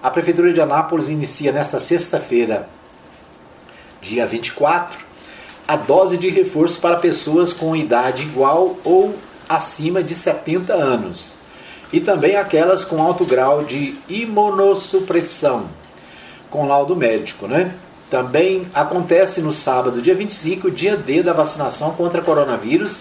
a 0.00 0.08
Prefeitura 0.10 0.52
de 0.52 0.60
Anápolis 0.60 1.08
inicia 1.08 1.50
nesta 1.50 1.80
sexta-feira, 1.80 2.68
dia 4.00 4.26
24, 4.26 4.98
a 5.66 5.76
dose 5.76 6.16
de 6.16 6.28
reforço 6.28 6.80
para 6.80 6.96
pessoas 6.96 7.52
com 7.52 7.74
idade 7.74 8.22
igual 8.22 8.76
ou 8.84 9.14
acima 9.48 10.02
de 10.02 10.14
70 10.14 10.72
anos 10.72 11.36
e 11.92 12.00
também 12.00 12.36
aquelas 12.36 12.84
com 12.84 13.02
alto 13.02 13.24
grau 13.24 13.62
de 13.62 13.98
imunossupressão, 14.08 15.68
com 16.48 16.66
laudo 16.66 16.96
médico, 16.96 17.46
né? 17.46 17.74
Também 18.10 18.66
acontece 18.74 19.40
no 19.40 19.52
sábado, 19.52 20.00
dia 20.00 20.14
25, 20.14 20.70
dia 20.70 20.96
D 20.96 21.22
da 21.22 21.32
vacinação 21.32 21.92
contra 21.92 22.22
coronavírus, 22.22 23.00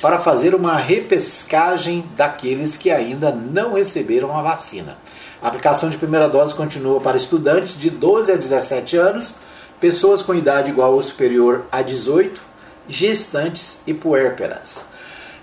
para 0.00 0.18
fazer 0.18 0.54
uma 0.54 0.76
repescagem 0.76 2.04
daqueles 2.16 2.76
que 2.76 2.90
ainda 2.90 3.30
não 3.30 3.74
receberam 3.74 4.36
a 4.36 4.42
vacina. 4.42 4.96
A 5.42 5.48
aplicação 5.48 5.90
de 5.90 5.98
primeira 5.98 6.28
dose 6.28 6.54
continua 6.54 7.00
para 7.00 7.16
estudantes 7.16 7.78
de 7.78 7.90
12 7.90 8.32
a 8.32 8.36
17 8.36 8.96
anos 8.96 9.34
pessoas 9.80 10.20
com 10.20 10.34
idade 10.34 10.70
igual 10.70 10.92
ou 10.92 11.02
superior 11.02 11.64
a 11.72 11.80
18, 11.80 12.40
gestantes 12.88 13.80
e 13.86 13.94
puérperas. 13.94 14.84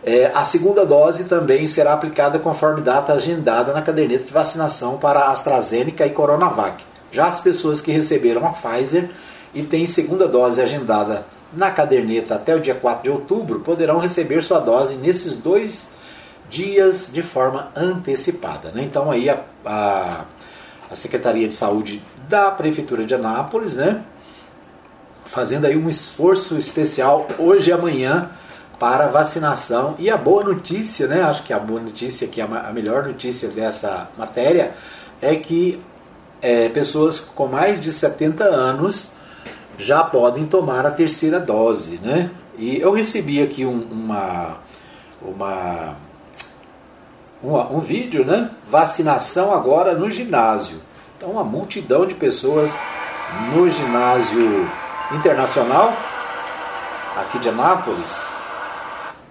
É, 0.03 0.31
a 0.33 0.45
segunda 0.45 0.85
dose 0.85 1.23
também 1.25 1.67
será 1.67 1.93
aplicada 1.93 2.37
conforme 2.37 2.81
data 2.81 3.13
agendada 3.13 3.73
na 3.73 3.81
caderneta 3.81 4.25
de 4.25 4.31
vacinação 4.31 4.97
para 4.97 5.31
AstraZeneca 5.31 6.05
e 6.05 6.11
Coronavac. 6.11 6.83
Já 7.11 7.25
as 7.25 7.39
pessoas 7.39 7.81
que 7.81 7.91
receberam 7.91 8.45
a 8.45 8.51
Pfizer 8.51 9.09
e 9.53 9.63
têm 9.63 9.87
segunda 9.87 10.27
dose 10.27 10.61
agendada 10.61 11.25
na 11.53 11.71
caderneta 11.71 12.35
até 12.35 12.55
o 12.55 12.59
dia 12.59 12.75
4 12.75 13.03
de 13.03 13.09
outubro 13.09 13.59
poderão 13.59 13.99
receber 13.99 14.41
sua 14.41 14.59
dose 14.59 14.95
nesses 14.95 15.35
dois 15.35 15.89
dias 16.49 17.09
de 17.11 17.21
forma 17.21 17.71
antecipada. 17.75 18.71
Né? 18.71 18.83
Então 18.83 19.11
aí 19.11 19.29
a, 19.29 19.39
a, 19.65 20.25
a 20.89 20.95
Secretaria 20.95 21.47
de 21.47 21.55
Saúde 21.55 22.01
da 22.27 22.51
Prefeitura 22.51 23.05
de 23.05 23.15
Anápolis, 23.15 23.75
né, 23.75 24.03
fazendo 25.25 25.65
aí 25.65 25.77
um 25.77 25.89
esforço 25.89 26.57
especial 26.57 27.27
hoje 27.37 27.69
e 27.69 27.73
amanhã 27.73 28.29
para 28.79 29.07
vacinação. 29.07 29.95
E 29.97 30.09
a 30.09 30.17
boa 30.17 30.43
notícia, 30.43 31.07
né? 31.07 31.21
Acho 31.23 31.43
que 31.43 31.51
a 31.51 31.59
boa 31.59 31.79
notícia, 31.79 32.27
que 32.27 32.39
é 32.39 32.43
a 32.43 32.71
melhor 32.71 33.05
notícia 33.05 33.49
dessa 33.49 34.09
matéria, 34.17 34.73
é 35.21 35.35
que 35.35 35.81
é, 36.41 36.69
pessoas 36.69 37.19
com 37.19 37.47
mais 37.47 37.81
de 37.81 37.91
70 37.91 38.43
anos 38.43 39.11
já 39.78 40.03
podem 40.03 40.45
tomar 40.45 40.86
a 40.86 40.91
terceira 40.91 41.39
dose, 41.39 41.99
né? 42.01 42.32
E 42.57 42.80
eu 42.80 42.91
recebi 42.91 43.41
aqui 43.41 43.63
um, 43.65 43.88
uma, 43.91 44.57
uma, 45.21 45.95
uma, 47.41 47.71
um 47.71 47.80
vídeo, 47.80 48.25
né? 48.25 48.49
Vacinação 48.67 49.53
agora 49.53 49.93
no 49.93 50.09
ginásio. 50.09 50.82
Então, 51.15 51.30
uma 51.30 51.43
multidão 51.43 52.05
de 52.05 52.15
pessoas 52.15 52.75
no 53.53 53.69
ginásio 53.69 54.67
internacional, 55.11 55.93
aqui 57.17 57.39
de 57.39 57.49
Anápolis. 57.49 58.21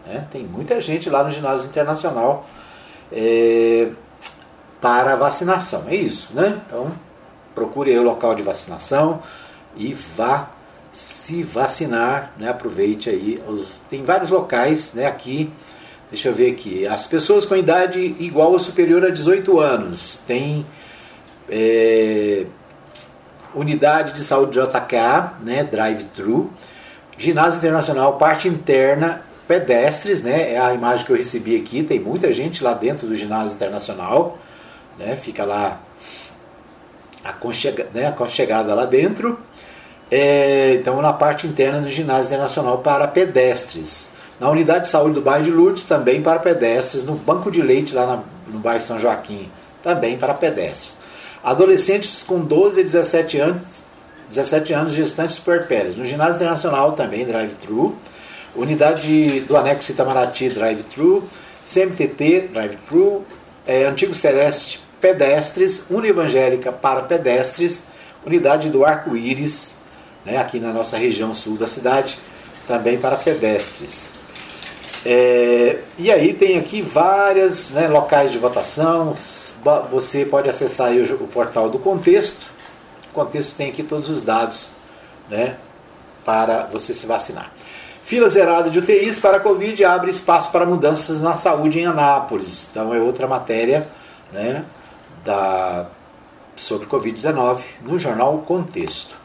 Né? 0.07 0.27
Tem 0.31 0.45
muita 0.45 0.81
gente 0.81 1.11
lá 1.11 1.25
no 1.25 1.33
ginásio 1.33 1.69
internacional 1.69 2.47
é, 3.11 3.89
para 4.81 5.17
vacinação. 5.17 5.85
É 5.89 5.95
isso, 5.97 6.33
né? 6.33 6.61
Então, 6.67 6.93
procure 7.55 7.97
o 7.99 8.03
local 8.03 8.35
de 8.35 8.43
vacinação 8.43 9.23
e 9.77 9.93
vá 9.93 10.51
se 10.93 11.43
vacinar, 11.43 12.33
né? 12.39 12.49
Aproveite 12.49 13.11
aí. 13.11 13.39
Os, 13.47 13.83
tem 13.91 14.03
vários 14.03 14.31
locais, 14.31 14.93
né? 14.95 15.07
Aqui, 15.07 15.53
deixa 16.11 16.29
eu 16.29 16.35
ver 16.35 16.53
aqui. 16.53 16.87
As 16.87 17.07
pessoas 17.07 17.45
com 17.45 17.55
idade 17.55 18.17
igual 18.19 18.53
ou 18.53 18.59
superior 18.59 19.05
a 19.05 19.11
18 19.11 19.61
anos. 19.61 20.19
Tem 20.27 20.65
é, 21.51 22.47
unidade 23.55 24.13
de 24.13 24.23
saúde 24.23 24.59
JK, 24.59 25.43
né? 25.43 25.65
Drive-thru. 25.65 26.51
Ginásio 27.19 27.59
Internacional, 27.59 28.19
parte 28.19 28.47
interna, 28.49 29.23
pedestres, 29.47 30.23
né? 30.23 30.55
É 30.55 30.59
a 30.59 30.73
imagem 30.75 31.05
que 31.05 31.13
eu 31.13 31.17
recebi 31.17 31.57
aqui. 31.57 31.83
Tem 31.83 32.01
muita 32.01 32.33
gente 32.33 32.65
lá 32.65 32.73
dentro 32.73 33.07
do 33.07 33.15
Ginásio 33.15 33.55
Internacional, 33.55 34.39
né? 34.99 35.15
Fica 35.17 35.45
lá 35.45 35.81
aconchega, 37.29 37.87
né? 37.93 38.07
aconchegada 38.07 38.75
lá 38.75 38.85
dentro. 38.85 39.39
É, 40.11 40.77
então, 40.81 41.01
na 41.03 41.13
parte 41.13 41.47
interna 41.47 41.81
do 41.81 41.89
ginásio 41.89 42.29
internacional 42.29 42.79
para 42.79 43.09
pedestres. 43.09 44.11
Na 44.39 44.51
unidade 44.51 44.85
de 44.85 44.91
saúde 44.91 45.15
do 45.15 45.23
bairro 45.23 45.45
de 45.45 45.51
Lourdes, 45.51 45.85
também 45.85 46.23
para 46.23 46.39
pedestres. 46.39 47.05
No 47.05 47.15
banco 47.15 47.51
de 47.51 47.63
leite, 47.63 47.95
lá 47.95 48.07
na, 48.07 48.23
no 48.47 48.59
bairro 48.59 48.83
São 48.83 48.99
Joaquim, 48.99 49.51
também 49.83 50.17
para 50.17 50.35
pedestres. 50.35 50.99
Adolescentes 51.43 52.23
com 52.23 52.41
12 52.41 52.81
a 52.81 52.83
17 52.83 53.39
anos, 53.39 53.63
17 54.29 54.73
anos 54.73 54.93
gestantes 54.93 55.39
puerpérias. 55.39 55.97
No 55.97 56.05
ginásio 56.05 56.37
internacional 56.37 56.93
também, 56.93 57.25
drive-thru. 57.25 57.97
Unidade 58.55 59.41
do 59.41 59.57
anexo 59.57 59.93
Itamaraty, 59.93 60.49
drive-thru. 60.49 61.25
CMTT, 61.65 62.49
drive-thru. 62.53 63.25
É, 63.67 63.85
Antigo 63.85 64.15
Celeste, 64.15 64.81
pedestres. 65.01 65.87
Univangélica 65.91 66.73
para 66.73 67.03
pedestres. 67.03 67.85
Unidade 68.25 68.71
do 68.71 68.85
Arco-Íris, 68.85 69.77
né, 70.25 70.37
aqui 70.39 70.59
na 70.59 70.73
nossa 70.73 70.97
região 70.97 71.33
sul 71.33 71.57
da 71.57 71.69
cidade, 71.69 72.19
também 72.67 72.99
para 72.99 73.17
pedestres. 73.17 74.11
É, 75.05 75.79
e 75.97 76.11
aí 76.11 76.35
tem 76.35 76.59
aqui 76.59 76.83
várias 76.83 77.71
né, 77.71 77.87
locais 77.87 78.33
de 78.33 78.39
votação. 78.39 79.15
Você 79.93 80.25
pode 80.25 80.49
acessar 80.49 80.91
o, 80.91 81.15
o, 81.23 81.29
portal 81.29 81.69
do 81.69 81.79
contexto. 81.79 82.51
O 83.13 83.15
contexto 83.15 83.55
tem 83.57 83.71
aqui 83.71 83.85
todos 83.85 84.11
os 84.11 84.21
dados 84.21 84.71
né, 85.31 85.55
para 86.25 86.67
você 86.73 86.93
se 86.93 87.07
vacinar. 87.07 87.53
Fila 88.03 88.29
zerada 88.29 88.69
de 88.69 88.81
UTIs 88.81 89.21
para 89.21 89.37
a 89.37 89.41
Covid 89.41 89.85
abre 89.85 90.11
espaço 90.11 90.51
para 90.51 90.67
mudanças 90.67 91.23
na 91.23 91.35
saúde 91.35 91.79
em 91.79 91.87
Anápolis. 91.87 92.67
Então 92.69 92.93
é 92.93 92.99
outra 92.99 93.29
matéria 93.29 93.87
né, 94.33 94.65
da, 95.27 95.87
sobre 96.55 96.87
Covid-19 96.87 97.63
no 97.83 97.99
jornal 97.99 98.39
Contexto. 98.47 99.17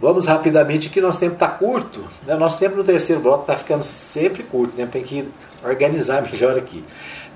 Vamos 0.00 0.26
rapidamente, 0.26 0.90
que 0.90 1.00
nosso 1.00 1.20
tempo 1.20 1.34
está 1.34 1.46
curto. 1.46 2.04
Né? 2.26 2.34
Nosso 2.34 2.58
tempo 2.58 2.76
no 2.76 2.82
terceiro 2.82 3.22
bloco 3.22 3.42
está 3.42 3.56
ficando 3.56 3.82
sempre 3.82 4.42
curto, 4.42 4.76
né? 4.76 4.88
tem 4.90 5.02
que 5.02 5.28
organizar 5.64 6.22
melhor 6.22 6.58
aqui. 6.58 6.82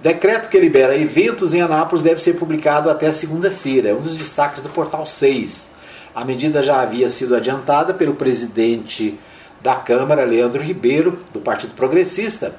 Decreto 0.03 0.49
que 0.49 0.59
libera 0.59 0.97
eventos 0.97 1.55
em 1.55 1.61
Anápolis 1.61 2.03
deve 2.03 2.21
ser 2.21 2.35
publicado 2.35 2.91
até 2.91 3.11
segunda-feira. 3.13 3.91
É 3.91 3.95
um 3.95 4.01
dos 4.01 4.17
destaques 4.17 4.61
do 4.61 4.69
Portal 4.69 5.07
6. 5.07 5.71
A 6.15 6.25
medida 6.25 6.63
já 6.63 6.81
havia 6.81 7.09
sido 7.09 7.37
adiantada 7.37 7.95
pelo 7.95 8.15
presidente 8.15 9.19
da 9.61 9.75
Câmara, 9.75 10.25
Leandro 10.25 10.63
Ribeiro, 10.63 11.19
do 11.33 11.41
Partido 11.41 11.75
Progressista, 11.75 12.55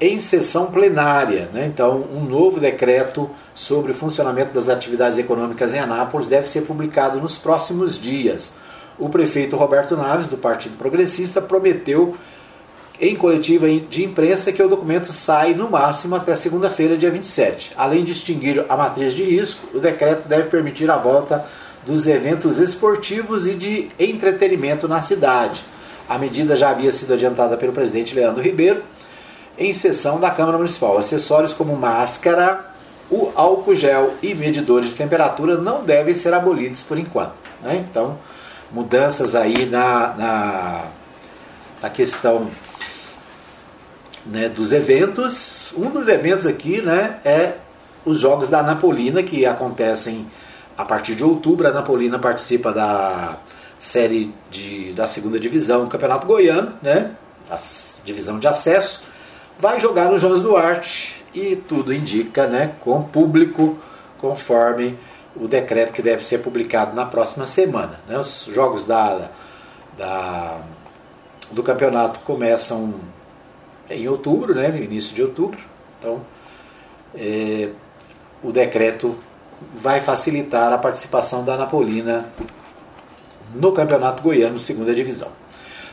em 0.00 0.20
sessão 0.20 0.66
plenária. 0.66 1.48
Né? 1.52 1.66
Então, 1.66 2.04
um 2.14 2.24
novo 2.24 2.60
decreto 2.60 3.28
sobre 3.54 3.92
o 3.92 3.94
funcionamento 3.94 4.52
das 4.52 4.68
atividades 4.68 5.18
econômicas 5.18 5.74
em 5.74 5.78
Anápolis 5.78 6.28
deve 6.28 6.48
ser 6.48 6.62
publicado 6.62 7.20
nos 7.20 7.36
próximos 7.38 8.00
dias 8.00 8.54
o 8.98 9.08
prefeito 9.08 9.56
Roberto 9.56 9.96
Naves, 9.96 10.26
do 10.26 10.36
Partido 10.36 10.76
Progressista, 10.76 11.40
prometeu 11.40 12.16
em 13.00 13.14
coletiva 13.14 13.68
de 13.68 14.04
imprensa 14.04 14.50
que 14.50 14.60
o 14.60 14.68
documento 14.68 15.12
sai 15.12 15.54
no 15.54 15.70
máximo 15.70 16.16
até 16.16 16.34
segunda-feira, 16.34 16.96
dia 16.96 17.10
27. 17.10 17.72
Além 17.76 18.04
de 18.04 18.10
extinguir 18.10 18.64
a 18.68 18.76
matriz 18.76 19.14
de 19.14 19.22
risco, 19.22 19.68
o 19.72 19.78
decreto 19.78 20.26
deve 20.26 20.48
permitir 20.48 20.90
a 20.90 20.96
volta 20.96 21.44
dos 21.86 22.08
eventos 22.08 22.58
esportivos 22.58 23.46
e 23.46 23.54
de 23.54 23.88
entretenimento 24.00 24.88
na 24.88 25.00
cidade. 25.00 25.62
A 26.08 26.18
medida 26.18 26.56
já 26.56 26.70
havia 26.70 26.90
sido 26.90 27.14
adiantada 27.14 27.56
pelo 27.56 27.72
presidente 27.72 28.16
Leandro 28.16 28.42
Ribeiro 28.42 28.82
em 29.58 29.72
sessão 29.72 30.20
da 30.20 30.30
Câmara 30.30 30.56
Municipal. 30.56 30.96
Acessórios 30.96 31.52
como 31.52 31.76
máscara, 31.76 32.66
o 33.10 33.32
álcool 33.34 33.74
gel 33.74 34.14
e 34.22 34.34
medidores 34.34 34.90
de 34.90 34.94
temperatura 34.94 35.56
não 35.56 35.84
devem 35.84 36.14
ser 36.14 36.32
abolidos 36.32 36.82
por 36.82 36.98
enquanto. 36.98 37.34
Né? 37.62 37.84
Então, 37.90 38.18
mudanças 38.70 39.34
aí 39.34 39.66
na, 39.66 40.14
na, 40.16 40.84
na 41.82 41.90
questão 41.90 42.48
né, 44.24 44.48
dos 44.48 44.72
eventos. 44.72 45.72
Um 45.76 45.90
dos 45.90 46.06
eventos 46.08 46.46
aqui 46.46 46.80
né, 46.80 47.18
é 47.24 47.54
os 48.04 48.20
Jogos 48.20 48.48
da 48.48 48.62
Napolina, 48.62 49.22
que 49.22 49.44
acontecem 49.44 50.26
a 50.76 50.84
partir 50.84 51.14
de 51.14 51.24
outubro. 51.24 51.66
A 51.66 51.72
Napolina 51.72 52.18
participa 52.18 52.72
da 52.72 53.38
série 53.78 54.32
de, 54.50 54.92
da 54.92 55.06
segunda 55.06 55.38
divisão 55.38 55.84
do 55.84 55.90
Campeonato 55.90 56.26
Goiano, 56.26 56.74
né, 56.82 57.12
a 57.50 57.58
divisão 58.04 58.38
de 58.38 58.46
acesso. 58.46 59.02
Vai 59.58 59.80
jogar 59.80 60.08
no 60.08 60.18
Jones 60.20 60.40
Duarte 60.40 61.24
e 61.34 61.56
tudo 61.56 61.92
indica 61.92 62.46
né, 62.46 62.76
com 62.80 63.02
público 63.02 63.76
conforme 64.16 64.96
o 65.34 65.48
decreto 65.48 65.92
que 65.92 66.00
deve 66.00 66.22
ser 66.22 66.38
publicado 66.38 66.94
na 66.94 67.04
próxima 67.04 67.44
semana. 67.44 67.98
Né? 68.06 68.16
Os 68.16 68.48
jogos 68.52 68.84
da, 68.84 69.30
da, 69.96 70.60
do 71.50 71.62
campeonato 71.64 72.20
começam 72.20 72.94
em 73.90 74.06
outubro, 74.08 74.54
né? 74.54 74.68
no 74.68 74.78
início 74.78 75.12
de 75.14 75.22
outubro. 75.22 75.58
Então, 75.98 76.22
é, 77.16 77.70
o 78.42 78.52
decreto 78.52 79.16
vai 79.74 80.00
facilitar 80.00 80.72
a 80.72 80.78
participação 80.78 81.44
da 81.44 81.54
Anapolina 81.54 82.32
no 83.54 83.72
Campeonato 83.72 84.22
Goiano, 84.22 84.56
segunda 84.56 84.94
divisão. 84.94 85.32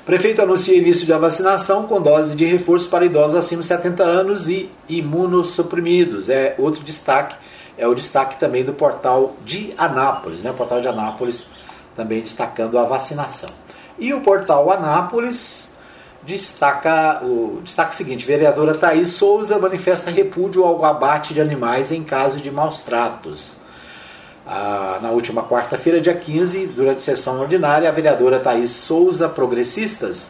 Prefeito 0.06 0.42
anuncia 0.42 0.78
início 0.78 1.08
da 1.08 1.18
vacinação 1.18 1.88
com 1.88 2.00
dose 2.00 2.36
de 2.36 2.46
reforço 2.46 2.90
para 2.90 3.06
idosos 3.06 3.36
acima 3.36 3.62
de 3.62 3.68
70 3.68 4.04
anos 4.04 4.48
e 4.48 4.70
imunossuprimidos. 4.88 6.30
É 6.30 6.54
outro 6.60 6.84
destaque 6.84 7.36
é 7.78 7.88
o 7.88 7.94
destaque 7.94 8.40
também 8.40 8.64
do 8.64 8.74
portal 8.74 9.36
de 9.44 9.74
Anápolis, 9.78 10.44
né? 10.44 10.52
o 10.52 10.54
portal 10.54 10.80
de 10.80 10.88
Anápolis 10.88 11.48
também 11.96 12.22
destacando 12.22 12.78
a 12.78 12.84
vacinação. 12.84 13.50
E 14.00 14.14
o 14.14 14.22
portal 14.22 14.72
Anápolis 14.72 15.74
destaca 16.24 17.22
o 17.24 17.62
destaca 17.64 17.92
o 17.92 17.96
seguinte: 17.96 18.26
vereadora 18.26 18.76
Thaís 18.76 19.10
Souza 19.10 19.58
manifesta 19.58 20.10
repúdio 20.10 20.64
ao 20.64 20.84
abate 20.86 21.34
de 21.34 21.42
animais 21.42 21.92
em 21.92 22.04
caso 22.04 22.38
de 22.40 22.52
maus 22.52 22.82
tratos. 22.82 23.60
Na 24.46 25.10
última 25.10 25.44
quarta-feira, 25.44 26.00
dia 26.00 26.14
15, 26.14 26.68
durante 26.68 27.02
sessão 27.02 27.42
ordinária, 27.42 27.90
a 27.90 27.92
vereadora 27.92 28.40
Thaís 28.40 28.70
Souza, 28.70 29.28
progressistas, 29.28 30.30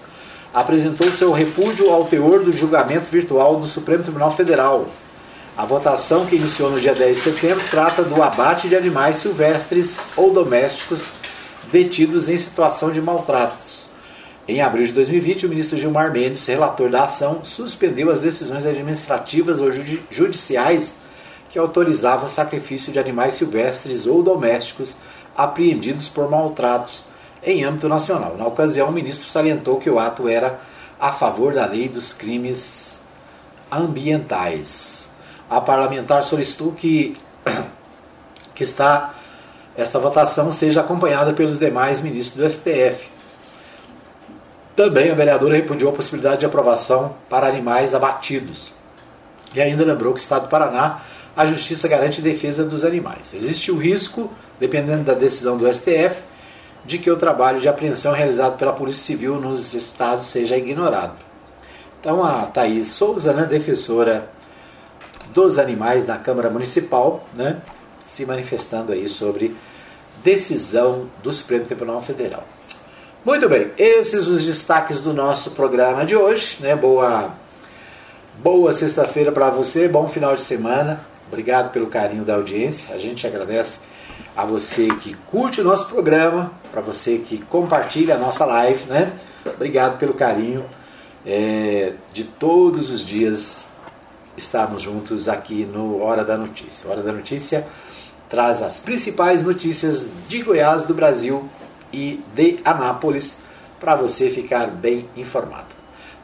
apresentou 0.53 1.11
seu 1.11 1.34
repúdio 1.34 1.89
ao 1.89 2.05
teor 2.05 2.39
do 2.39 2.51
julgamento 2.51 3.05
virtual 3.11 3.59
do 3.59 3.66
Supremo 3.66 4.03
Tribunal 4.03 4.32
Federal, 4.32 4.86
a 5.57 5.66
votação 5.66 6.26
que 6.26 6.36
iniciou 6.36 6.70
no 6.70 6.82
dia 6.82 6.93
10 6.93 7.16
de 7.16 7.22
setembro 7.22 7.63
trata 7.72 8.03
do 8.03 8.22
abate 8.22 8.68
de 8.68 8.76
animais 8.76 9.16
silvestres 9.16 9.99
ou 10.18 10.34
domésticos 10.34 11.07
detidos 11.72 12.28
em 12.28 12.38
situação 12.38 12.91
de 12.91 13.01
maltratos. 13.01 13.89
Em 14.47 14.61
abril 14.61 14.86
de 14.86 14.91
2020, 14.91 15.45
o 15.45 15.49
ministro 15.49 15.78
Gilmar 15.78 16.11
Mendes, 16.11 16.45
relator 16.45 16.89
da 16.89 17.05
ação, 17.05 17.39
suspendeu 17.43 18.11
as 18.11 18.20
decisões 18.20 18.66
administrativas 18.66 19.61
ou 19.61 19.72
judiciais 20.11 20.95
que 21.50 21.60
autorizavam 21.60 22.26
o 22.26 22.30
sacrifício 22.30 22.91
de 22.91 23.00
animais 23.00 23.36
silvestres 23.36 24.06
ou 24.06 24.22
domésticos 24.22 24.98
apreendidos 25.36 26.10
por 26.10 26.30
maltratos 26.30 27.08
em 27.43 27.64
âmbito 27.64 27.88
nacional. 27.88 28.36
Na 28.38 28.48
ocasião, 28.48 28.89
o 28.89 28.91
ministro 28.91 29.28
salientou 29.28 29.80
que 29.80 29.89
o 29.89 30.00
ato 30.00 30.28
era 30.28 30.60
a 31.00 31.12
favor 31.12 31.54
da 31.54 31.66
lei 31.66 31.88
dos 31.88 32.14
crimes 32.14 33.00
ambientais 33.72 35.06
a 35.50 35.62
parlamentar 35.62 36.24
solicitou 36.24 36.72
que, 36.72 37.16
que 38.56 38.64
está, 38.64 39.14
esta 39.78 40.00
votação 40.00 40.52
seja 40.52 40.82
acompanhada 40.82 41.34
pelos 41.34 41.60
demais 41.60 42.02
ministros 42.02 42.36
do 42.36 42.50
STF. 42.50 43.08
Também 44.76 45.12
a 45.12 45.16
vereadora 45.16 45.56
repudiou 45.56 45.91
a 45.91 45.96
possibilidade 45.96 46.39
de 46.39 46.46
aprovação 46.46 47.16
para 47.30 47.48
animais 47.48 47.93
abatidos. 47.93 48.74
E 49.54 49.62
ainda 49.62 49.86
lembrou 49.86 50.14
que 50.14 50.20
o 50.20 50.22
Estado 50.22 50.43
do 50.43 50.50
Paraná, 50.50 51.02
a 51.36 51.45
Justiça 51.45 51.88
garante 51.88 52.21
defesa 52.21 52.63
dos 52.63 52.86
animais. 52.86 53.33
Existe 53.33 53.71
o 53.71 53.77
risco, 53.77 54.31
dependendo 54.59 55.03
da 55.03 55.13
decisão 55.13 55.57
do 55.57 55.71
STF, 55.71 56.15
de 56.86 56.97
que 56.99 57.09
o 57.09 57.17
trabalho 57.17 57.59
de 57.59 57.67
apreensão 57.67 58.13
realizado 58.13 58.57
pela 58.57 58.71
Polícia 58.71 59.03
Civil 59.03 59.39
nos 59.39 59.73
estados 59.73 60.27
seja 60.27 60.55
ignorado. 60.55 61.15
Então 61.99 62.23
a 62.23 62.43
Thaís 62.43 62.89
Souza, 62.89 63.33
né, 63.33 63.45
defensora 63.45 64.29
dos 65.33 65.57
animais 65.57 66.05
na 66.05 66.17
Câmara 66.17 66.49
Municipal, 66.49 67.27
né, 67.33 67.57
se 68.07 68.25
manifestando 68.25 68.93
aí 68.93 69.09
sobre 69.09 69.55
decisão 70.23 71.07
do 71.21 71.33
Supremo 71.33 71.65
Tribunal 71.65 72.01
Federal. 72.01 72.43
Muito 73.25 73.49
bem, 73.49 73.71
esses 73.77 74.27
os 74.27 74.45
destaques 74.45 75.01
do 75.01 75.11
nosso 75.11 75.51
programa 75.51 76.05
de 76.05 76.15
hoje. 76.15 76.57
Né? 76.59 76.75
Boa, 76.75 77.31
boa 78.38 78.71
sexta-feira 78.71 79.31
para 79.31 79.49
você, 79.49 79.88
bom 79.88 80.07
final 80.07 80.36
de 80.36 80.41
semana. 80.41 81.14
Obrigado 81.28 81.71
pelo 81.71 81.88
carinho 81.88 82.23
da 82.23 82.36
audiência. 82.36 82.93
A 82.93 82.97
gente 82.97 83.26
agradece 83.26 83.80
a 84.36 84.45
você 84.45 84.88
que 84.88 85.13
curte 85.13 85.61
o 85.61 85.63
nosso 85.63 85.88
programa, 85.88 86.51
para 86.71 86.82
você 86.82 87.17
que 87.17 87.38
compartilha 87.38 88.15
a 88.15 88.17
nossa 88.17 88.45
live, 88.45 88.86
né? 88.86 89.13
Obrigado 89.45 89.97
pelo 89.97 90.13
carinho 90.13 90.65
é, 91.26 91.93
de 92.13 92.23
todos 92.23 92.89
os 92.89 93.05
dias 93.05 93.69
estarmos 94.38 94.84
juntos 94.84 95.30
aqui 95.30 95.65
no 95.65 96.03
Hora 96.03 96.23
da 96.23 96.38
Notícia. 96.38 96.89
Hora 96.89 97.01
da 97.01 97.11
Notícia 97.11 97.65
traz 98.30 98.61
as 98.61 98.80
principais 98.80 99.43
notícias 99.43 100.09
de 100.28 100.41
Goiás, 100.41 100.86
do 100.86 100.93
Brasil 100.93 101.47
e 101.93 102.23
de 102.34 102.59
Anápolis 102.65 103.39
para 103.80 103.95
você 103.95 104.30
ficar 104.30 104.67
bem 104.67 105.07
informado. 105.15 105.67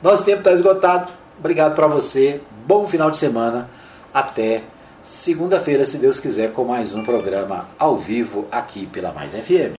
Nosso 0.01 0.25
tempo 0.25 0.39
está 0.39 0.51
esgotado. 0.51 1.11
Obrigado 1.39 1.75
para 1.75 1.87
você. 1.87 2.41
Bom 2.65 2.87
final 2.87 3.11
de 3.11 3.17
semana. 3.17 3.69
Até 4.13 4.63
segunda-feira, 5.03 5.83
se 5.85 5.97
Deus 5.97 6.19
quiser, 6.19 6.51
com 6.51 6.63
mais 6.63 6.93
um 6.93 7.03
programa 7.03 7.69
ao 7.77 7.97
vivo 7.97 8.47
aqui 8.51 8.85
pela 8.87 9.11
Mais 9.11 9.33
FM. 9.33 9.69